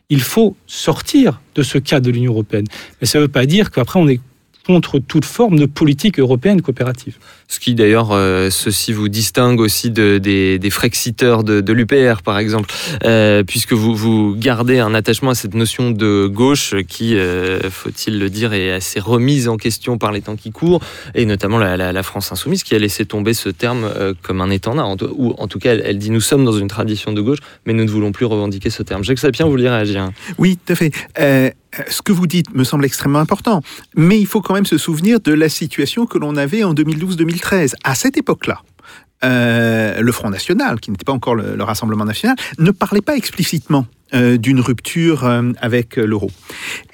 il 0.09 0.21
faut 0.21 0.57
sortir 0.67 1.41
de 1.55 1.63
ce 1.63 1.79
cadre 1.79 2.07
de 2.07 2.11
l'Union 2.11 2.33
européenne. 2.33 2.67
Mais 3.01 3.07
ça 3.07 3.19
ne 3.19 3.25
veut 3.25 3.29
pas 3.31 3.47
dire 3.47 3.71
qu'après 3.71 3.99
on 3.99 4.09
est 4.09 4.21
contre 4.67 4.99
toute 4.99 5.25
forme 5.25 5.59
de 5.59 5.67
politique 5.67 6.19
européenne 6.19 6.63
coopérative. 6.63 7.19
Ce 7.53 7.61
qui 7.61 7.75
d'ailleurs, 7.75 8.13
euh, 8.13 8.49
ceci 8.49 8.95
vous 8.95 9.11
distingue 9.11 9.61
aussi 9.61 9.91
de, 9.91 10.17
des, 10.17 10.71
frexiteurs 10.71 11.45
de, 11.45 11.73
l'UPR, 11.75 12.23
par 12.25 12.39
exemple, 12.39 12.71
euh, 13.05 13.43
puisque 13.43 13.75
vous, 13.75 13.95
vous 13.95 14.35
gardez 14.35 14.79
un 14.79 14.95
attachement 14.95 15.29
à 15.29 15.35
cette 15.35 15.53
notion 15.53 15.91
de 15.91 16.31
gauche 16.33 16.75
qui, 16.89 17.15
euh, 17.15 17.61
faut-il 17.69 18.19
le 18.19 18.31
dire, 18.31 18.55
est 18.55 18.73
assez 18.73 19.01
remise 19.01 19.49
en 19.49 19.59
question 19.59 19.99
par 19.99 20.13
les 20.13 20.23
temps 20.23 20.35
qui 20.35 20.51
courent, 20.51 20.81
et 21.15 21.27
notamment 21.27 21.59
la, 21.59 22.03
France 22.03 22.33
insoumise 22.33 22.63
qui 22.63 22.75
a 22.75 22.79
laissé 22.79 23.05
tomber 23.05 23.35
ce 23.35 23.51
terme 23.51 23.87
comme 24.23 24.41
un 24.41 24.49
étendard, 24.49 24.97
ou 25.15 25.35
en 25.37 25.47
tout 25.47 25.59
cas, 25.59 25.75
elle, 25.75 25.99
dit 25.99 26.11
nous 26.11 26.23
sommes 26.23 26.47
dans 26.47 26.53
une 26.53 26.69
tradition 26.69 27.13
de 27.13 27.21
gauche, 27.21 27.41
mais 27.67 27.75
nous 27.75 27.85
ne 27.85 27.91
voulons 27.91 28.13
plus 28.13 28.25
revendiquer 28.25 28.71
ce 28.71 28.83
terme. 28.83 29.05
Jacques 29.05 29.19
Sapien, 29.19 29.45
vous 29.45 29.51
vouliez 29.51 29.69
réagir? 29.69 30.11
Oui, 30.39 30.59
tout 30.65 30.73
à 30.73 30.77
fait. 30.77 31.55
Ce 31.89 32.03
que 32.03 32.13
vous 32.13 32.27
dites 32.27 32.55
me 32.55 32.65
semble 32.65 32.85
extrêmement 32.85 33.19
important, 33.19 33.63
mais 33.95 34.19
il 34.19 34.27
faut 34.27 34.43
quand 34.43 34.55
même 34.55 34.67
se 34.67 34.79
souvenir 34.79 35.21
de 35.21 35.33
la 35.33 35.49
situation 35.49 36.07
que 36.07 36.19
l'on 36.19 36.37
avait 36.37 36.65
en 36.65 36.75
2012-2013. 36.75 37.42
À 37.85 37.95
cette 37.95 38.17
époque-là, 38.17 38.63
euh, 39.25 40.01
le 40.01 40.13
Front 40.13 40.31
National, 40.31 40.81
qui 40.81 40.91
n'était 40.91 41.05
pas 41.05 41.13
encore 41.13 41.35
le, 41.35 41.55
le 41.57 41.65
Rassemblement 41.65 42.05
National, 42.05 42.37
ne 42.59 42.71
parlait 42.71 43.01
pas 43.03 43.17
explicitement 43.17 43.87
euh, 44.15 44.37
d'une 44.37 44.61
rupture 44.61 45.25
euh, 45.25 45.53
avec 45.63 45.97
l'euro. 45.97 46.31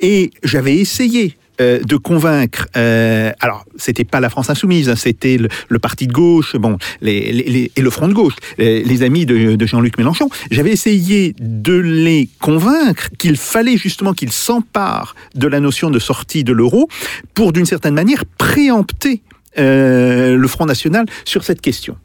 Et 0.00 0.30
j'avais 0.44 0.76
essayé 0.76 1.36
de 1.60 1.96
convaincre. 1.96 2.68
euh, 2.76 3.32
alors, 3.40 3.64
c'était 3.74 4.04
pas 4.04 4.20
la 4.20 4.30
France 4.30 4.48
insoumise, 4.48 4.88
hein, 4.88 4.94
c'était 4.94 5.38
le, 5.38 5.78
parti 5.80 6.06
de 6.06 6.12
gauche, 6.12 6.54
bon, 6.54 6.78
et 7.02 7.72
le 7.76 7.90
front 7.90 8.06
de 8.06 8.12
gauche, 8.12 8.34
les, 8.58 9.02
amis 9.02 9.26
de 9.26 9.66
Jean-Luc 9.66 9.98
Mélenchon. 9.98 10.28
J'avais 10.52 10.70
essayé 10.70 11.34
de 11.40 11.72
les 11.72 12.28
convaincre 12.40 13.08
qu'il 13.18 13.36
fallait 13.36 13.76
justement 13.76 14.12
qu'ils 14.12 14.30
s'emparent 14.30 15.16
de 15.34 15.48
la 15.48 15.58
notion 15.58 15.90
de 15.90 15.98
sortie 15.98 16.44
de 16.44 16.52
l'euro 16.52 16.88
pour, 17.34 17.52
d'une 17.52 17.66
certaine 17.66 17.94
manière, 17.94 18.24
préempter 18.38 19.22
euh, 19.58 20.36
le 20.36 20.48
Front 20.48 20.66
National 20.66 21.06
sur 21.24 21.44
cette 21.44 21.60
question. 21.60 21.96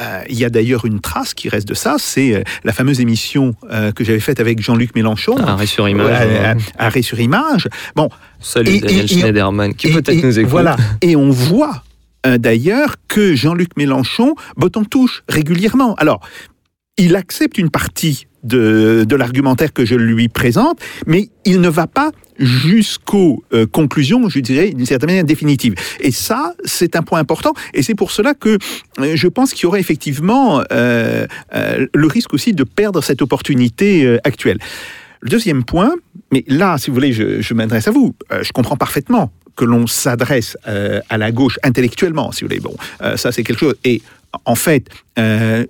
Euh, 0.00 0.20
il 0.28 0.38
y 0.38 0.44
a 0.44 0.50
d'ailleurs 0.50 0.84
une 0.84 1.00
trace 1.00 1.32
qui 1.32 1.48
reste 1.48 1.66
de 1.66 1.72
ça, 1.72 1.96
c'est 1.98 2.34
euh, 2.34 2.42
la 2.64 2.74
fameuse 2.74 3.00
émission 3.00 3.54
euh, 3.70 3.92
que 3.92 4.04
j'avais 4.04 4.20
faite 4.20 4.40
avec 4.40 4.60
Jean-Luc 4.60 4.94
Mélenchon. 4.94 5.38
Arrêt 5.38 5.64
sur 5.64 5.88
image. 5.88 6.06
Euh, 6.22 6.54
Arrêt 6.78 7.00
sur 7.00 7.18
image. 7.18 7.66
Bon, 7.94 8.10
Salut 8.38 8.72
Et- 8.72 8.80
Daniel 8.80 9.04
et- 9.04 9.08
Schneiderman, 9.08 9.74
qui 9.74 9.90
peut-être 9.92 10.22
nous 10.22 10.38
écoute. 10.38 10.50
Voilà. 10.50 10.76
Et 11.00 11.16
on 11.16 11.30
voit 11.30 11.82
d'ailleurs 12.38 12.96
que 13.08 13.34
Jean-Luc 13.36 13.76
Mélenchon 13.76 14.34
botte 14.56 14.76
en 14.76 14.84
touche 14.84 15.22
régulièrement. 15.28 15.94
Alors, 15.94 16.20
il 16.98 17.14
accepte 17.16 17.56
une 17.56 17.70
partie 17.70 18.26
de, 18.42 19.04
de 19.08 19.16
l'argumentaire 19.16 19.72
que 19.72 19.84
je 19.84 19.94
lui 19.94 20.28
présente, 20.28 20.78
mais 21.06 21.28
il 21.44 21.60
ne 21.60 21.68
va 21.68 21.86
pas 21.86 22.10
jusqu'aux 22.38 23.44
euh, 23.52 23.66
conclusions, 23.66 24.28
je 24.28 24.40
dirais, 24.40 24.70
d'une 24.70 24.86
certaine 24.86 25.08
manière 25.08 25.24
définitive. 25.24 25.74
Et 26.00 26.10
ça, 26.10 26.54
c'est 26.64 26.96
un 26.96 27.02
point 27.02 27.18
important, 27.18 27.54
et 27.74 27.82
c'est 27.82 27.94
pour 27.94 28.10
cela 28.10 28.34
que 28.34 28.58
euh, 28.98 29.16
je 29.16 29.28
pense 29.28 29.52
qu'il 29.52 29.64
y 29.64 29.66
aurait 29.66 29.80
effectivement 29.80 30.62
euh, 30.72 31.26
le 31.52 32.06
risque 32.06 32.34
aussi 32.34 32.52
de 32.52 32.64
perdre 32.64 33.02
cette 33.02 33.22
opportunité 33.22 34.18
actuelle. 34.24 34.58
Le 35.20 35.30
deuxième 35.30 35.64
point, 35.64 35.94
mais 36.32 36.44
là, 36.46 36.78
si 36.78 36.90
vous 36.90 36.94
voulez, 36.94 37.12
je, 37.12 37.40
je 37.40 37.54
m'adresse 37.54 37.88
à 37.88 37.90
vous. 37.90 38.14
Je 38.42 38.52
comprends 38.52 38.76
parfaitement 38.76 39.32
que 39.56 39.64
l'on 39.64 39.86
s'adresse 39.86 40.56
à 40.64 41.18
la 41.18 41.32
gauche 41.32 41.58
intellectuellement, 41.62 42.32
si 42.32 42.42
vous 42.44 42.48
voulez. 42.48 42.60
Bon, 42.60 42.76
ça 43.16 43.32
c'est 43.32 43.42
quelque 43.42 43.60
chose. 43.60 43.74
Et 43.84 44.02
en 44.44 44.54
fait, 44.54 44.88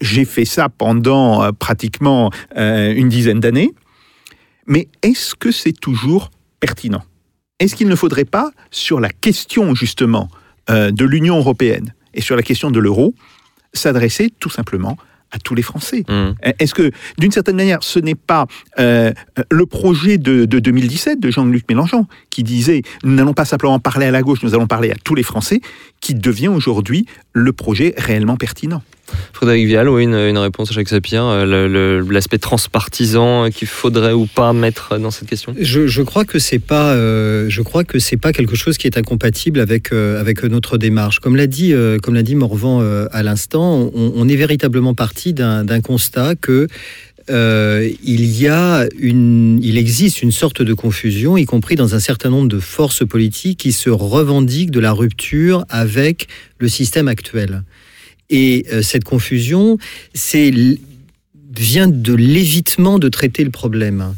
j'ai 0.00 0.24
fait 0.24 0.44
ça 0.44 0.68
pendant 0.68 1.52
pratiquement 1.52 2.30
une 2.56 3.08
dizaine 3.08 3.40
d'années. 3.40 3.72
Mais 4.66 4.88
est-ce 5.02 5.34
que 5.34 5.52
c'est 5.52 5.72
toujours 5.72 6.30
pertinent 6.66 7.04
Est-ce 7.60 7.76
qu'il 7.76 7.86
ne 7.86 7.94
faudrait 7.94 8.24
pas, 8.24 8.50
sur 8.72 8.98
la 8.98 9.08
question 9.08 9.76
justement 9.76 10.28
euh, 10.68 10.90
de 10.90 11.04
l'Union 11.04 11.36
européenne 11.36 11.94
et 12.12 12.20
sur 12.20 12.34
la 12.34 12.42
question 12.42 12.72
de 12.72 12.80
l'euro, 12.80 13.14
s'adresser 13.72 14.32
tout 14.40 14.50
simplement 14.50 14.96
à 15.30 15.38
tous 15.38 15.54
les 15.54 15.62
Français? 15.62 16.02
Mmh. 16.08 16.32
Est-ce 16.58 16.74
que, 16.74 16.90
d'une 17.18 17.30
certaine 17.30 17.54
manière, 17.54 17.84
ce 17.84 18.00
n'est 18.00 18.16
pas 18.16 18.46
euh, 18.80 19.12
le 19.48 19.66
projet 19.66 20.18
de, 20.18 20.44
de 20.44 20.58
2017 20.58 21.20
de 21.20 21.30
Jean-Luc 21.30 21.66
Mélenchon 21.68 22.06
qui 22.30 22.42
disait 22.42 22.82
nous 23.04 23.14
n'allons 23.14 23.34
pas 23.34 23.44
simplement 23.44 23.78
parler 23.78 24.06
à 24.06 24.10
la 24.10 24.22
gauche, 24.22 24.42
nous 24.42 24.54
allons 24.54 24.66
parler 24.66 24.90
à 24.90 24.96
tous 25.04 25.14
les 25.14 25.22
Français, 25.22 25.60
qui 26.00 26.14
devient 26.14 26.48
aujourd'hui 26.48 27.06
le 27.32 27.52
projet 27.52 27.94
réellement 27.96 28.36
pertinent 28.36 28.82
Frédéric 29.32 29.66
Vial, 29.66 29.88
oui, 29.88 30.04
une, 30.04 30.14
une 30.14 30.38
réponse 30.38 30.70
à 30.70 30.74
Jacques 30.74 30.88
Sapir, 30.88 31.24
euh, 31.24 32.02
l'aspect 32.10 32.38
transpartisan 32.38 33.50
qu'il 33.50 33.68
faudrait 33.68 34.12
ou 34.12 34.26
pas 34.26 34.52
mettre 34.52 34.98
dans 34.98 35.10
cette 35.10 35.28
question? 35.28 35.54
Je, 35.60 35.86
je 35.86 36.02
crois 36.02 36.24
que 36.24 36.38
c'est 36.38 36.58
pas, 36.58 36.92
euh, 36.94 37.46
je 37.48 37.62
crois 37.62 37.84
que 37.84 37.98
c'est 37.98 38.16
pas 38.16 38.32
quelque 38.32 38.56
chose 38.56 38.78
qui 38.78 38.86
est 38.86 38.98
incompatible 38.98 39.60
avec 39.60 39.92
euh, 39.92 40.20
avec 40.20 40.42
notre 40.42 40.78
démarche. 40.78 41.20
Comme 41.20 41.36
l'a 41.36 41.46
dit, 41.46 41.72
euh, 41.72 41.98
comme 41.98 42.14
l'a 42.14 42.22
dit 42.22 42.34
Morvan 42.34 42.80
euh, 42.80 43.06
à 43.12 43.22
l'instant, 43.22 43.90
on, 43.94 44.12
on 44.16 44.28
est 44.28 44.36
véritablement 44.36 44.94
parti 44.94 45.32
d'un 45.32 45.64
d'un 45.64 45.80
constat 45.80 46.34
que 46.34 46.66
euh, 47.28 47.90
il 48.04 48.24
y 48.24 48.46
a 48.46 48.86
une, 48.98 49.58
il 49.62 49.78
existe 49.78 50.22
une 50.22 50.30
sorte 50.30 50.62
de 50.62 50.74
confusion, 50.74 51.36
y 51.36 51.44
compris 51.44 51.74
dans 51.74 51.94
un 51.94 52.00
certain 52.00 52.30
nombre 52.30 52.48
de 52.48 52.60
forces 52.60 53.06
politiques 53.06 53.58
qui 53.58 53.72
se 53.72 53.90
revendiquent 53.90 54.70
de 54.70 54.80
la 54.80 54.92
rupture 54.92 55.64
avec 55.68 56.28
le 56.58 56.68
système 56.68 57.08
actuel. 57.08 57.64
Et 58.30 58.66
euh, 58.72 58.82
cette 58.82 59.04
confusion, 59.04 59.78
c'est 60.14 60.52
vient 61.52 61.88
de 61.88 62.12
l'évitement 62.12 62.98
de 62.98 63.08
traiter 63.08 63.42
le 63.42 63.50
problème. 63.50 64.14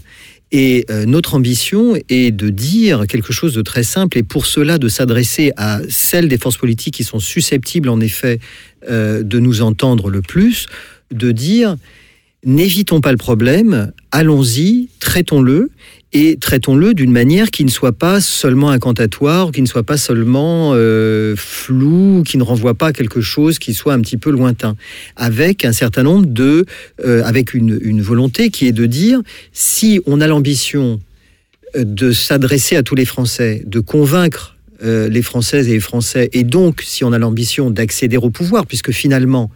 Et 0.50 0.86
euh, 0.90 1.06
notre 1.06 1.34
ambition 1.34 1.94
est 2.09 2.32
de 2.32 2.48
dire 2.48 3.06
quelque 3.06 3.32
chose 3.32 3.54
de 3.54 3.62
très 3.62 3.84
simple, 3.84 4.18
et 4.18 4.22
pour 4.22 4.44
cela 4.44 4.78
de 4.78 4.88
s'adresser 4.88 5.52
à 5.56 5.80
celles 5.88 6.28
des 6.28 6.38
forces 6.38 6.56
politiques 6.56 6.94
qui 6.94 7.04
sont 7.04 7.20
susceptibles, 7.20 7.88
en 7.88 8.00
effet, 8.00 8.40
de 8.88 9.38
nous 9.38 9.61
entendre 9.61 10.09
le 10.09 10.22
plus, 10.22 10.66
de 11.12 11.32
dire 11.32 11.76
n'évitons 12.45 13.01
pas 13.01 13.11
le 13.11 13.18
problème, 13.18 13.93
allons-y, 14.11 14.89
traitons-le, 15.01 15.70
et 16.12 16.39
traitons-le 16.39 16.95
d'une 16.95 17.12
manière 17.12 17.51
qui 17.51 17.64
ne 17.64 17.70
soit 17.70 17.93
pas 17.93 18.20
seulement 18.20 18.70
incantatoire, 18.70 19.53
qui 19.53 19.61
ne 19.61 19.66
soit 19.66 19.82
pas 19.82 19.99
seulement 19.99 20.72
euh, 20.74 21.34
floue, 21.36 22.22
qui 22.26 22.39
ne 22.39 22.43
renvoie 22.43 22.74
pas 22.74 22.93
quelque 22.93 23.20
chose 23.20 23.59
qui 23.59 23.74
soit 23.74 23.93
un 23.93 24.01
petit 24.01 24.16
peu 24.16 24.30
lointain, 24.30 24.76
avec 25.16 25.66
un 25.66 25.72
certain 25.72 26.03
nombre 26.03 26.26
de, 26.26 26.64
euh, 27.05 27.22
avec 27.24 27.53
une, 27.53 28.01
volonté 28.01 28.49
qui 28.49 28.66
est 28.66 28.72
de 28.72 28.86
dire 28.86 29.20
si 29.53 30.01
on 30.07 30.20
a 30.22 30.26
l'ambition 30.26 31.01
euh, 31.76 31.84
de 31.84 32.12
s'adresser 32.12 32.76
à 32.76 32.82
tous 32.82 32.95
les 32.95 33.05
Français, 33.05 33.62
de 33.66 33.80
convaincre 33.80 34.55
les 34.80 35.22
Françaises 35.22 35.68
et 35.68 35.72
les 35.72 35.80
Français, 35.80 36.30
et 36.32 36.45
donc 36.45 36.82
si 36.84 37.03
on 37.03 37.12
a 37.12 37.18
l'ambition 37.18 37.68
d'accéder 37.68 38.16
au 38.16 38.30
pouvoir, 38.30 38.64
puisque 38.64 38.93
finalement, 38.93 39.51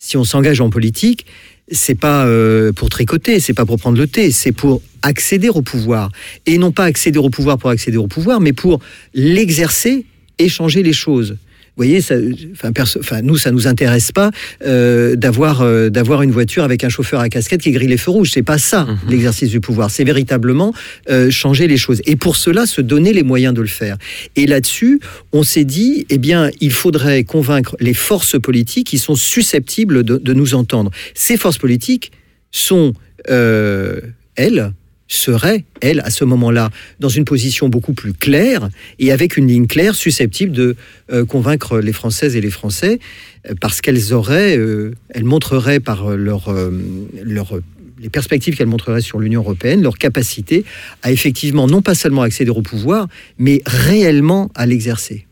si 0.00 0.16
on 0.16 0.24
s'engage 0.24 0.60
en 0.60 0.70
politique, 0.70 1.24
c'est 1.70 1.98
pas 1.98 2.26
euh, 2.26 2.72
pour 2.72 2.88
tricoter, 2.88 3.40
c'est 3.40 3.54
pas 3.54 3.66
pour 3.66 3.78
prendre 3.78 3.98
le 3.98 4.06
thé, 4.06 4.30
c'est 4.30 4.52
pour 4.52 4.82
accéder 5.02 5.48
au 5.48 5.62
pouvoir. 5.62 6.10
Et 6.46 6.58
non 6.58 6.72
pas 6.72 6.84
accéder 6.84 7.18
au 7.18 7.30
pouvoir 7.30 7.58
pour 7.58 7.70
accéder 7.70 7.96
au 7.96 8.06
pouvoir, 8.06 8.40
mais 8.40 8.52
pour 8.52 8.80
l'exercer 9.14 10.06
et 10.38 10.48
changer 10.48 10.82
les 10.82 10.92
choses. 10.92 11.36
Vous 11.76 11.82
voyez, 11.84 12.00
ça, 12.00 12.14
enfin, 12.52 12.72
perso- 12.72 13.00
enfin, 13.00 13.20
nous, 13.20 13.36
ça 13.36 13.50
nous 13.50 13.66
intéresse 13.66 14.10
pas 14.10 14.30
euh, 14.64 15.14
d'avoir 15.14 15.60
euh, 15.60 15.90
d'avoir 15.90 16.22
une 16.22 16.30
voiture 16.30 16.64
avec 16.64 16.84
un 16.84 16.88
chauffeur 16.88 17.20
à 17.20 17.28
casquette 17.28 17.60
qui 17.60 17.70
grille 17.70 17.88
les 17.88 17.98
feux 17.98 18.10
rouges. 18.12 18.30
C'est 18.32 18.42
pas 18.42 18.56
ça 18.56 18.84
Mhm. 18.86 18.98
l'exercice 19.10 19.50
du 19.50 19.60
pouvoir. 19.60 19.90
C'est 19.90 20.04
véritablement 20.04 20.72
euh, 21.10 21.30
changer 21.30 21.68
les 21.68 21.76
choses. 21.76 22.00
Et 22.06 22.16
pour 22.16 22.36
cela, 22.36 22.64
se 22.64 22.80
donner 22.80 23.12
les 23.12 23.22
moyens 23.22 23.52
de 23.52 23.60
le 23.60 23.66
faire. 23.66 23.98
Et 24.36 24.46
là-dessus, 24.46 25.00
on 25.32 25.42
s'est 25.42 25.64
dit, 25.64 26.06
eh 26.08 26.16
bien, 26.16 26.50
il 26.62 26.72
faudrait 26.72 27.24
convaincre 27.24 27.76
les 27.78 27.92
forces 27.94 28.40
politiques 28.40 28.86
qui 28.86 28.98
sont 28.98 29.14
susceptibles 29.14 30.02
de, 30.02 30.16
de 30.16 30.32
nous 30.32 30.54
entendre. 30.54 30.90
Ces 31.14 31.36
forces 31.36 31.58
politiques 31.58 32.10
sont, 32.52 32.94
elles, 33.28 34.72
seraient, 35.08 35.64
elles, 35.80 36.00
à 36.00 36.10
ce 36.10 36.24
moment-là, 36.24 36.70
dans 37.00 37.08
une 37.08 37.24
position 37.24 37.68
beaucoup 37.68 37.92
plus 37.92 38.12
claire 38.12 38.68
et 38.98 39.12
avec 39.12 39.36
une 39.36 39.46
ligne 39.46 39.66
claire 39.66 39.94
susceptible 39.94 40.52
de 40.52 40.76
euh, 41.12 41.24
convaincre 41.24 41.78
les 41.78 41.92
Françaises 41.92 42.36
et 42.36 42.40
les 42.40 42.50
Français 42.50 42.98
euh, 43.48 43.54
parce 43.60 43.80
qu'elles 43.80 44.12
auraient, 44.12 44.56
euh, 44.56 44.94
elles 45.10 45.24
montreraient 45.24 45.80
par 45.80 46.10
leur, 46.10 46.52
leur 47.22 47.60
les 47.98 48.10
perspectives 48.10 48.56
qu'elles 48.56 48.66
montreraient 48.66 49.00
sur 49.00 49.18
l'Union 49.18 49.40
européenne, 49.40 49.82
leur 49.82 49.96
capacité 49.96 50.64
à 51.02 51.12
effectivement 51.12 51.66
non 51.66 51.82
pas 51.82 51.94
seulement 51.94 52.22
accéder 52.22 52.50
au 52.50 52.62
pouvoir, 52.62 53.08
mais 53.38 53.62
réellement 53.66 54.50
à 54.54 54.66
l'exercer. 54.66 55.25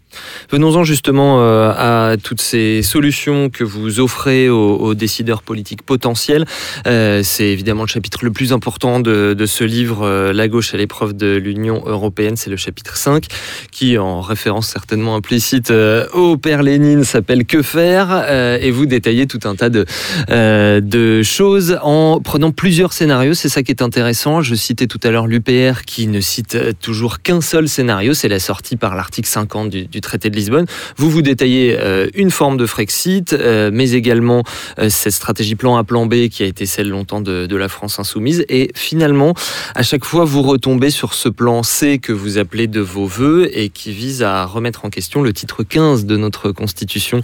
Venons-en 0.50 0.84
justement 0.84 1.40
euh, 1.40 1.72
à 1.76 2.16
toutes 2.16 2.40
ces 2.40 2.82
solutions 2.82 3.50
que 3.50 3.64
vous 3.64 4.00
offrez 4.00 4.48
aux, 4.48 4.94
décideurs 4.94 5.42
politiques 5.42 5.82
potentiels. 5.82 6.44
Euh, 6.86 7.22
c'est 7.24 7.46
évidemment 7.46 7.82
le 7.82 7.88
chapitre 7.88 8.24
le 8.24 8.30
plus 8.30 8.52
important 8.52 9.00
de, 9.00 9.44
ce 9.46 9.64
livre, 9.64 10.02
euh, 10.02 10.32
La 10.32 10.48
gauche 10.48 10.74
à 10.74 10.76
l'épreuve 10.76 11.14
de 11.14 11.36
l'Union 11.36 11.82
européenne. 11.86 12.36
C'est 12.36 12.50
le 12.50 12.56
chapitre 12.56 12.96
5, 12.96 13.26
qui, 13.70 13.98
en 13.98 14.20
référence 14.20 14.68
certainement 14.68 15.16
implicite 15.16 15.72
au 16.12 16.36
père 16.36 16.62
Lénine, 16.62 17.04
s'appelle 17.04 17.44
Que 17.44 17.62
faire 17.62 18.26
Et 18.60 18.70
vous 18.70 18.86
détaillez 18.86 19.26
tout 19.26 19.40
un 19.44 19.56
tas 19.56 19.70
de, 19.70 21.22
choses 21.22 21.78
en 21.82 22.20
prenant 22.20 22.52
plusieurs 22.52 22.92
scénarios. 22.92 23.34
C'est 23.34 23.48
ça 23.48 23.62
qui 23.62 23.72
est 23.72 23.82
intéressant. 23.82 24.42
Je 24.42 24.54
citais 24.54 24.86
tout 24.86 25.00
à 25.02 25.10
l'heure 25.10 25.26
l'UPR 25.26 25.82
qui 25.86 26.06
ne 26.06 26.20
cite 26.20 26.56
toujours 26.80 27.22
qu'un 27.22 27.40
seul 27.40 27.68
scénario. 27.68 28.14
C'est 28.14 28.28
la 28.28 28.38
sortie 28.38 28.76
par 28.76 28.94
l'article 28.94 29.28
50 29.28 29.70
du, 29.70 29.86
du 29.86 30.00
traité 30.04 30.30
de 30.30 30.36
Lisbonne. 30.36 30.66
Vous 30.96 31.10
vous 31.10 31.22
détaillez 31.22 31.76
euh, 31.78 32.06
une 32.14 32.30
forme 32.30 32.56
de 32.56 32.66
Frexit, 32.66 33.32
euh, 33.32 33.70
mais 33.72 33.92
également 33.92 34.42
euh, 34.78 34.88
cette 34.88 35.14
stratégie 35.14 35.54
plan 35.54 35.76
A, 35.76 35.84
plan 35.84 36.06
B 36.06 36.28
qui 36.28 36.42
a 36.42 36.46
été 36.46 36.66
celle 36.66 36.88
longtemps 36.88 37.20
de, 37.20 37.54
la 37.54 37.68
France 37.68 38.00
insoumise. 38.00 38.44
Et 38.48 38.70
finalement, 38.74 39.34
à 39.74 39.82
chaque 39.82 40.04
fois, 40.04 40.24
vous 40.24 40.42
retombez 40.42 40.90
sur 40.90 41.14
ce 41.14 41.28
plan 41.28 41.62
C 41.62 41.98
que 41.98 42.12
vous 42.12 42.36
appelez 42.38 42.66
de 42.66 42.80
vos 42.80 43.06
voeux 43.06 43.48
et 43.52 43.68
qui 43.68 43.92
vise 43.92 44.24
à 44.24 44.44
remettre 44.44 44.84
en 44.84 44.90
question 44.90 45.22
le 45.22 45.32
titre 45.32 45.62
15 45.62 46.04
de 46.04 46.16
notre 46.16 46.50
Constitution 46.50 47.22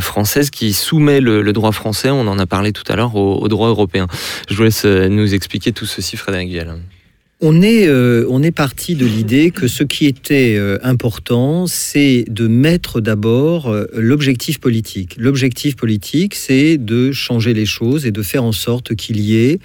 française 0.00 0.50
qui 0.50 0.72
soumet 0.72 1.20
le, 1.20 1.52
droit 1.52 1.72
français, 1.72 2.10
on 2.10 2.28
en 2.28 2.38
a 2.38 2.46
parlé 2.46 2.72
tout 2.72 2.84
à 2.86 2.94
l'heure, 2.94 3.16
au, 3.16 3.48
droit 3.48 3.68
européen. 3.68 4.06
Je 4.48 4.54
vous 4.54 4.62
laisse 4.62 4.84
nous 4.84 5.34
expliquer 5.34 5.72
tout 5.72 5.86
ceci, 5.86 6.16
Frédéric 6.16 6.50
Vial. 6.50 6.78
On 7.40 7.62
est, 7.62 7.86
euh, 7.86 8.26
on 8.28 8.42
est 8.42 8.50
parti 8.50 8.96
de 8.96 9.06
l'idée 9.06 9.52
que 9.52 9.68
ce 9.68 9.84
qui 9.84 10.06
était 10.06 10.56
euh, 10.56 10.76
important, 10.82 11.68
c'est 11.68 12.24
de 12.28 12.48
mettre 12.48 13.00
d'abord 13.00 13.68
euh, 13.68 13.86
l'objectif 13.94 14.58
politique. 14.58 15.14
L'objectif 15.16 15.76
politique, 15.76 16.34
c'est 16.34 16.78
de 16.78 17.12
changer 17.12 17.54
les 17.54 17.64
choses 17.64 18.06
et 18.06 18.10
de 18.10 18.22
faire 18.22 18.42
en 18.42 18.50
sorte 18.50 18.96
qu'il 18.96 19.20
y 19.20 19.36
ait, 19.36 19.60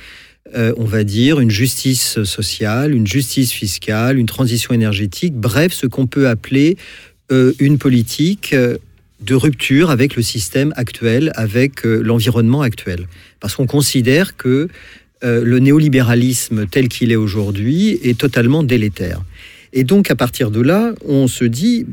on 0.55 0.84
va 0.84 1.03
dire, 1.03 1.39
une 1.39 1.49
justice 1.49 2.21
sociale, 2.26 2.93
une 2.93 3.07
justice 3.07 3.51
fiscale, 3.51 4.19
une 4.19 4.28
transition 4.28 4.71
énergétique, 4.71 5.34
bref, 5.34 5.74
ce 5.74 5.88
qu'on 5.88 6.05
peut 6.05 6.28
appeler 6.28 6.78
une 7.32 7.80
politique 7.80 8.53
de 8.53 9.36
rupture 9.36 9.89
avec 9.89 10.15
le 10.15 10.21
système 10.21 10.71
actuel, 10.76 11.32
avec 11.34 11.86
l'environnement 11.86 12.61
actuel. 12.61 13.07
Parce 13.39 13.55
qu'on 13.55 13.65
considère 13.65 14.38
que 14.38 14.67
euh, 15.24 15.43
le 15.43 15.59
néolibéralisme 15.59 16.67
tel 16.67 16.88
qu'il 16.88 17.11
est 17.11 17.15
aujourd'hui 17.15 17.99
est 18.03 18.17
totalement 18.17 18.63
délétère. 18.63 19.21
Et 19.71 19.84
donc 19.84 20.11
à 20.11 20.15
partir 20.15 20.51
de 20.51 20.61
là, 20.61 20.93
on 21.05 21.28
se 21.28 21.45
dit, 21.45 21.86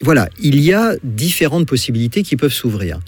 voilà, 0.00 0.28
il 0.42 0.60
y 0.60 0.72
a 0.72 0.94
différentes 1.04 1.66
possibilités 1.66 2.22
qui 2.22 2.36
peuvent 2.36 2.52
s'ouvrir. 2.52 3.00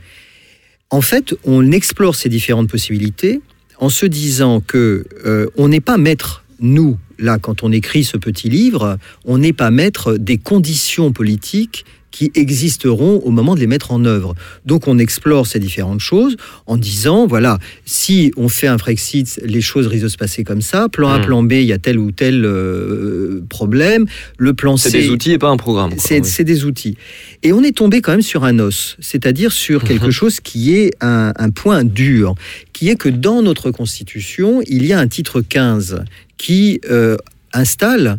En 0.91 1.01
fait, 1.01 1.35
on 1.45 1.73
explore 1.73 2.15
ces 2.15 2.29
différentes 2.29 2.69
possibilités 2.69 3.41
en 3.79 3.89
se 3.89 4.07
disant 4.07 4.61
que 4.61 5.05
euh, 5.25 5.47
on 5.57 5.69
n'est 5.69 5.81
pas 5.81 5.97
maître, 5.97 6.45
nous, 6.61 6.99
là, 7.19 7.39
quand 7.39 7.63
on 7.63 7.73
écrit 7.73 8.05
ce 8.05 8.17
petit 8.17 8.49
livre, 8.49 8.99
on 9.25 9.39
n'est 9.39 9.53
pas 9.53 9.71
maître 9.71 10.17
des 10.17 10.39
conditions 10.39 11.13
politiques 11.13 11.85
qui 12.13 12.31
existeront 12.35 13.21
au 13.25 13.31
moment 13.31 13.57
de 13.57 13.61
les 13.61 13.67
mettre 13.67 13.91
en 13.91 14.05
œuvre. 14.05 14.35
Donc 14.65 14.87
on 14.87 14.99
explore 14.99 15.47
ces 15.49 15.59
différentes 15.59 15.99
choses 16.01 16.37
en 16.67 16.77
disant, 16.77 17.27
voilà, 17.27 17.59
si 17.85 18.31
on 18.37 18.49
fait 18.49 18.69
un 18.69 18.79
Frexit, 18.79 19.41
les 19.45 19.61
choses 19.61 19.89
risquent 19.89 20.05
de 20.05 20.09
se 20.09 20.17
passer 20.17 20.45
comme 20.45 20.61
ça. 20.63 20.89
Plan 20.89 21.09
A, 21.09 21.19
Mm. 21.19 21.25
plan 21.27 21.43
B, 21.43 21.53
il 21.55 21.65
y 21.65 21.73
a 21.73 21.79
tel 21.79 21.99
ou 21.99 22.13
tel 22.13 22.45
euh, 22.45 23.43
problème. 23.49 24.07
Le 24.39 24.55
plan 24.55 24.77
C'est 24.77 24.91
C... 24.91 25.01
des 25.01 25.09
outils 25.09 25.33
et 25.33 25.39
pas 25.39 25.49
un 25.49 25.57
programme. 25.57 25.93
C'est 25.99 26.21
oui. 26.21 26.27
c'est 26.29 26.45
des 26.45 26.65
outils. 26.65 26.97
Et 27.43 27.53
on 27.53 27.63
est 27.63 27.77
tombé 27.77 28.01
quand 28.01 28.13
même 28.13 28.23
sur 28.23 28.45
un 28.45 28.59
os, 28.59 28.97
c'est-à-dire 29.01 29.51
sur 29.51 29.83
quelque 29.91 30.11
chose 30.11 30.41
qui 30.41 30.75
est 30.75 30.93
un, 31.01 31.33
un 31.37 31.51
point 31.51 31.83
dur, 31.85 32.35
qui 32.73 32.89
est 32.91 32.97
que 32.97 33.09
dans 33.09 33.43
notre 33.43 33.71
Constitution, 33.71 34.61
il 34.67 34.85
y 34.87 34.93
a 34.93 34.99
un 35.01 35.09
titre 35.09 35.41
15 35.41 36.05
qui 36.37 36.81
euh, 36.91 37.17
installe 37.53 38.19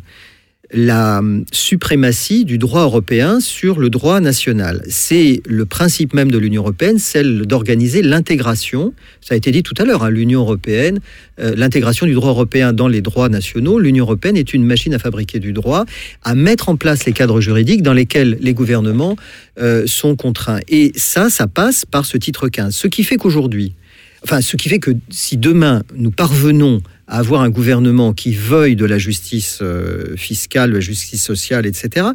la 0.73 1.19
hum, 1.19 1.45
suprématie 1.51 2.45
du 2.45 2.57
droit 2.57 2.81
européen 2.81 3.39
sur 3.39 3.79
le 3.79 3.89
droit 3.89 4.19
national. 4.19 4.83
C'est 4.89 5.41
le 5.45 5.65
principe 5.65 6.13
même 6.13 6.31
de 6.31 6.37
l'Union 6.37 6.63
européenne, 6.63 6.97
celle 6.97 7.45
d'organiser 7.45 8.01
l'intégration. 8.01 8.93
Ça 9.21 9.35
a 9.35 9.37
été 9.37 9.51
dit 9.51 9.63
tout 9.63 9.75
à 9.77 9.85
l'heure, 9.85 10.03
hein, 10.03 10.09
l'Union 10.09 10.41
européenne, 10.41 10.99
euh, 11.39 11.53
l'intégration 11.55 12.05
du 12.05 12.13
droit 12.13 12.29
européen 12.29 12.73
dans 12.73 12.87
les 12.87 13.01
droits 13.01 13.29
nationaux. 13.29 13.79
L'Union 13.79 14.05
européenne 14.05 14.35
est 14.35 14.53
une 14.53 14.65
machine 14.65 14.93
à 14.93 14.99
fabriquer 14.99 15.39
du 15.39 15.53
droit, 15.53 15.85
à 16.23 16.35
mettre 16.35 16.69
en 16.69 16.75
place 16.75 17.05
les 17.05 17.13
cadres 17.13 17.39
juridiques 17.39 17.83
dans 17.83 17.93
lesquels 17.93 18.37
les 18.41 18.53
gouvernements 18.53 19.15
euh, 19.59 19.83
sont 19.85 20.15
contraints. 20.15 20.59
Et 20.67 20.91
ça, 20.95 21.29
ça 21.29 21.47
passe 21.47 21.85
par 21.85 22.05
ce 22.05 22.17
titre 22.17 22.49
15. 22.49 22.75
Ce 22.75 22.87
qui 22.87 23.03
fait 23.03 23.17
qu'aujourd'hui, 23.17 23.73
enfin, 24.23 24.41
ce 24.41 24.57
qui 24.57 24.69
fait 24.69 24.79
que 24.79 24.91
si 25.09 25.37
demain 25.37 25.83
nous 25.95 26.11
parvenons 26.11 26.81
à 27.07 27.19
avoir 27.19 27.41
un 27.41 27.49
gouvernement 27.49 28.13
qui 28.13 28.33
veuille 28.33 28.75
de 28.75 28.85
la 28.85 28.97
justice 28.97 29.59
euh, 29.61 30.15
fiscale, 30.15 30.69
de 30.69 30.75
la 30.75 30.81
justice 30.81 31.23
sociale, 31.23 31.65
etc., 31.65 32.07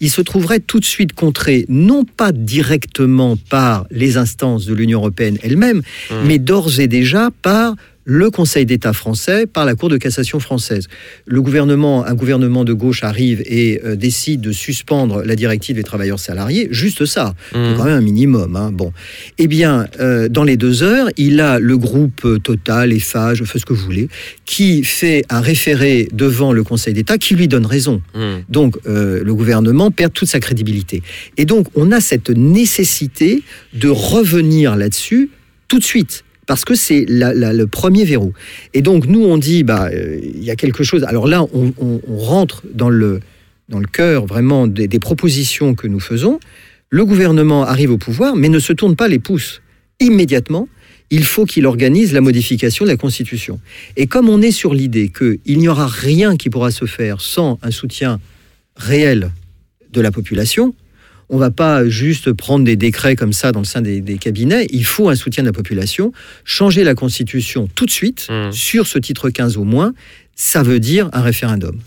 il 0.00 0.10
se 0.10 0.20
trouverait 0.20 0.60
tout 0.60 0.80
de 0.80 0.84
suite 0.84 1.12
contré, 1.12 1.66
non 1.68 2.04
pas 2.04 2.32
directement 2.32 3.36
par 3.36 3.86
les 3.90 4.16
instances 4.16 4.66
de 4.66 4.74
l'Union 4.74 5.00
européenne 5.00 5.38
elle-même, 5.42 5.82
mais 6.24 6.38
d'ores 6.38 6.80
et 6.80 6.88
déjà 6.88 7.30
par 7.42 7.74
le 8.08 8.30
Conseil 8.30 8.64
d'État 8.66 8.92
français 8.92 9.46
par 9.46 9.64
la 9.64 9.74
Cour 9.74 9.88
de 9.88 9.96
cassation 9.96 10.38
française. 10.38 10.86
Le 11.26 11.42
gouvernement, 11.42 12.06
un 12.06 12.14
gouvernement 12.14 12.64
de 12.64 12.72
gauche 12.72 13.02
arrive 13.02 13.42
et 13.44 13.80
euh, 13.84 13.96
décide 13.96 14.40
de 14.40 14.52
suspendre 14.52 15.22
la 15.24 15.34
directive 15.34 15.74
des 15.74 15.82
travailleurs 15.82 16.20
salariés, 16.20 16.68
juste 16.70 17.04
ça, 17.04 17.34
c'est 17.52 17.58
quand 17.76 17.84
même 17.84 17.98
un 17.98 18.00
minimum. 18.00 18.54
hein. 18.54 18.70
Bon, 18.72 18.92
eh 19.38 19.48
bien, 19.48 19.86
euh, 19.98 20.28
dans 20.28 20.44
les 20.44 20.56
deux 20.56 20.84
heures, 20.84 21.08
il 21.16 21.40
a 21.40 21.58
le 21.58 21.76
groupe 21.76 22.24
euh, 22.24 22.38
Total, 22.38 22.92
Eiffage, 22.92 23.42
faites 23.42 23.62
ce 23.62 23.66
que 23.66 23.72
vous 23.72 23.84
voulez, 23.84 24.08
qui 24.44 24.84
fait 24.84 25.24
un 25.28 25.40
référé 25.40 26.08
devant 26.12 26.52
le 26.52 26.62
Conseil 26.62 26.94
d'État 26.94 27.18
qui 27.18 27.34
lui 27.34 27.48
donne 27.48 27.66
raison. 27.66 28.00
Donc, 28.48 28.76
euh, 28.86 29.24
le 29.24 29.34
gouvernement 29.34 29.90
perd 29.90 30.12
toute 30.12 30.28
sa 30.28 30.38
crédibilité. 30.38 31.02
Et 31.36 31.44
donc, 31.44 31.66
on 31.74 31.90
a 31.90 32.00
cette 32.00 32.30
nécessité 32.30 33.42
de 33.74 33.88
revenir 33.88 34.76
là-dessus 34.76 35.30
tout 35.66 35.80
de 35.80 35.84
suite. 35.84 36.22
Parce 36.46 36.64
que 36.64 36.74
c'est 36.74 37.04
le 37.08 37.64
premier 37.64 38.04
verrou. 38.04 38.32
Et 38.72 38.82
donc, 38.82 39.06
nous, 39.06 39.24
on 39.24 39.36
dit, 39.36 39.64
bah, 39.64 39.88
euh, 39.92 40.20
il 40.22 40.44
y 40.44 40.50
a 40.50 40.56
quelque 40.56 40.84
chose. 40.84 41.04
Alors 41.04 41.26
là, 41.26 41.44
on, 41.52 42.00
rentre 42.08 42.62
dans 42.72 42.88
le, 42.88 43.20
dans 43.68 43.78
le 43.78 43.86
cœur 43.86 44.26
vraiment 44.26 44.66
des 44.66 44.98
propositions 44.98 45.74
que 45.74 45.86
nous 45.86 46.00
faisons. 46.00 46.38
Le 46.88 47.04
gouvernement 47.04 47.64
arrive 47.64 47.90
au 47.90 47.98
pouvoir, 47.98 48.36
mais 48.36 48.48
ne 48.48 48.60
se 48.60 48.72
tourne 48.72 48.94
pas 48.94 49.08
les 49.08 49.18
pouces. 49.18 49.60
Immédiatement, 49.98 50.68
il 51.10 51.24
faut 51.24 51.44
qu'il 51.44 51.66
organise 51.66 52.12
la 52.12 52.20
modification 52.20 52.84
de 52.84 52.90
la 52.90 52.96
Constitution. 52.96 53.60
Et 53.96 54.06
comme 54.06 54.28
on 54.28 54.42
est 54.42 54.50
sur 54.50 54.74
l'idée 54.74 55.10
qu'il 55.10 55.58
n'y 55.58 55.68
aura 55.68 55.86
rien 55.86 56.36
qui 56.36 56.50
pourra 56.50 56.70
se 56.70 56.84
faire 56.84 57.20
sans 57.20 57.58
un 57.62 57.70
soutien 57.70 58.20
réel 58.76 59.30
de 59.92 60.00
la 60.00 60.10
population, 60.10 60.74
on 61.28 61.38
va 61.38 61.50
pas 61.50 61.88
juste 61.88 62.32
prendre 62.32 62.64
des 62.64 62.76
décrets 62.76 63.16
comme 63.16 63.32
ça 63.32 63.52
dans 63.52 63.60
le 63.60 63.64
sein 63.66 63.82
des, 63.82 64.00
des 64.00 64.18
cabinets. 64.18 64.66
Il 64.70 64.84
faut 64.84 65.08
un 65.08 65.14
soutien 65.16 65.42
de 65.42 65.48
la 65.48 65.52
population. 65.52 66.12
Changer 66.44 66.84
la 66.84 66.94
Constitution 66.94 67.68
tout 67.74 67.86
de 67.86 67.90
suite, 67.90 68.28
Mm. 68.30 68.52
sur 68.52 68.86
ce 68.86 68.98
titre 68.98 69.30
15 69.30 69.56
au 69.56 69.64
moins, 69.64 69.92
ça 70.34 70.62
veut 70.62 70.80
dire 70.80 71.08
un 71.12 71.22
référendum. 71.22 71.78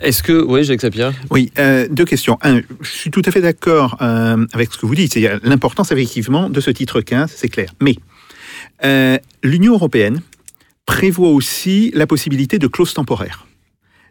Est-ce 0.00 0.22
que, 0.22 0.42
oui, 0.42 0.64
Jacques 0.64 0.80
Sapir 0.80 1.12
Oui, 1.30 1.52
euh, 1.58 1.86
deux 1.90 2.04
questions. 2.04 2.38
Un, 2.42 2.60
je 2.80 2.88
suis 2.88 3.10
tout 3.10 3.22
à 3.24 3.30
fait 3.30 3.40
d'accord 3.40 3.98
euh, 4.00 4.44
avec 4.52 4.72
ce 4.72 4.78
que 4.78 4.86
vous 4.86 4.94
dites. 4.94 5.12
C'est 5.12 5.30
l'importance 5.44 5.92
effectivement 5.92 6.48
de 6.50 6.60
ce 6.60 6.70
titre 6.70 7.00
15, 7.02 7.30
c'est 7.34 7.48
clair. 7.48 7.70
Mais 7.80 7.96
euh, 8.84 9.18
l'Union 9.42 9.74
européenne 9.74 10.20
prévoit 10.86 11.28
aussi 11.30 11.92
la 11.94 12.06
possibilité 12.06 12.58
de 12.58 12.66
clauses 12.66 12.94
temporaires. 12.94 13.46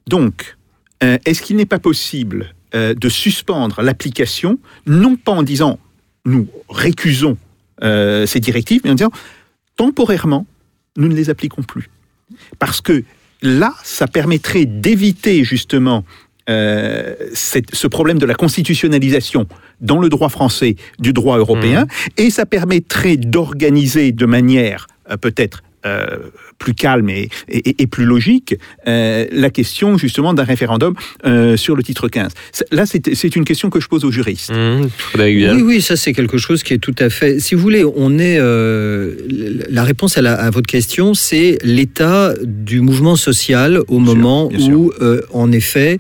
Donc, 0.08 0.56
euh, 1.04 1.18
est-ce 1.26 1.42
qu'il 1.42 1.56
n'est 1.58 1.66
pas 1.66 1.80
possible 1.80 2.54
euh, 2.76 2.94
de 2.94 3.10
suspendre 3.10 3.82
l'application, 3.82 4.60
non 4.86 5.16
pas 5.16 5.32
en 5.32 5.44
disant 5.44 5.80
nous 6.26 6.48
récusons 6.70 7.38
euh, 7.84 8.26
ces 8.26 8.40
directives, 8.40 8.82
mais 8.84 8.92
en 8.92 8.96
disant 8.96 9.12
temporairement, 9.76 10.46
nous 10.98 11.08
ne 11.08 11.16
les 11.16 11.30
appliquons 11.30 11.64
plus. 11.64 11.90
Parce 12.60 12.82
que 12.82 13.04
là, 13.42 13.74
ça 13.84 14.08
permettrait 14.08 14.66
d'éviter 14.66 15.44
justement 15.44 16.04
euh, 16.50 17.16
ce 17.34 17.88
problème 17.88 18.18
de 18.18 18.26
la 18.26 18.34
constitutionnalisation 18.34 19.48
dans 19.80 20.00
le 20.00 20.10
droit 20.10 20.30
français 20.30 20.76
du 21.00 21.14
droit 21.14 21.38
européen, 21.38 21.88
et 22.18 22.30
ça 22.30 22.46
permettrait 22.46 23.18
d'organiser 23.18 24.12
de 24.12 24.26
manière 24.26 24.88
euh, 25.10 25.18
peut-être 25.18 25.64
euh, 25.86 26.06
plus 26.60 26.74
calme 26.74 27.10
et, 27.10 27.30
et- 27.50 27.82
et 27.82 27.88
plus 27.88 28.06
logique 28.06 28.56
euh, 28.88 29.26
la 29.32 29.50
question 29.50 29.98
justement 29.98 30.34
d'un 30.34 30.44
référendum 30.44 30.94
euh, 31.26 31.58
sur 31.58 31.76
le 31.76 31.84
titre 31.84 32.08
15. 32.08 32.32
C'est- 32.52 32.72
Là, 32.72 32.86
c'est 32.86 33.36
une 33.36 33.46
question 33.46 33.70
que 33.70 33.80
je 33.80 33.88
pose 33.88 34.06
aux 34.06 34.12
juristes. 34.12 34.52
Mmh. 34.52 34.88
Oui, 35.18 35.62
oui, 35.64 35.82
ça 35.82 35.96
c'est 35.96 36.14
quelque 36.14 36.38
chose 36.38 36.64
qui 36.64 36.74
est 36.74 36.78
tout 36.78 36.96
à 37.00 37.10
fait. 37.10 37.40
Si 37.40 37.56
vous 37.56 37.62
voulez, 37.62 37.84
on 37.84 38.18
est 38.20 38.38
euh, 38.40 39.16
la 39.70 39.84
réponse 39.84 40.18
à, 40.18 40.22
la- 40.22 40.36
à 40.36 40.50
votre 40.52 40.68
question, 40.68 41.14
c'est 41.14 41.58
l'état 41.64 42.34
du 42.44 42.82
mouvement 42.82 43.16
social 43.16 43.80
au 43.88 44.00
Bien 44.00 44.14
moment 44.14 44.50
sûr. 44.58 44.78
où, 44.80 44.92
euh, 45.02 45.22
en 45.34 45.52
effet, 45.52 45.98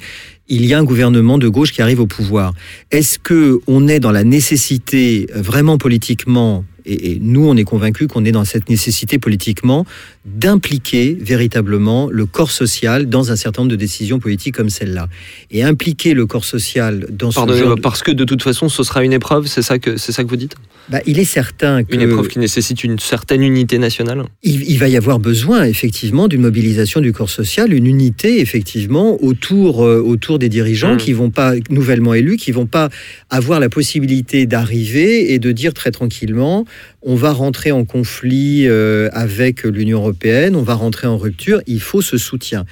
il 0.47 0.65
y 0.65 0.73
a 0.73 0.79
un 0.79 0.83
gouvernement 0.83 1.37
de 1.37 1.47
gauche 1.47 1.71
qui 1.71 1.81
arrive 1.81 2.01
au 2.01 2.07
pouvoir. 2.07 2.53
Est-ce 2.91 3.17
que 3.19 3.59
on 3.67 3.87
est 3.87 3.99
dans 3.99 4.11
la 4.11 4.23
nécessité 4.25 5.27
vraiment 5.33 5.77
politiquement 5.77 6.65
et, 6.85 7.11
et 7.11 7.19
nous, 7.21 7.45
on 7.47 7.55
est 7.57 7.63
convaincus 7.63 8.07
qu'on 8.07 8.25
est 8.25 8.31
dans 8.31 8.45
cette 8.45 8.69
nécessité 8.69 9.17
politiquement 9.19 9.85
d'impliquer 10.25 11.17
véritablement 11.19 12.09
le 12.09 12.25
corps 12.25 12.51
social 12.51 13.07
dans 13.09 13.31
un 13.31 13.35
certain 13.35 13.61
nombre 13.63 13.71
de 13.71 13.75
décisions 13.75 14.19
politiques 14.19 14.55
comme 14.55 14.69
celle-là. 14.69 15.07
Et 15.49 15.63
impliquer 15.63 16.13
le 16.13 16.25
corps 16.25 16.45
social 16.45 17.07
dans 17.11 17.31
ce 17.31 17.35
genre 17.55 17.75
de- 17.75 17.81
parce 17.81 18.03
que 18.03 18.11
de 18.11 18.23
toute 18.23 18.43
façon, 18.43 18.69
ce 18.69 18.83
sera 18.83 19.03
une 19.03 19.13
épreuve, 19.13 19.47
c'est 19.47 19.61
ça 19.61 19.79
que 19.79 19.97
c'est 19.97 20.11
ça 20.11 20.23
que 20.23 20.29
vous 20.29 20.35
dites? 20.35 20.55
Bah, 20.89 20.99
il 21.05 21.19
est 21.19 21.25
certain 21.25 21.83
que 21.83 21.93
Une 21.95 22.01
épreuve 22.01 22.27
qui 22.27 22.39
nécessite 22.39 22.83
une 22.83 22.97
certaine 22.99 23.43
unité 23.43 23.77
nationale? 23.77 24.23
il, 24.43 24.69
il 24.69 24.77
va 24.79 24.87
y 24.89 24.97
avoir 24.97 25.19
besoin 25.19 25.63
effectivement 25.65 26.27
d'une 26.27 26.41
mobilisation 26.41 27.01
du 27.01 27.13
corps 27.13 27.29
social, 27.29 27.73
une 27.73 27.87
unité 27.87 28.41
effectivement 28.41 29.21
autour 29.23 29.83
euh, 29.85 30.01
autour 30.01 30.39
des 30.39 30.49
dirigeants 30.49 30.93
Mm. 30.95 30.97
qui 30.97 31.13
vont 31.13 31.29
pas 31.29 31.53
nouvellement 31.69 32.13
élus, 32.13 32.37
qui 32.37 32.51
vont 32.51 32.65
pas 32.65 32.89
avoir 33.29 33.59
la 33.59 33.69
possibilité 33.69 34.45
d'arriver 34.45 35.33
et 35.33 35.39
de 35.39 35.51
dire 35.51 35.73
très 35.73 35.91
tranquillement 35.91 36.65
on 37.01 37.15
va 37.15 37.31
rentrer 37.31 37.71
en 37.71 37.85
conflit 37.85 38.67
euh, 38.67 39.09
avec 39.13 39.63
l'Union 39.63 39.99
européenne, 39.99 40.55
on 40.55 40.63
va 40.63 40.75
rentrer 40.75 41.07
en 41.07 41.17
rupture, 41.17 41.61
il 41.67 41.81
faut 41.81 42.01
ce 42.01 42.17
soutien. 42.17 42.65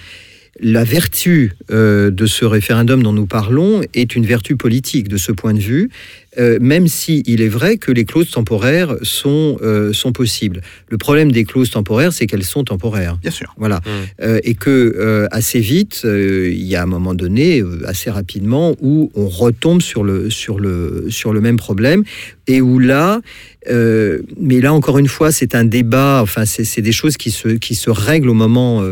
La 0.62 0.84
vertu 0.84 1.54
euh, 1.72 2.12
de 2.12 2.26
ce 2.26 2.44
référendum 2.44 3.02
dont 3.02 3.14
nous 3.14 3.26
parlons 3.26 3.82
est 3.94 4.16
une 4.16 4.26
vertu 4.26 4.58
politique 4.58 5.08
de 5.08 5.18
ce 5.18 5.32
point 5.32 5.54
de 5.54 5.60
vue, 5.60 5.90
euh, 6.38 6.58
même 6.60 6.88
si 6.88 7.24
il 7.26 7.42
est 7.42 7.48
vrai 7.48 7.78
que 7.78 7.92
les 7.92 8.04
clauses 8.04 8.32
temporaires 8.32 8.96
sont, 9.02 9.58
euh, 9.62 9.94
sont 9.94 10.12
possibles. 10.12 10.62
Le 10.90 10.98
problème 10.98 11.32
des 11.32 11.46
clauses 11.46 11.70
temporaires, 11.72 12.12
c'est 12.12 12.28
qu'elles 12.28 12.44
sont 12.44 12.66
temporaires. 12.66 13.18
Bien 13.22 13.32
sûr. 13.32 13.56
Voilà. 13.58 13.78
Mm. 13.78 13.90
Euh, 14.22 14.40
et 14.44 14.54
que 14.54 14.70
euh, 14.98 15.28
assez 15.32 15.60
vite, 15.60 16.02
euh, 16.04 16.50
il 16.52 16.66
y 16.66 16.76
a 16.76 16.84
un 16.84 16.88
moment 16.88 17.14
donné, 17.14 17.62
euh, 17.62 17.82
assez 17.86 18.10
rapidement, 18.10 18.76
où 18.82 19.12
on 19.16 19.30
retombe 19.30 19.82
sur 19.82 20.04
le, 20.04 20.30
sur 20.30 20.60
le, 20.60 21.06
sur 21.10 21.32
le 21.32 21.40
même 21.40 21.58
problème 21.58 22.04
et 22.48 22.60
où 22.62 22.80
là, 22.80 23.22
euh, 23.70 24.22
mais 24.40 24.60
là 24.60 24.74
encore 24.74 24.98
une 24.98 25.08
fois, 25.08 25.32
c'est 25.32 25.56
un 25.56 25.64
débat, 25.64 26.20
enfin, 26.22 26.46
c'est 26.46 26.64
c'est 26.64 26.82
des 26.82 26.92
choses 26.92 27.16
qui 27.16 27.32
se, 27.32 27.50
qui 27.50 27.76
se 27.76 27.90
règlent 27.90 28.30
au 28.30 28.34
moment. 28.34 28.84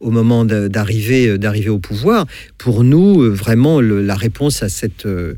Au 0.00 0.10
moment 0.10 0.44
d'arriver 0.44 1.28
euh, 1.28 1.38
d'arriver 1.38 1.68
au 1.70 1.78
pouvoir, 1.78 2.26
pour 2.58 2.82
nous, 2.84 3.22
euh, 3.22 3.28
vraiment, 3.28 3.80
le- 3.80 4.02
la 4.02 4.14
réponse 4.16 4.62
à 4.62 4.68
cette... 4.68 5.06
euh, 5.06 5.34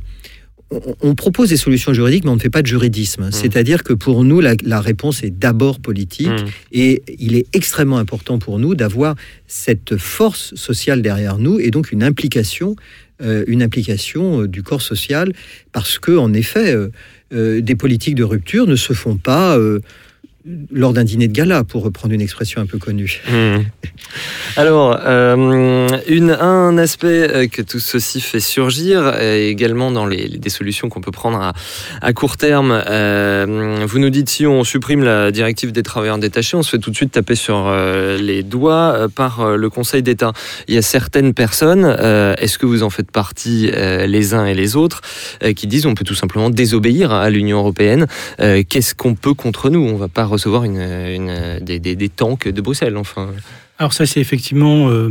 on, 1.02 1.14
propose 1.14 1.50
des 1.50 1.58
solutions 1.58 1.92
juridiques, 1.92 2.24
mais 2.24 2.30
on 2.30 2.36
ne 2.36 2.40
fait 2.40 2.48
pas 2.48 2.62
de 2.62 2.66
juridisme. 2.66 3.30
C'est-à-dire 3.30 3.82
que 3.84 3.92
pour 3.92 4.24
nous, 4.24 4.40
la, 4.40 4.54
la 4.64 4.80
réponse 4.80 5.22
est 5.22 5.30
d'abord 5.30 5.80
politique. 5.80 6.28
Mmh. 6.28 6.46
Et 6.72 7.02
il 7.18 7.36
est 7.36 7.46
extrêmement 7.52 7.98
important 7.98 8.38
pour 8.38 8.58
nous 8.58 8.74
d'avoir 8.74 9.14
cette 9.46 9.98
force 9.98 10.54
sociale 10.54 11.02
derrière 11.02 11.36
nous 11.36 11.60
et 11.60 11.70
donc 11.70 11.92
une 11.92 12.02
implication, 12.02 12.74
euh, 13.22 13.44
une 13.48 13.62
implication 13.62 14.42
euh, 14.42 14.48
du 14.48 14.62
corps 14.62 14.80
social, 14.80 15.34
parce 15.72 15.98
que 15.98 16.16
en 16.16 16.32
effet, 16.32 16.74
euh, 17.34 17.60
des 17.60 17.74
politiques 17.74 18.14
de 18.14 18.24
rupture 18.24 18.66
ne 18.66 18.76
se 18.76 18.94
font 18.94 19.18
pas 19.18 19.58
lors 20.70 20.92
d'un 20.92 21.04
dîner 21.04 21.28
de 21.28 21.32
gala, 21.32 21.64
pour 21.64 21.82
reprendre 21.82 22.14
une 22.14 22.20
expression 22.20 22.60
un 22.60 22.66
peu 22.66 22.78
connue. 22.78 23.22
Hmm. 23.30 23.60
Alors, 24.56 24.98
euh, 25.04 25.88
un 26.40 26.78
aspect 26.78 27.28
euh, 27.30 27.46
que 27.46 27.62
tout 27.62 27.78
ceci 27.78 28.20
fait 28.20 28.40
surgir, 28.40 29.14
également 29.20 29.90
dans 29.90 30.06
les, 30.06 30.28
des 30.28 30.50
solutions 30.50 30.88
qu'on 30.88 31.00
peut 31.00 31.12
prendre 31.12 31.52
à, 32.00 32.12
court 32.12 32.36
terme, 32.36 32.82
euh, 32.88 33.84
vous 33.86 33.98
nous 33.98 34.10
dites 34.10 34.28
si 34.28 34.46
on 34.46 34.64
supprime 34.64 35.04
la 35.04 35.30
directive 35.30 35.72
des 35.72 35.82
travailleurs 35.82 36.18
détachés, 36.18 36.56
on 36.56 36.62
se 36.62 36.70
fait 36.70 36.78
tout 36.78 36.90
de 36.90 36.96
suite 36.96 37.12
taper 37.12 37.34
sur 37.34 37.72
les 37.72 38.42
doigts 38.42 39.08
par 39.14 39.56
le 39.56 39.70
Conseil 39.70 40.02
d'État. 40.02 40.32
Il 40.68 40.74
y 40.74 40.78
a 40.78 40.82
certaines 40.82 41.34
personnes, 41.34 41.84
est-ce 42.38 42.58
que 42.58 42.66
vous 42.66 42.82
en 42.82 42.90
faites 42.90 43.10
partie 43.10 43.70
les 43.70 44.34
uns 44.34 44.46
et 44.46 44.54
les 44.54 44.76
autres, 44.76 45.00
qui 45.54 45.66
disent 45.66 45.86
on 45.86 45.94
peut 45.94 46.04
tout 46.04 46.14
simplement 46.14 46.50
désobéir 46.50 47.12
à 47.12 47.30
l'Union 47.30 47.58
européenne. 47.58 48.06
Qu'est-ce 48.38 48.94
qu'on 48.94 49.14
peut 49.14 49.34
contre 49.34 49.70
nous? 49.70 49.80
On 49.80 49.96
va 49.96 50.08
pas 50.08 50.24
recevoir 50.32 50.64
une, 50.64 51.60
des, 51.60 52.08
tanks 52.08 52.48
de 52.48 52.60
Bruxelles, 52.60 52.96
enfin. 52.96 53.30
Alors 53.78 53.92
ça, 53.92 54.06
c'est 54.06 54.20
effectivement 54.20 54.88
euh, 54.90 55.08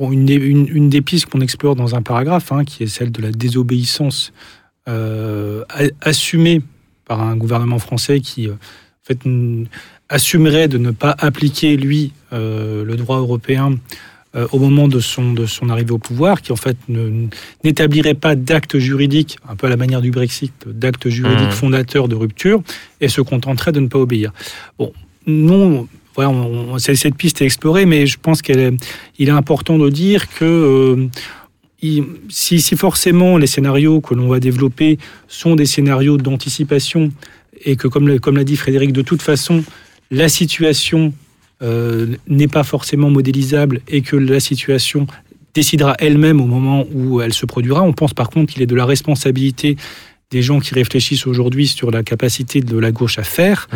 une, 0.00 0.88
des, 0.88 1.02
pistes 1.02 1.26
qu'on 1.26 1.40
explore 1.40 1.76
dans 1.76 1.94
un 1.94 2.02
paragraphe, 2.02 2.52
hein, 2.52 2.64
qui 2.64 2.82
est 2.82 2.86
celle 2.86 3.10
de 3.10 3.22
la 3.22 3.30
désobéissance 3.30 4.32
euh, 4.88 5.64
assumée 6.00 6.62
par 7.04 7.20
un 7.22 7.36
gouvernement 7.36 7.78
français 7.78 8.20
qui, 8.20 8.48
euh, 8.48 9.64
assumerait 10.08 10.68
de 10.68 10.78
ne 10.78 10.90
pas 10.90 11.14
appliquer, 11.18 11.76
lui, 11.76 12.12
le 12.32 12.94
droit 12.94 13.18
européen 13.18 13.76
euh, 14.36 14.46
au 14.52 14.58
moment 14.58 14.86
de 14.88 15.00
son, 15.00 15.32
de 15.32 15.46
son 15.46 15.68
arrivée 15.70 15.92
au 15.92 15.98
pouvoir, 15.98 16.42
qui, 16.42 16.52
en 16.52 16.56
fait, 16.56 16.76
n'établirait 17.64 18.14
pas 18.14 18.34
d'acte 18.34 18.78
juridique, 18.78 19.38
un 19.48 19.56
peu 19.56 19.66
à 19.66 19.70
la 19.70 19.76
manière 19.76 20.00
du 20.02 20.10
Brexit, 20.10 20.52
d'acte 20.66 21.08
juridique 21.08 21.46
Mhm. 21.46 21.52
fondateur 21.52 22.08
de 22.08 22.14
rupture, 22.14 22.62
et 23.00 23.08
se 23.08 23.20
contenterait 23.20 23.72
de 23.72 23.80
ne 23.80 23.88
pas 23.88 23.98
obéir. 23.98 24.32
Bon, 24.78 24.92
non, 25.26 25.88
voilà, 26.14 26.30
on, 26.30 26.74
on- 26.74 26.78
c'est- 26.78 26.94
cette 26.96 27.14
piste 27.16 27.40
est 27.42 27.44
explorée, 27.46 27.86
mais 27.86 28.06
je 28.06 28.18
pense 28.20 28.42
qu'il 28.42 28.58
est, 28.58 28.72
il 29.18 29.28
est 29.28 29.32
important 29.32 29.78
de 29.78 29.88
dire 29.90 30.28
que 30.28 30.44
euh, 30.44 31.06
si, 32.28 32.60
si 32.60 32.76
forcément 32.76 33.36
les 33.38 33.46
scénarios 33.46 34.00
que 34.00 34.14
l'on 34.14 34.28
va 34.28 34.40
développer 34.40 34.98
sont 35.28 35.56
des 35.56 35.66
scénarios 35.66 36.16
d'anticipation 36.16 37.12
et 37.64 37.76
que, 37.76 37.86
comme 37.88 38.08
l'a 38.08 38.18
comme 38.18 38.36
l'a 38.36 38.44
dit 38.44 38.56
Frédéric, 38.56 38.92
de 38.92 39.02
toute 39.02 39.22
façon, 39.22 39.62
la 40.10 40.28
situation 40.28 41.12
n'est 41.62 42.48
pas 42.48 42.64
forcément 42.64 43.10
modélisable 43.10 43.80
et 43.88 44.02
que 44.02 44.16
la 44.16 44.40
situation 44.40 45.06
décidera 45.54 45.94
elle-même 45.98 46.40
au 46.40 46.46
moment 46.46 46.84
où 46.92 47.20
elle 47.22 47.32
se 47.32 47.46
produira. 47.46 47.82
On 47.82 47.92
pense 47.94 48.12
par 48.12 48.28
contre 48.28 48.52
qu'il 48.52 48.62
est 48.62 48.66
de 48.66 48.74
la 48.74 48.84
responsabilité 48.84 49.76
des 50.30 50.42
gens 50.42 50.58
qui 50.60 50.74
réfléchissent 50.74 51.26
aujourd'hui 51.26 51.66
sur 51.68 51.90
la 51.90 52.02
capacité 52.02 52.60
de 52.60 52.76
la 52.76 52.90
gauche 52.90 53.18
à 53.18 53.22
faire, 53.22 53.68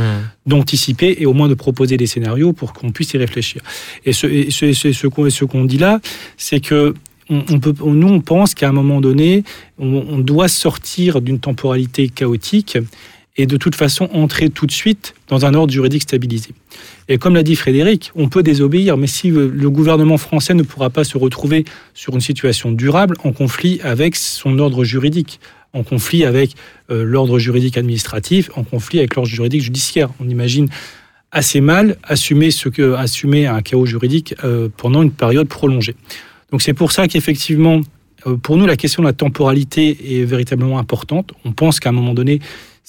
d'anticiper 0.46 1.16
et 1.20 1.24
au 1.26 1.32
moins 1.32 1.48
de 1.48 1.54
proposer 1.54 1.96
des 1.96 2.06
scénarios 2.06 2.52
pour 2.52 2.72
qu'on 2.72 2.90
puisse 2.90 3.14
y 3.14 3.18
réfléchir. 3.18 3.62
Et 4.04 4.12
ce, 4.12 4.26
et 4.26 4.50
ce, 4.50 4.72
ce- 4.72 4.92
ce 4.92 5.06
qu'on 5.06 5.30
ce 5.30 5.44
qu'on 5.44 5.64
dit 5.64 5.78
là, 5.78 6.00
c'est 6.36 6.60
que 6.60 6.94
on, 7.30 7.44
on 7.50 7.60
peut, 7.60 7.72
nous, 7.84 8.08
on 8.08 8.20
pense 8.20 8.54
qu'à 8.54 8.68
un 8.68 8.72
moment 8.72 9.00
donné, 9.00 9.44
on, 9.78 10.04
on 10.08 10.18
doit 10.18 10.48
sortir 10.48 11.20
d'une 11.20 11.38
temporalité 11.38 12.08
chaotique 12.08 12.76
et 13.36 13.46
de 13.46 13.56
toute 13.56 13.74
façon 13.74 14.08
entrer 14.12 14.50
tout 14.50 14.66
de 14.66 14.72
suite 14.72 15.14
dans 15.28 15.46
un 15.46 15.54
ordre 15.54 15.72
juridique 15.72 16.02
stabilisé. 16.02 16.50
Et 17.08 17.18
comme 17.18 17.34
l'a 17.34 17.42
dit 17.42 17.56
Frédéric, 17.56 18.12
on 18.14 18.28
peut 18.28 18.42
désobéir, 18.42 18.96
mais 18.96 19.06
si 19.06 19.30
le 19.30 19.70
gouvernement 19.70 20.18
français 20.18 20.54
ne 20.54 20.62
pourra 20.62 20.90
pas 20.90 21.04
se 21.04 21.16
retrouver 21.16 21.64
sur 21.94 22.14
une 22.14 22.20
situation 22.20 22.72
durable 22.72 23.16
en 23.24 23.32
conflit 23.32 23.80
avec 23.82 24.16
son 24.16 24.58
ordre 24.58 24.84
juridique, 24.84 25.40
en 25.72 25.82
conflit 25.82 26.24
avec 26.24 26.54
euh, 26.90 27.04
l'ordre 27.04 27.38
juridique 27.38 27.78
administratif, 27.78 28.50
en 28.56 28.64
conflit 28.64 28.98
avec 28.98 29.14
l'ordre 29.14 29.30
juridique 29.30 29.62
judiciaire. 29.62 30.10
On 30.20 30.28
imagine 30.28 30.68
assez 31.32 31.60
mal 31.60 31.96
assumer, 32.02 32.50
ce 32.50 32.68
que, 32.68 32.94
assumer 32.94 33.46
un 33.46 33.62
chaos 33.62 33.86
juridique 33.86 34.34
euh, 34.42 34.68
pendant 34.76 35.02
une 35.02 35.12
période 35.12 35.48
prolongée. 35.48 35.94
Donc 36.50 36.62
c'est 36.62 36.74
pour 36.74 36.90
ça 36.92 37.06
qu'effectivement, 37.06 37.80
euh, 38.26 38.36
pour 38.36 38.56
nous, 38.56 38.66
la 38.66 38.76
question 38.76 39.02
de 39.02 39.06
la 39.06 39.12
temporalité 39.12 40.20
est 40.20 40.24
véritablement 40.24 40.78
importante. 40.78 41.32
On 41.44 41.52
pense 41.52 41.78
qu'à 41.78 41.90
un 41.90 41.92
moment 41.92 42.14
donné, 42.14 42.40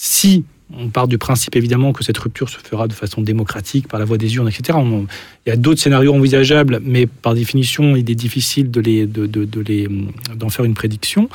si 0.03 0.43
on 0.75 0.87
part 0.89 1.07
du 1.07 1.17
principe 1.19 1.55
évidemment 1.55 1.93
que 1.93 2.03
cette 2.03 2.17
rupture 2.17 2.49
se 2.49 2.57
fera 2.57 2.87
de 2.87 2.93
façon 2.93 3.21
démocratique 3.21 3.87
par 3.87 3.99
la 3.99 4.05
voie 4.05 4.17
des 4.17 4.33
urnes, 4.35 4.47
etc. 4.47 4.79
On- 4.81 5.05
il 5.45 5.49
y 5.49 5.51
a 5.51 5.55
d'autres 5.55 5.79
scénarios 5.81 6.11
envisageables, 6.15 6.81
mais 6.83 7.05
par 7.05 7.35
définition, 7.35 7.95
il 7.95 8.09
est 8.09 8.15
difficile 8.15 8.71
de 8.71 8.81
les, 8.81 9.05
de, 9.05 9.27
de- 9.27 9.45
de 9.45 9.61
les, 9.61 9.87
d'en 10.35 10.49
faire 10.49 10.65
une 10.65 10.73
prédiction. 10.73 11.29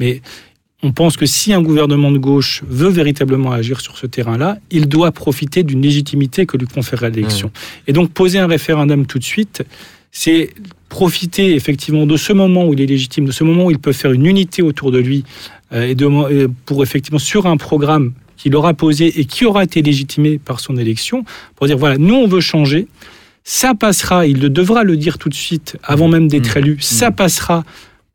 Mais 0.00 0.20
on 0.82 0.92
pense 0.92 1.16
que 1.16 1.24
si 1.24 1.54
un 1.54 1.62
gouvernement 1.62 2.10
de 2.10 2.18
gauche 2.18 2.62
veut 2.68 2.90
véritablement 2.90 3.52
agir 3.52 3.80
sur 3.80 3.96
ce 3.96 4.06
terrain-là, 4.06 4.58
il 4.70 4.86
doit 4.88 5.12
profiter 5.12 5.62
d'une 5.62 5.80
légitimité 5.80 6.44
que 6.44 6.58
lui 6.58 6.66
conférerait 6.66 7.10
l'élection. 7.10 7.50
Et 7.86 7.92
donc 7.94 8.10
poser 8.12 8.38
un 8.38 8.46
référendum 8.48 9.06
tout 9.06 9.18
de 9.18 9.24
suite, 9.24 9.62
c'est 10.12 10.50
profiter 10.88 11.54
effectivement 11.54 12.04
de 12.04 12.16
ce 12.16 12.32
moment 12.32 12.66
où 12.66 12.72
il 12.74 12.80
est 12.80 12.86
légitime, 12.86 13.24
de 13.24 13.32
ce 13.32 13.44
moment 13.44 13.66
où 13.66 13.70
il 13.70 13.78
peut 13.78 13.92
faire 13.92 14.10
une 14.12 14.26
unité 14.26 14.60
autour 14.62 14.90
de 14.90 14.98
lui, 14.98 15.22
et 15.72 15.94
de, 15.94 16.06
euh, 16.06 16.48
pour 16.66 16.82
effectivement 16.82 17.18
sur 17.18 17.46
un 17.46 17.56
programme 17.56 18.12
qu'il 18.36 18.56
aura 18.56 18.74
posé 18.74 19.20
et 19.20 19.24
qui 19.24 19.44
aura 19.44 19.64
été 19.64 19.82
légitimé 19.82 20.38
par 20.38 20.60
son 20.60 20.76
élection, 20.76 21.24
pour 21.56 21.66
dire 21.66 21.76
voilà, 21.76 21.98
nous 21.98 22.14
on 22.14 22.26
veut 22.26 22.40
changer, 22.40 22.88
ça 23.44 23.74
passera, 23.74 24.26
il 24.26 24.40
le 24.40 24.50
devra 24.50 24.84
le 24.84 24.96
dire 24.96 25.18
tout 25.18 25.28
de 25.28 25.34
suite, 25.34 25.76
avant 25.82 26.08
même 26.08 26.28
d'être 26.28 26.56
élu, 26.56 26.78
ça 26.80 27.10
passera 27.10 27.64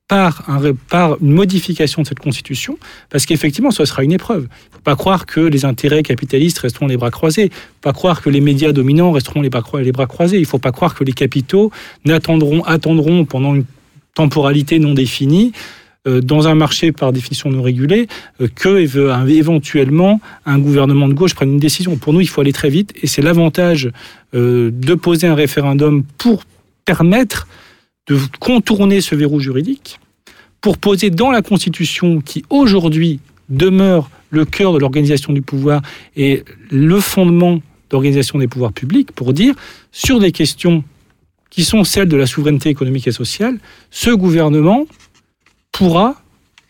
par, 0.07 0.43
un, 0.47 0.73
par 0.89 1.21
une 1.21 1.31
modification 1.31 2.03
de 2.03 2.07
cette 2.07 2.19
constitution, 2.19 2.77
parce 3.09 3.25
qu'effectivement, 3.25 3.71
ce 3.71 3.85
sera 3.85 4.03
une 4.03 4.11
épreuve. 4.11 4.43
Il 4.43 4.69
ne 4.69 4.75
faut 4.75 4.81
pas 4.83 4.95
croire 4.95 5.25
que 5.25 5.39
les 5.39 5.65
intérêts 5.65 6.03
capitalistes 6.03 6.59
resteront 6.59 6.87
les 6.87 6.97
bras 6.97 7.09
croisés, 7.09 7.43
il 7.43 7.49
ne 7.49 7.51
faut 7.51 7.81
pas 7.81 7.93
croire 7.93 8.21
que 8.21 8.29
les 8.29 8.41
médias 8.41 8.71
dominants 8.71 9.11
resteront 9.11 9.41
les 9.41 9.49
bras, 9.49 9.63
les 9.81 9.91
bras 9.91 10.05
croisés, 10.05 10.37
il 10.37 10.41
ne 10.41 10.47
faut 10.47 10.59
pas 10.59 10.71
croire 10.71 10.93
que 10.93 11.03
les 11.03 11.13
capitaux 11.13 11.71
n'attendront 12.05 12.63
attendront 12.63 13.25
pendant 13.25 13.55
une 13.55 13.65
temporalité 14.13 14.79
non 14.79 14.93
définie 14.93 15.51
dans 16.21 16.47
un 16.47 16.55
marché 16.55 16.91
par 16.91 17.11
définition 17.11 17.49
non 17.49 17.61
régulé, 17.61 18.07
euh, 18.41 18.47
que 18.53 19.09
un- 19.09 19.27
éventuellement 19.27 20.21
un 20.45 20.59
gouvernement 20.59 21.07
de 21.07 21.13
gauche 21.13 21.33
prenne 21.33 21.51
une 21.53 21.59
décision. 21.59 21.95
Pour 21.97 22.13
nous, 22.13 22.21
il 22.21 22.27
faut 22.27 22.41
aller 22.41 22.53
très 22.53 22.69
vite, 22.69 22.93
et 23.01 23.07
c'est 23.07 23.21
l'avantage 23.21 23.89
euh, 24.33 24.69
de 24.71 24.93
poser 24.93 25.27
un 25.27 25.35
référendum 25.35 26.03
pour 26.17 26.43
permettre 26.85 27.47
de 28.07 28.19
contourner 28.39 29.01
ce 29.01 29.15
verrou 29.15 29.39
juridique, 29.39 29.99
pour 30.61 30.77
poser 30.77 31.09
dans 31.09 31.31
la 31.31 31.41
Constitution, 31.41 32.21
qui 32.21 32.43
aujourd'hui 32.49 33.19
demeure 33.49 34.09
le 34.29 34.45
cœur 34.45 34.73
de 34.73 34.79
l'organisation 34.79 35.33
du 35.33 35.41
pouvoir 35.41 35.81
et 36.15 36.43
le 36.69 36.99
fondement 36.99 37.61
d'organisation 37.89 38.37
des 38.39 38.47
pouvoirs 38.47 38.73
publics, 38.73 39.11
pour 39.11 39.33
dire, 39.33 39.55
sur 39.91 40.19
des 40.19 40.31
questions 40.31 40.83
qui 41.49 41.63
sont 41.63 41.83
celles 41.83 42.09
de 42.09 42.17
la 42.17 42.25
souveraineté 42.25 42.69
économique 42.69 43.07
et 43.07 43.11
sociale, 43.11 43.57
ce 43.91 44.09
gouvernement 44.11 44.85
pourra, 45.77 46.15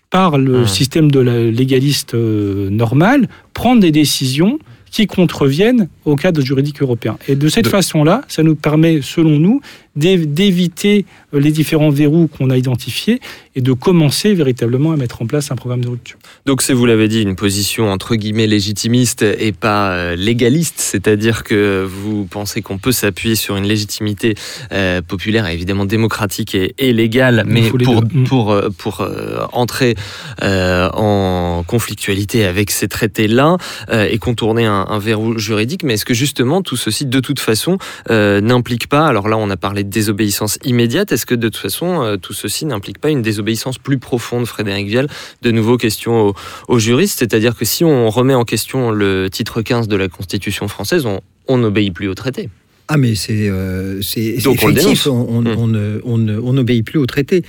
par 0.09 0.37
le 0.37 0.61
Mmh. 0.61 0.67
système 0.67 1.11
de 1.11 1.19
la 1.19 1.37
légaliste 1.59 2.13
euh, 2.15 2.69
normal, 2.69 3.27
prendre 3.53 3.81
des 3.81 3.91
décisions 3.91 4.59
qui 4.91 5.07
contreviennent 5.07 5.89
au 6.05 6.15
cadre 6.15 6.41
juridique 6.41 6.81
européen. 6.81 7.17
Et 7.27 7.35
de 7.35 7.47
cette 7.49 7.65
De- 7.65 7.69
façon-là, 7.69 8.21
ça 8.29 8.41
nous 8.43 8.55
permet, 8.55 9.01
selon 9.01 9.37
nous, 9.45 9.59
d'éviter 9.95 11.05
euh, 11.33 11.39
les 11.39 11.51
différents 11.51 11.89
verrous 11.89 12.27
qu'on 12.27 12.49
a 12.49 12.57
identifiés 12.57 13.19
et 13.55 13.61
de 13.61 13.73
commencer 13.73 14.33
véritablement 14.33 14.91
à 14.91 14.97
mettre 14.97 15.21
en 15.21 15.27
place 15.27 15.51
un 15.51 15.55
programme 15.55 15.81
de 15.81 15.89
rupture. 15.89 16.17
Donc 16.45 16.61
c'est, 16.61 16.73
vous 16.73 16.85
l'avez 16.85 17.07
dit, 17.07 17.21
une 17.21 17.35
position 17.35 17.91
entre 17.91 18.15
guillemets 18.15 18.47
légitimiste 18.47 19.21
et 19.21 19.51
pas 19.51 19.91
euh, 19.91 20.15
légaliste, 20.15 20.79
c'est-à-dire 20.79 21.43
que 21.43 21.87
vous 21.87 22.25
pensez 22.25 22.61
qu'on 22.61 22.77
peut 22.77 22.91
s'appuyer 22.91 23.35
sur 23.35 23.55
une 23.55 23.65
légitimité 23.65 24.35
euh, 24.71 25.01
populaire, 25.01 25.47
évidemment 25.47 25.85
démocratique 25.85 26.55
et, 26.55 26.73
et 26.77 26.91
légale, 26.91 27.43
mais 27.47 27.69
pour. 27.69 28.03
Mm. 28.15 28.23
pour, 28.25 28.51
euh, 28.51 28.69
pour 28.77 29.01
euh, 29.01 29.45
entrer 29.51 29.95
euh, 30.43 30.89
en 30.93 31.63
conflictualité 31.65 32.45
avec 32.45 32.71
ces 32.71 32.87
traités-là 32.87 33.57
et 33.91 34.17
contourner 34.17 34.65
un, 34.65 34.85
un 34.89 34.99
verrou 34.99 35.37
juridique. 35.37 35.83
Mais 35.83 35.95
est-ce 35.95 36.05
que 36.05 36.13
justement 36.13 36.61
tout 36.61 36.75
ceci, 36.75 37.05
de 37.05 37.19
toute 37.19 37.39
façon, 37.39 37.77
n'implique 38.09 38.87
pas, 38.87 39.07
alors 39.07 39.27
là 39.27 39.37
on 39.37 39.49
a 39.49 39.57
parlé 39.57 39.83
désobéissance 39.89 40.59
immédiate, 40.63 41.11
est-ce 41.11 41.25
que 41.25 41.35
de 41.35 41.49
toute 41.49 41.61
façon 41.61 42.01
euh, 42.03 42.17
tout 42.17 42.33
ceci 42.33 42.65
n'implique 42.65 42.99
pas 42.99 43.09
une 43.09 43.21
désobéissance 43.21 43.77
plus 43.77 43.97
profonde, 43.97 44.45
Frédéric 44.45 44.87
Vial 44.87 45.07
De 45.41 45.51
nouveau, 45.51 45.77
question 45.77 46.33
aux, 46.67 46.79
juristes, 46.79 47.19
c'est-à-dire 47.19 47.55
que 47.55 47.65
si 47.65 47.83
on 47.83 48.09
remet 48.09 48.33
en 48.33 48.43
question 48.43 48.91
le 48.91 49.29
titre 49.29 49.61
15 49.61 49.87
de 49.87 49.95
la 49.95 50.07
Constitution 50.07 50.67
française, 50.67 51.05
on 51.47 51.57
n'obéit 51.57 51.93
plus 51.93 52.07
au 52.07 52.15
traité. 52.15 52.49
Ah, 52.87 52.97
mais 52.97 53.15
c'est 53.15 53.49
euh, 53.49 53.99
effectif. 53.99 54.73
dénonce. 54.73 55.07
On, 55.07 56.17
n'obéit 56.53 56.85
plus 56.85 56.99
au 56.99 57.05
traité. 57.05 57.43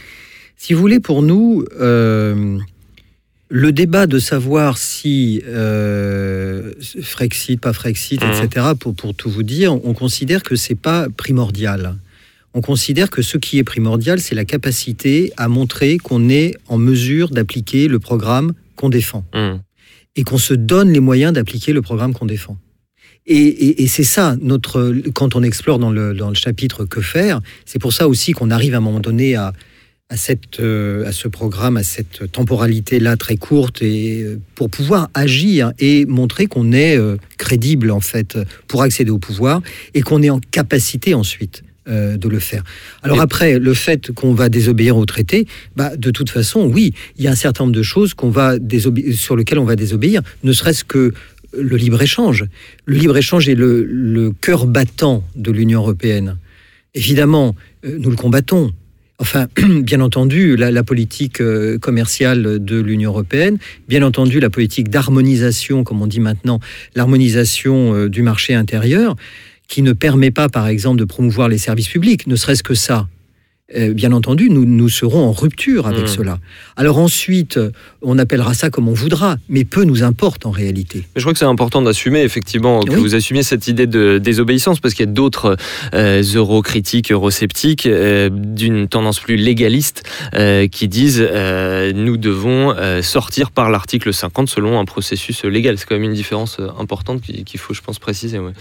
Si 0.57 0.73
vous 0.73 0.81
voulez, 0.81 1.01
pour 1.01 1.23
nous, 1.23 1.65
euh, 1.79 2.59
le 3.49 3.73
débat 3.73 4.07
de 4.07 4.19
savoir 4.19 4.79
si 4.79 5.43
euh, 5.47 6.73
Frexit, 7.03 7.61
pas 7.61 7.75
Frexit, 7.75 8.23
Mhm. 8.23 8.45
etc., 8.45 8.67
pour, 8.79 8.95
pour 8.95 9.15
tout 9.15 9.29
vous 9.31 9.43
dire, 9.43 9.75
on 9.75 9.93
considère 9.93 10.43
que 10.43 10.57
c'est 10.57 10.75
pas 10.75 11.09
primordial. 11.15 11.97
On 12.59 12.63
considère 12.63 13.11
que 13.11 13.21
ce 13.21 13.37
qui 13.37 13.59
est 13.59 13.65
primordial, 13.65 14.19
c'est 14.19 14.35
la 14.35 14.47
capacité 14.47 15.31
à 15.37 15.47
montrer 15.47 15.99
qu'on 15.99 16.31
est 16.31 16.55
en 16.69 16.79
mesure 16.79 17.29
d'appliquer 17.29 17.87
le 17.87 17.99
programme 17.99 18.55
qu'on 18.77 18.89
défend 18.89 19.25
Hum. 19.35 19.61
et 20.17 20.23
qu'on 20.25 20.39
se 20.39 20.55
donne 20.55 20.91
les 20.91 21.01
moyens 21.01 21.35
d'appliquer 21.35 21.75
le 21.75 21.83
programme 21.83 22.15
qu'on 22.15 22.25
défend. 22.25 22.57
Et, 23.27 23.37
et- 23.37 23.83
et 23.83 23.89
c'est 23.89 24.05
ça, 24.05 24.37
notre, 24.41 24.95
quand 25.13 25.37
on 25.37 25.43
explore 25.43 25.79
dans 25.79 25.91
le, 25.91 26.15
dans 26.15 26.31
le 26.31 26.35
chapitre 26.35 26.87
Que 26.87 27.03
faire, 27.03 27.43
c'est 27.67 27.79
pour 27.79 27.93
ça 27.93 28.09
aussi 28.09 28.33
qu'on 28.33 28.51
arrive 28.51 28.73
à 28.73 28.79
un 28.79 28.81
moment 28.81 29.01
donné 29.01 29.35
à, 29.35 29.53
à, 30.09 30.17
cette, 30.17 30.61
euh, 30.61 31.05
à 31.05 31.13
ce 31.13 31.29
programme, 31.29 31.77
à 31.77 31.83
cette 31.83 32.33
temporalité-là 32.33 33.19
très 33.19 33.37
courte, 33.37 33.83
et, 33.83 34.23
euh, 34.23 34.41
pour 34.55 34.71
pouvoir 34.71 35.11
agir 35.13 35.73
et 35.79 36.07
montrer 36.07 36.47
qu'on 36.47 36.73
est 36.73 36.97
euh, 36.97 37.17
crédible, 37.37 37.91
en 37.91 38.01
fait, 38.01 38.39
pour 38.67 38.81
accéder 38.81 39.11
au 39.11 39.19
pouvoir, 39.19 39.61
et 39.93 40.01
qu'on 40.01 40.23
est 40.23 40.31
en 40.31 40.41
capacité 40.41 41.13
ensuite 41.13 41.65
euh, 41.89 42.17
de 42.17 42.29
le 42.29 42.39
faire. 42.39 42.63
Alors 43.03 43.21
après, 43.21 43.59
le 43.59 43.75
fait 43.75 44.11
qu'on 44.13 44.35
va 44.35 44.49
désobéir 44.49 44.97
au 44.97 45.07
traité, 45.07 45.47
bah, 45.77 45.97
de 45.97 46.11
toute 46.11 46.31
façon, 46.31 46.67
oui, 46.67 46.95
il 47.17 47.25
y 47.25 47.29
a 47.29 47.31
un 47.31 47.37
certain 47.37 47.65
nombre 47.65 47.77
de 47.77 47.83
choses 47.83 48.15
qu'on 48.15 48.31
va 48.31 48.57
sur 49.15 49.37
lesquelles 49.37 49.59
on 49.59 49.65
va 49.65 49.77
désobéir, 49.77 50.23
ne 50.43 50.53
serait-ce 50.53 50.85
que 50.85 51.13
le 51.59 51.77
libre-échange. 51.77 52.45
Le 52.85 52.97
libre-échange 52.97 53.49
est 53.49 53.55
le, 53.55 53.85
le 53.85 54.33
cœur 54.33 54.67
battant 54.67 55.25
de 55.37 55.51
l'Union 55.51 55.81
européenne. 55.81 56.37
Évidemment, 56.95 57.55
euh, 57.85 57.97
nous 57.99 58.11
le 58.11 58.17
combattons. 58.17 58.73
Enfin, 59.19 59.49
bien 59.83 60.01
entendu, 60.01 60.57
la, 60.57 60.71
la 60.71 60.83
politique 60.83 61.41
euh, 61.41 61.79
commerciale 61.79 62.63
de 62.63 62.81
l'Union 62.81 63.11
européenne, 63.11 63.59
bien 63.89 64.03
entendu, 64.03 64.41
la 64.41 64.51
politique 64.51 64.91
d'harmonisation, 64.91 65.85
comme 65.85 66.03
on 66.03 66.07
dit 66.07 66.21
maintenant, 66.21 66.61
l'harmonisation 66.95 67.95
euh, 67.95 68.09
du 68.09 68.23
marché 68.23 68.55
intérieur, 68.55 69.17
qui 69.69 69.83
ne 69.83 69.93
permet 69.93 70.31
pas, 70.31 70.49
par 70.49 70.67
exemple, 70.69 70.99
de 70.99 71.05
promouvoir 71.05 71.49
les 71.49 71.59
services 71.59 71.89
publics, 71.89 72.27
ne 72.27 72.37
serait-ce 72.37 72.63
que 72.63 72.75
ça. 72.75 73.09
Euh, 73.77 73.93
bien 73.93 74.13
entendu, 74.13 74.49
nous, 74.49 74.65
nous 74.65 74.89
serons 74.89 75.25
en 75.25 75.33
rupture 75.33 75.89
avec 75.89 76.05
Mmh. 76.05 76.07
cela. 76.07 76.39
Alors 76.77 76.99
ensuite, 76.99 77.57
euh, 77.57 77.73
on 78.01 78.17
appellera 78.17 78.55
ça 78.55 78.71
comme 78.71 78.87
on 78.89 78.93
voudra, 78.93 79.39
mais 79.49 79.65
peu 79.65 79.83
nous 79.83 80.05
importe 80.05 80.47
en 80.47 80.53
réalité. 80.53 80.99
Mais 80.99 81.05
je 81.17 81.23
crois 81.23 81.33
que 81.33 81.39
c'est 81.41 81.47
important 81.47 81.83
d'assumer 81.83 82.21
effectivement 82.23 82.85
que 82.85 82.93
Oui. 82.95 83.01
vous 83.01 83.17
assumiez 83.17 83.43
cette 83.43 83.67
idée 83.67 83.89
de 83.89 84.19
désobéissance 84.19 84.79
parce 84.79 84.95
qu'il 84.95 85.05
y 85.05 85.09
a 85.09 85.13
d'autres 85.13 85.57
euh, 85.95 86.23
eurocritiques, 86.33 87.11
eurosceptiques 87.11 87.87
euh, 87.87 88.31
d'une 88.31 88.87
tendance 88.87 89.19
plus 89.19 89.35
légaliste 89.35 90.05
qui 90.71 90.87
disent 90.87 91.21
nous 91.21 92.17
devons 92.19 92.73
sortir 93.03 93.51
par 93.51 93.71
l'article 93.71 94.15
50 94.15 94.49
selon 94.49 94.79
un 94.79 94.85
processus 94.85 95.43
légal. 95.45 95.77
C'est 95.77 95.87
quand 95.87 95.97
même 95.97 96.05
une 96.05 96.13
différence 96.15 96.61
importante 96.79 97.21
qu'il 97.21 97.43
qu'il 97.43 97.59
faut, 97.59 97.75
je 97.75 97.81
pense, 97.81 97.99
préciser. 97.99 98.39
ouais. 98.39 98.53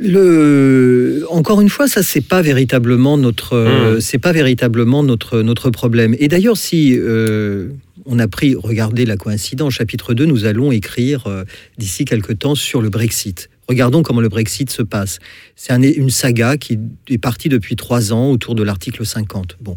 Le... 0.00 1.24
Encore 1.30 1.60
une 1.60 1.68
fois, 1.68 1.88
ça 1.88 2.02
c'est 2.02 2.20
pas 2.20 2.42
véritablement 2.42 3.16
notre, 3.18 3.54
euh, 3.54 4.00
c'est 4.00 4.18
pas 4.18 4.32
véritablement 4.32 5.02
notre 5.02 5.42
notre 5.42 5.70
problème. 5.70 6.14
Et 6.18 6.28
d'ailleurs, 6.28 6.56
si 6.56 6.94
euh, 6.98 7.68
on 8.06 8.18
a 8.18 8.28
pris, 8.28 8.54
regardez 8.54 9.04
la 9.04 9.16
coïncidence, 9.16 9.74
chapitre 9.74 10.14
2, 10.14 10.24
nous 10.26 10.44
allons 10.44 10.72
écrire 10.72 11.26
euh, 11.26 11.44
d'ici 11.78 12.04
quelque 12.04 12.32
temps 12.32 12.54
sur 12.54 12.82
le 12.82 12.90
Brexit. 12.90 13.48
Regardons 13.68 14.02
comment 14.02 14.20
le 14.20 14.28
Brexit 14.28 14.70
se 14.70 14.82
passe. 14.82 15.18
C'est 15.56 15.72
un- 15.72 15.82
une 15.82 16.10
saga 16.10 16.56
qui 16.56 16.78
est 17.08 17.18
partie 17.18 17.48
depuis 17.48 17.76
trois 17.76 18.12
ans 18.12 18.30
autour 18.30 18.54
de 18.54 18.62
l'article 18.62 19.06
50. 19.06 19.56
Bon, 19.60 19.74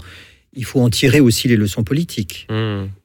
il 0.56 0.66
faut 0.66 0.82
en 0.82 0.90
tirer 0.90 1.20
aussi 1.20 1.48
les 1.48 1.56
leçons 1.56 1.84
politiques. 1.84 2.48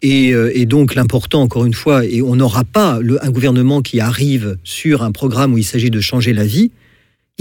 Et, 0.02 0.32
euh, 0.32 0.50
et 0.54 0.64
donc 0.66 0.94
l'important, 0.94 1.42
encore 1.42 1.64
une 1.66 1.74
fois, 1.74 2.04
et 2.06 2.22
on 2.22 2.34
n'aura 2.36 2.64
pas 2.64 2.98
le- 3.00 3.22
un 3.24 3.30
gouvernement 3.30 3.82
qui 3.82 4.00
arrive 4.00 4.56
sur 4.64 5.02
un 5.02 5.12
programme 5.12 5.52
où 5.54 5.58
il 5.58 5.64
s'agit 5.64 5.90
de 5.90 6.00
changer 6.00 6.32
la 6.32 6.44
vie. 6.44 6.70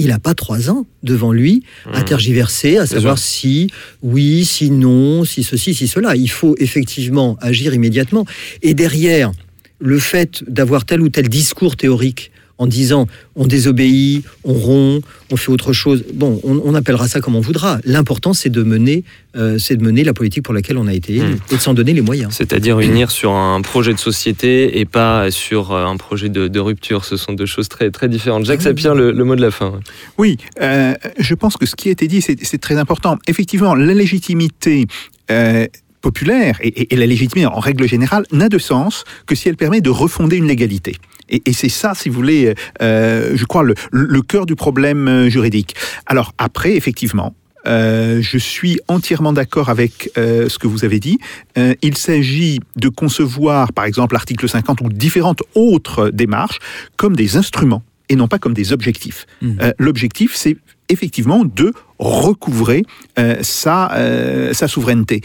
Il 0.01 0.07
n'a 0.07 0.17
pas 0.19 0.33
trois 0.33 0.69
ans 0.69 0.85
devant 1.03 1.33
lui 1.33 1.61
à 1.93 1.99
Hmm. 2.01 2.05
tergiverser, 2.05 2.77
à 2.77 2.87
savoir 2.87 3.17
si 3.19 3.69
oui, 4.01 4.45
si 4.45 4.71
non, 4.71 5.25
si 5.25 5.43
ceci, 5.43 5.75
si 5.75 5.87
cela. 5.89 6.15
Il 6.15 6.29
faut 6.29 6.55
effectivement 6.57 7.37
agir 7.41 7.73
immédiatement. 7.73 8.25
Et 8.61 8.73
derrière, 8.73 9.31
le 9.79 9.99
fait 9.99 10.43
d'avoir 10.47 10.85
tel 10.85 11.01
ou 11.01 11.09
tel 11.09 11.27
discours 11.27 11.75
théorique 11.75 12.31
en 12.59 12.67
disant 12.67 13.07
on 13.35 13.47
désobéit, 13.47 14.23
on 14.43 14.53
rompt, 14.53 15.01
on 15.31 15.37
fait 15.37 15.51
autre 15.51 15.73
chose. 15.73 16.03
Bon, 16.13 16.39
on, 16.43 16.61
on 16.63 16.75
appellera 16.75 17.07
ça 17.07 17.21
comme 17.21 17.35
on 17.35 17.41
voudra. 17.41 17.79
L'important, 17.85 18.33
c'est 18.33 18.49
de 18.49 18.61
mener, 18.63 19.03
euh, 19.35 19.57
c'est 19.57 19.77
de 19.77 19.83
mener 19.83 20.03
la 20.03 20.13
politique 20.13 20.43
pour 20.43 20.53
laquelle 20.53 20.77
on 20.77 20.85
a 20.87 20.93
été 20.93 21.15
élu 21.15 21.37
et 21.51 21.55
de 21.55 21.59
s'en 21.61 21.73
donner 21.73 21.93
les 21.93 22.01
moyens. 22.01 22.33
C'est-à-dire 22.35 22.79
unir 22.81 23.09
sur 23.11 23.31
un 23.31 23.61
projet 23.61 23.93
de 23.93 23.97
société 23.99 24.79
et 24.79 24.85
pas 24.85 25.31
sur 25.31 25.71
euh, 25.71 25.85
un 25.85 25.97
projet 25.97 26.29
de, 26.29 26.47
de 26.49 26.59
rupture. 26.59 27.05
Ce 27.05 27.17
sont 27.17 27.33
deux 27.33 27.45
choses 27.45 27.69
très, 27.69 27.89
très 27.91 28.09
différentes. 28.09 28.45
Jacques 28.45 28.61
Sapir, 28.61 28.93
le, 28.93 29.11
le 29.13 29.23
mot 29.23 29.35
de 29.35 29.41
la 29.41 29.51
fin. 29.51 29.79
Oui, 30.17 30.37
euh, 30.61 30.93
je 31.17 31.33
pense 31.33 31.55
que 31.57 31.65
ce 31.65 31.75
qui 31.75 31.87
a 31.87 31.91
été 31.91 32.07
dit, 32.07 32.21
c'est 32.21 32.37
c'est 32.43 32.57
très 32.59 32.75
important. 32.75 33.17
Effectivement, 33.27 33.73
la 33.73 33.93
légitimité 33.93 34.85
euh, 35.31 35.65
populaire 36.01 36.57
et, 36.61 36.67
et- 36.69 36.93
et 36.93 36.97
la 36.97 37.05
légitimité 37.05 37.45
en 37.45 37.59
règle 37.59 37.87
générale 37.87 38.25
n'a 38.31 38.49
de 38.49 38.57
sens 38.57 39.03
que 39.25 39.35
si 39.35 39.49
elle 39.49 39.57
permet 39.57 39.81
de 39.81 39.89
refonder 39.89 40.37
une 40.37 40.47
légalité. 40.47 40.95
Et, 41.29 41.41
et 41.45 41.53
c'est 41.53 41.69
ça, 41.69 41.93
si 41.95 42.09
vous 42.09 42.15
voulez, 42.15 42.53
euh, 42.81 43.31
je 43.35 43.45
crois, 43.45 43.63
le, 43.63 43.75
le 43.91 44.21
cœur 44.21 44.45
du 44.45 44.55
problème 44.55 45.07
euh, 45.07 45.29
juridique. 45.29 45.75
Alors 46.05 46.33
après, 46.37 46.75
effectivement, 46.75 47.35
euh, 47.67 48.21
je 48.21 48.37
suis 48.37 48.79
entièrement 48.87 49.33
d'accord 49.33 49.69
avec 49.69 50.11
euh, 50.17 50.49
ce 50.49 50.57
que 50.57 50.67
vous 50.67 50.85
avez 50.85 50.99
dit. 50.99 51.19
Euh, 51.57 51.73
il 51.81 51.97
s'agit 51.97 52.59
de 52.75 52.89
concevoir, 52.89 53.73
par 53.73 53.85
exemple, 53.85 54.13
l'article 54.13 54.47
50 54.47 54.81
ou 54.81 54.89
différentes 54.89 55.43
autres 55.55 56.09
démarches 56.09 56.59
comme 56.95 57.15
des 57.15 57.37
instruments 57.37 57.83
et 58.07 58.15
non 58.15 58.27
pas 58.27 58.39
comme 58.39 58.53
des 58.53 58.73
objectifs. 58.73 59.27
Euh, 59.43 59.71
L'objectif, 59.77 60.35
c'est 60.35 60.57
effectivement 60.89 61.45
de 61.45 61.73
recouvrer 61.99 62.83
euh, 63.19 63.37
sa, 63.41 63.93
euh, 63.93 64.53
sa 64.53 64.67
souveraineté. 64.67 65.21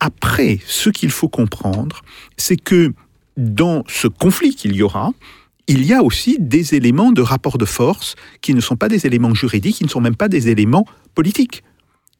Après, 0.00 0.58
ce 0.66 0.90
qu'il 0.90 1.10
faut 1.10 1.28
comprendre, 1.28 2.02
c'est 2.36 2.56
que 2.56 2.92
dans 3.40 3.84
ce 3.88 4.06
conflit 4.06 4.54
qu'il 4.54 4.74
y 4.74 4.82
aura, 4.82 5.12
il 5.66 5.84
y 5.84 5.92
a 5.92 6.02
aussi 6.02 6.36
des 6.38 6.74
éléments 6.74 7.12
de 7.12 7.22
rapport 7.22 7.56
de 7.58 7.64
force 7.64 8.14
qui 8.40 8.54
ne 8.54 8.60
sont 8.60 8.76
pas 8.76 8.88
des 8.88 9.06
éléments 9.06 9.34
juridiques, 9.34 9.76
qui 9.76 9.84
ne 9.84 9.88
sont 9.88 10.00
même 10.00 10.16
pas 10.16 10.28
des 10.28 10.48
éléments 10.48 10.86
politiques. 11.14 11.62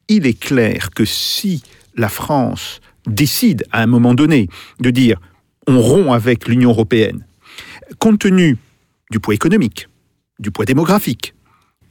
Il 0.09 0.27
est 0.27 0.39
clair 0.39 0.91
que 0.91 1.05
si 1.05 1.63
la 1.97 2.09
France 2.09 2.81
décide 3.07 3.65
à 3.73 3.83
un 3.83 3.87
moment 3.87 4.15
donné 4.15 4.49
de 4.81 4.91
dire 4.91 5.19
on 5.67 5.81
rompt 5.81 6.13
avec 6.13 6.49
l'Union 6.49 6.71
européenne, 6.71 7.27
compte 7.99 8.21
tenu 8.21 8.57
du 9.11 9.21
poids 9.21 9.35
économique, 9.35 9.89
du 10.39 10.51
poids 10.51 10.65
démographique, 10.65 11.35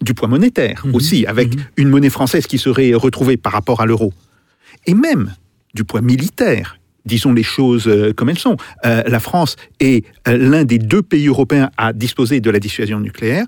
du 0.01 0.13
poids 0.13 0.27
monétaire 0.27 0.83
Mhm. 0.85 0.95
aussi, 0.95 1.25
avec 1.25 1.55
Mhm. 1.55 1.63
une 1.77 1.89
monnaie 1.89 2.09
française 2.09 2.47
qui 2.47 2.57
serait 2.57 2.93
retrouvée 2.93 3.37
par 3.37 3.53
rapport 3.53 3.81
à 3.81 3.85
l'euro, 3.85 4.13
et 4.85 4.93
même 4.93 5.35
du 5.75 5.83
poids 5.83 6.01
militaire. 6.01 6.79
Disons 7.05 7.33
les 7.33 7.43
choses 7.43 7.87
euh, 7.87 8.13
comme 8.13 8.29
elles 8.29 8.39
sont. 8.39 8.57
Euh, 8.85 9.03
la 9.05 9.19
France 9.19 9.55
est 9.79 10.05
euh, 10.27 10.37
l'un 10.37 10.63
des 10.63 10.77
deux 10.77 11.01
pays 11.01 11.27
européens 11.27 11.71
à 11.77 11.93
disposer 11.93 12.41
de 12.41 12.49
la 12.49 12.59
dissuasion 12.59 12.99
nucléaire. 12.99 13.45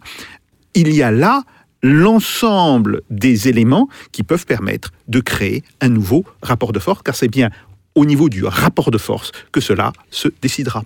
Il 0.73 0.93
y 0.93 1.03
a 1.03 1.11
là 1.11 1.43
l'ensemble 1.83 3.01
des 3.09 3.47
éléments 3.47 3.89
qui 4.11 4.23
peuvent 4.23 4.45
permettre 4.45 4.91
de 5.07 5.19
créer 5.19 5.63
un 5.81 5.89
nouveau 5.89 6.23
rapport 6.41 6.73
de 6.73 6.79
force, 6.79 7.01
car 7.03 7.15
c'est 7.15 7.27
bien 7.27 7.49
au 7.95 8.05
niveau 8.05 8.29
du 8.29 8.45
rapport 8.45 8.89
de 8.91 8.97
force 8.97 9.31
que 9.51 9.59
cela 9.59 9.91
se 10.11 10.29
décidera. 10.41 10.83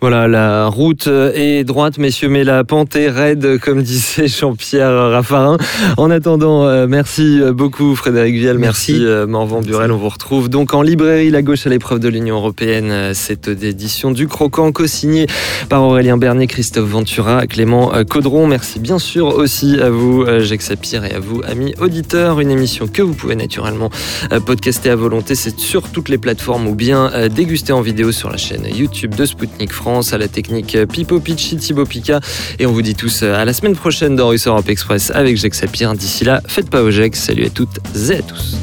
Voilà, 0.00 0.28
la 0.28 0.66
route 0.68 1.08
est 1.08 1.64
droite, 1.64 1.98
messieurs, 1.98 2.28
mais 2.28 2.44
la 2.44 2.62
pente 2.64 2.94
est 2.94 3.10
raide, 3.10 3.58
comme 3.60 3.82
disait 3.82 4.28
Jean-Pierre 4.28 5.10
Raffarin. 5.10 5.56
En 5.96 6.10
attendant, 6.10 6.64
euh, 6.64 6.86
merci 6.88 7.40
beaucoup 7.52 7.96
Frédéric 7.96 8.36
Vielle, 8.36 8.58
merci, 8.58 8.92
Merci. 8.92 9.04
euh, 9.04 9.26
Morvan 9.26 9.62
Burel. 9.62 9.90
On 9.90 9.96
vous 9.96 10.08
retrouve 10.08 10.48
donc 10.48 10.74
en 10.74 10.82
librairie 10.82 11.30
La 11.30 11.42
Gauche 11.42 11.66
à 11.66 11.70
l'épreuve 11.70 11.98
de 11.98 12.08
l'Union 12.08 12.36
Européenne, 12.36 12.90
euh, 12.90 13.14
cette 13.14 13.48
édition 13.48 14.12
du 14.12 14.28
Croquant, 14.28 14.70
co-signée 14.70 15.26
par 15.68 15.82
Aurélien 15.82 16.16
Bernier, 16.16 16.46
Christophe 16.46 16.88
Ventura, 16.88 17.46
Clément 17.48 17.94
euh, 17.94 18.04
Caudron. 18.04 18.46
Merci 18.46 18.78
bien 18.78 18.98
sûr 19.00 19.26
aussi 19.26 19.80
à 19.80 19.90
vous, 19.90 20.22
euh, 20.22 20.40
Jacques 20.40 20.62
Sapir, 20.62 21.04
et 21.04 21.14
à 21.14 21.18
vous, 21.18 21.42
amis 21.48 21.74
auditeurs. 21.80 22.38
Une 22.40 22.50
émission 22.50 22.86
que 22.86 23.02
vous 23.02 23.14
pouvez 23.14 23.34
naturellement 23.34 23.90
euh, 24.32 24.38
podcaster 24.38 24.90
à 24.90 24.96
volonté. 24.96 25.34
C'est 25.34 25.58
sur 25.58 25.90
toutes 25.90 26.08
les 26.08 26.18
plateformes 26.18 26.43
ou 26.48 26.74
bien 26.74 27.10
euh, 27.14 27.28
déguster 27.28 27.72
en 27.72 27.80
vidéo 27.80 28.12
sur 28.12 28.30
la 28.30 28.36
chaîne 28.36 28.66
YouTube 28.66 29.14
de 29.14 29.24
Spoutnik 29.24 29.72
France, 29.72 30.12
à 30.12 30.18
la 30.18 30.28
technique 30.28 30.74
euh, 30.74 30.84
Pipo 30.84 31.18
Picci, 31.18 31.56
Thibaut 31.56 31.86
Pika. 31.86 32.20
Et 32.58 32.66
on 32.66 32.72
vous 32.72 32.82
dit 32.82 32.94
tous 32.94 33.22
euh, 33.22 33.34
à 33.34 33.46
la 33.46 33.54
semaine 33.54 33.74
prochaine 33.74 34.14
dans 34.14 34.28
Russe 34.28 34.46
Europe 34.46 34.68
Express 34.68 35.10
avec 35.14 35.38
Jacques 35.38 35.54
Sapir. 35.54 35.94
D'ici 35.94 36.24
là, 36.24 36.42
faites 36.46 36.68
pas 36.68 36.82
au 36.82 36.90
Jacques. 36.90 37.16
Salut 37.16 37.46
à 37.46 37.50
toutes 37.50 37.78
et 38.10 38.16
à 38.16 38.22
tous. 38.22 38.58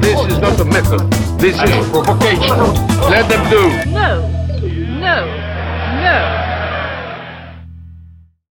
This 0.00 0.20
is 0.30 0.38
not 0.38 0.60
a 0.60 0.64
method. 0.64 1.10
This 1.40 1.56
is 1.56 1.90
provocation. 1.90 2.56
Let 3.10 3.28
them 3.28 3.50
do. 3.50 3.90
No, 3.90 4.20
no, 4.20 4.20
no. 4.20 4.31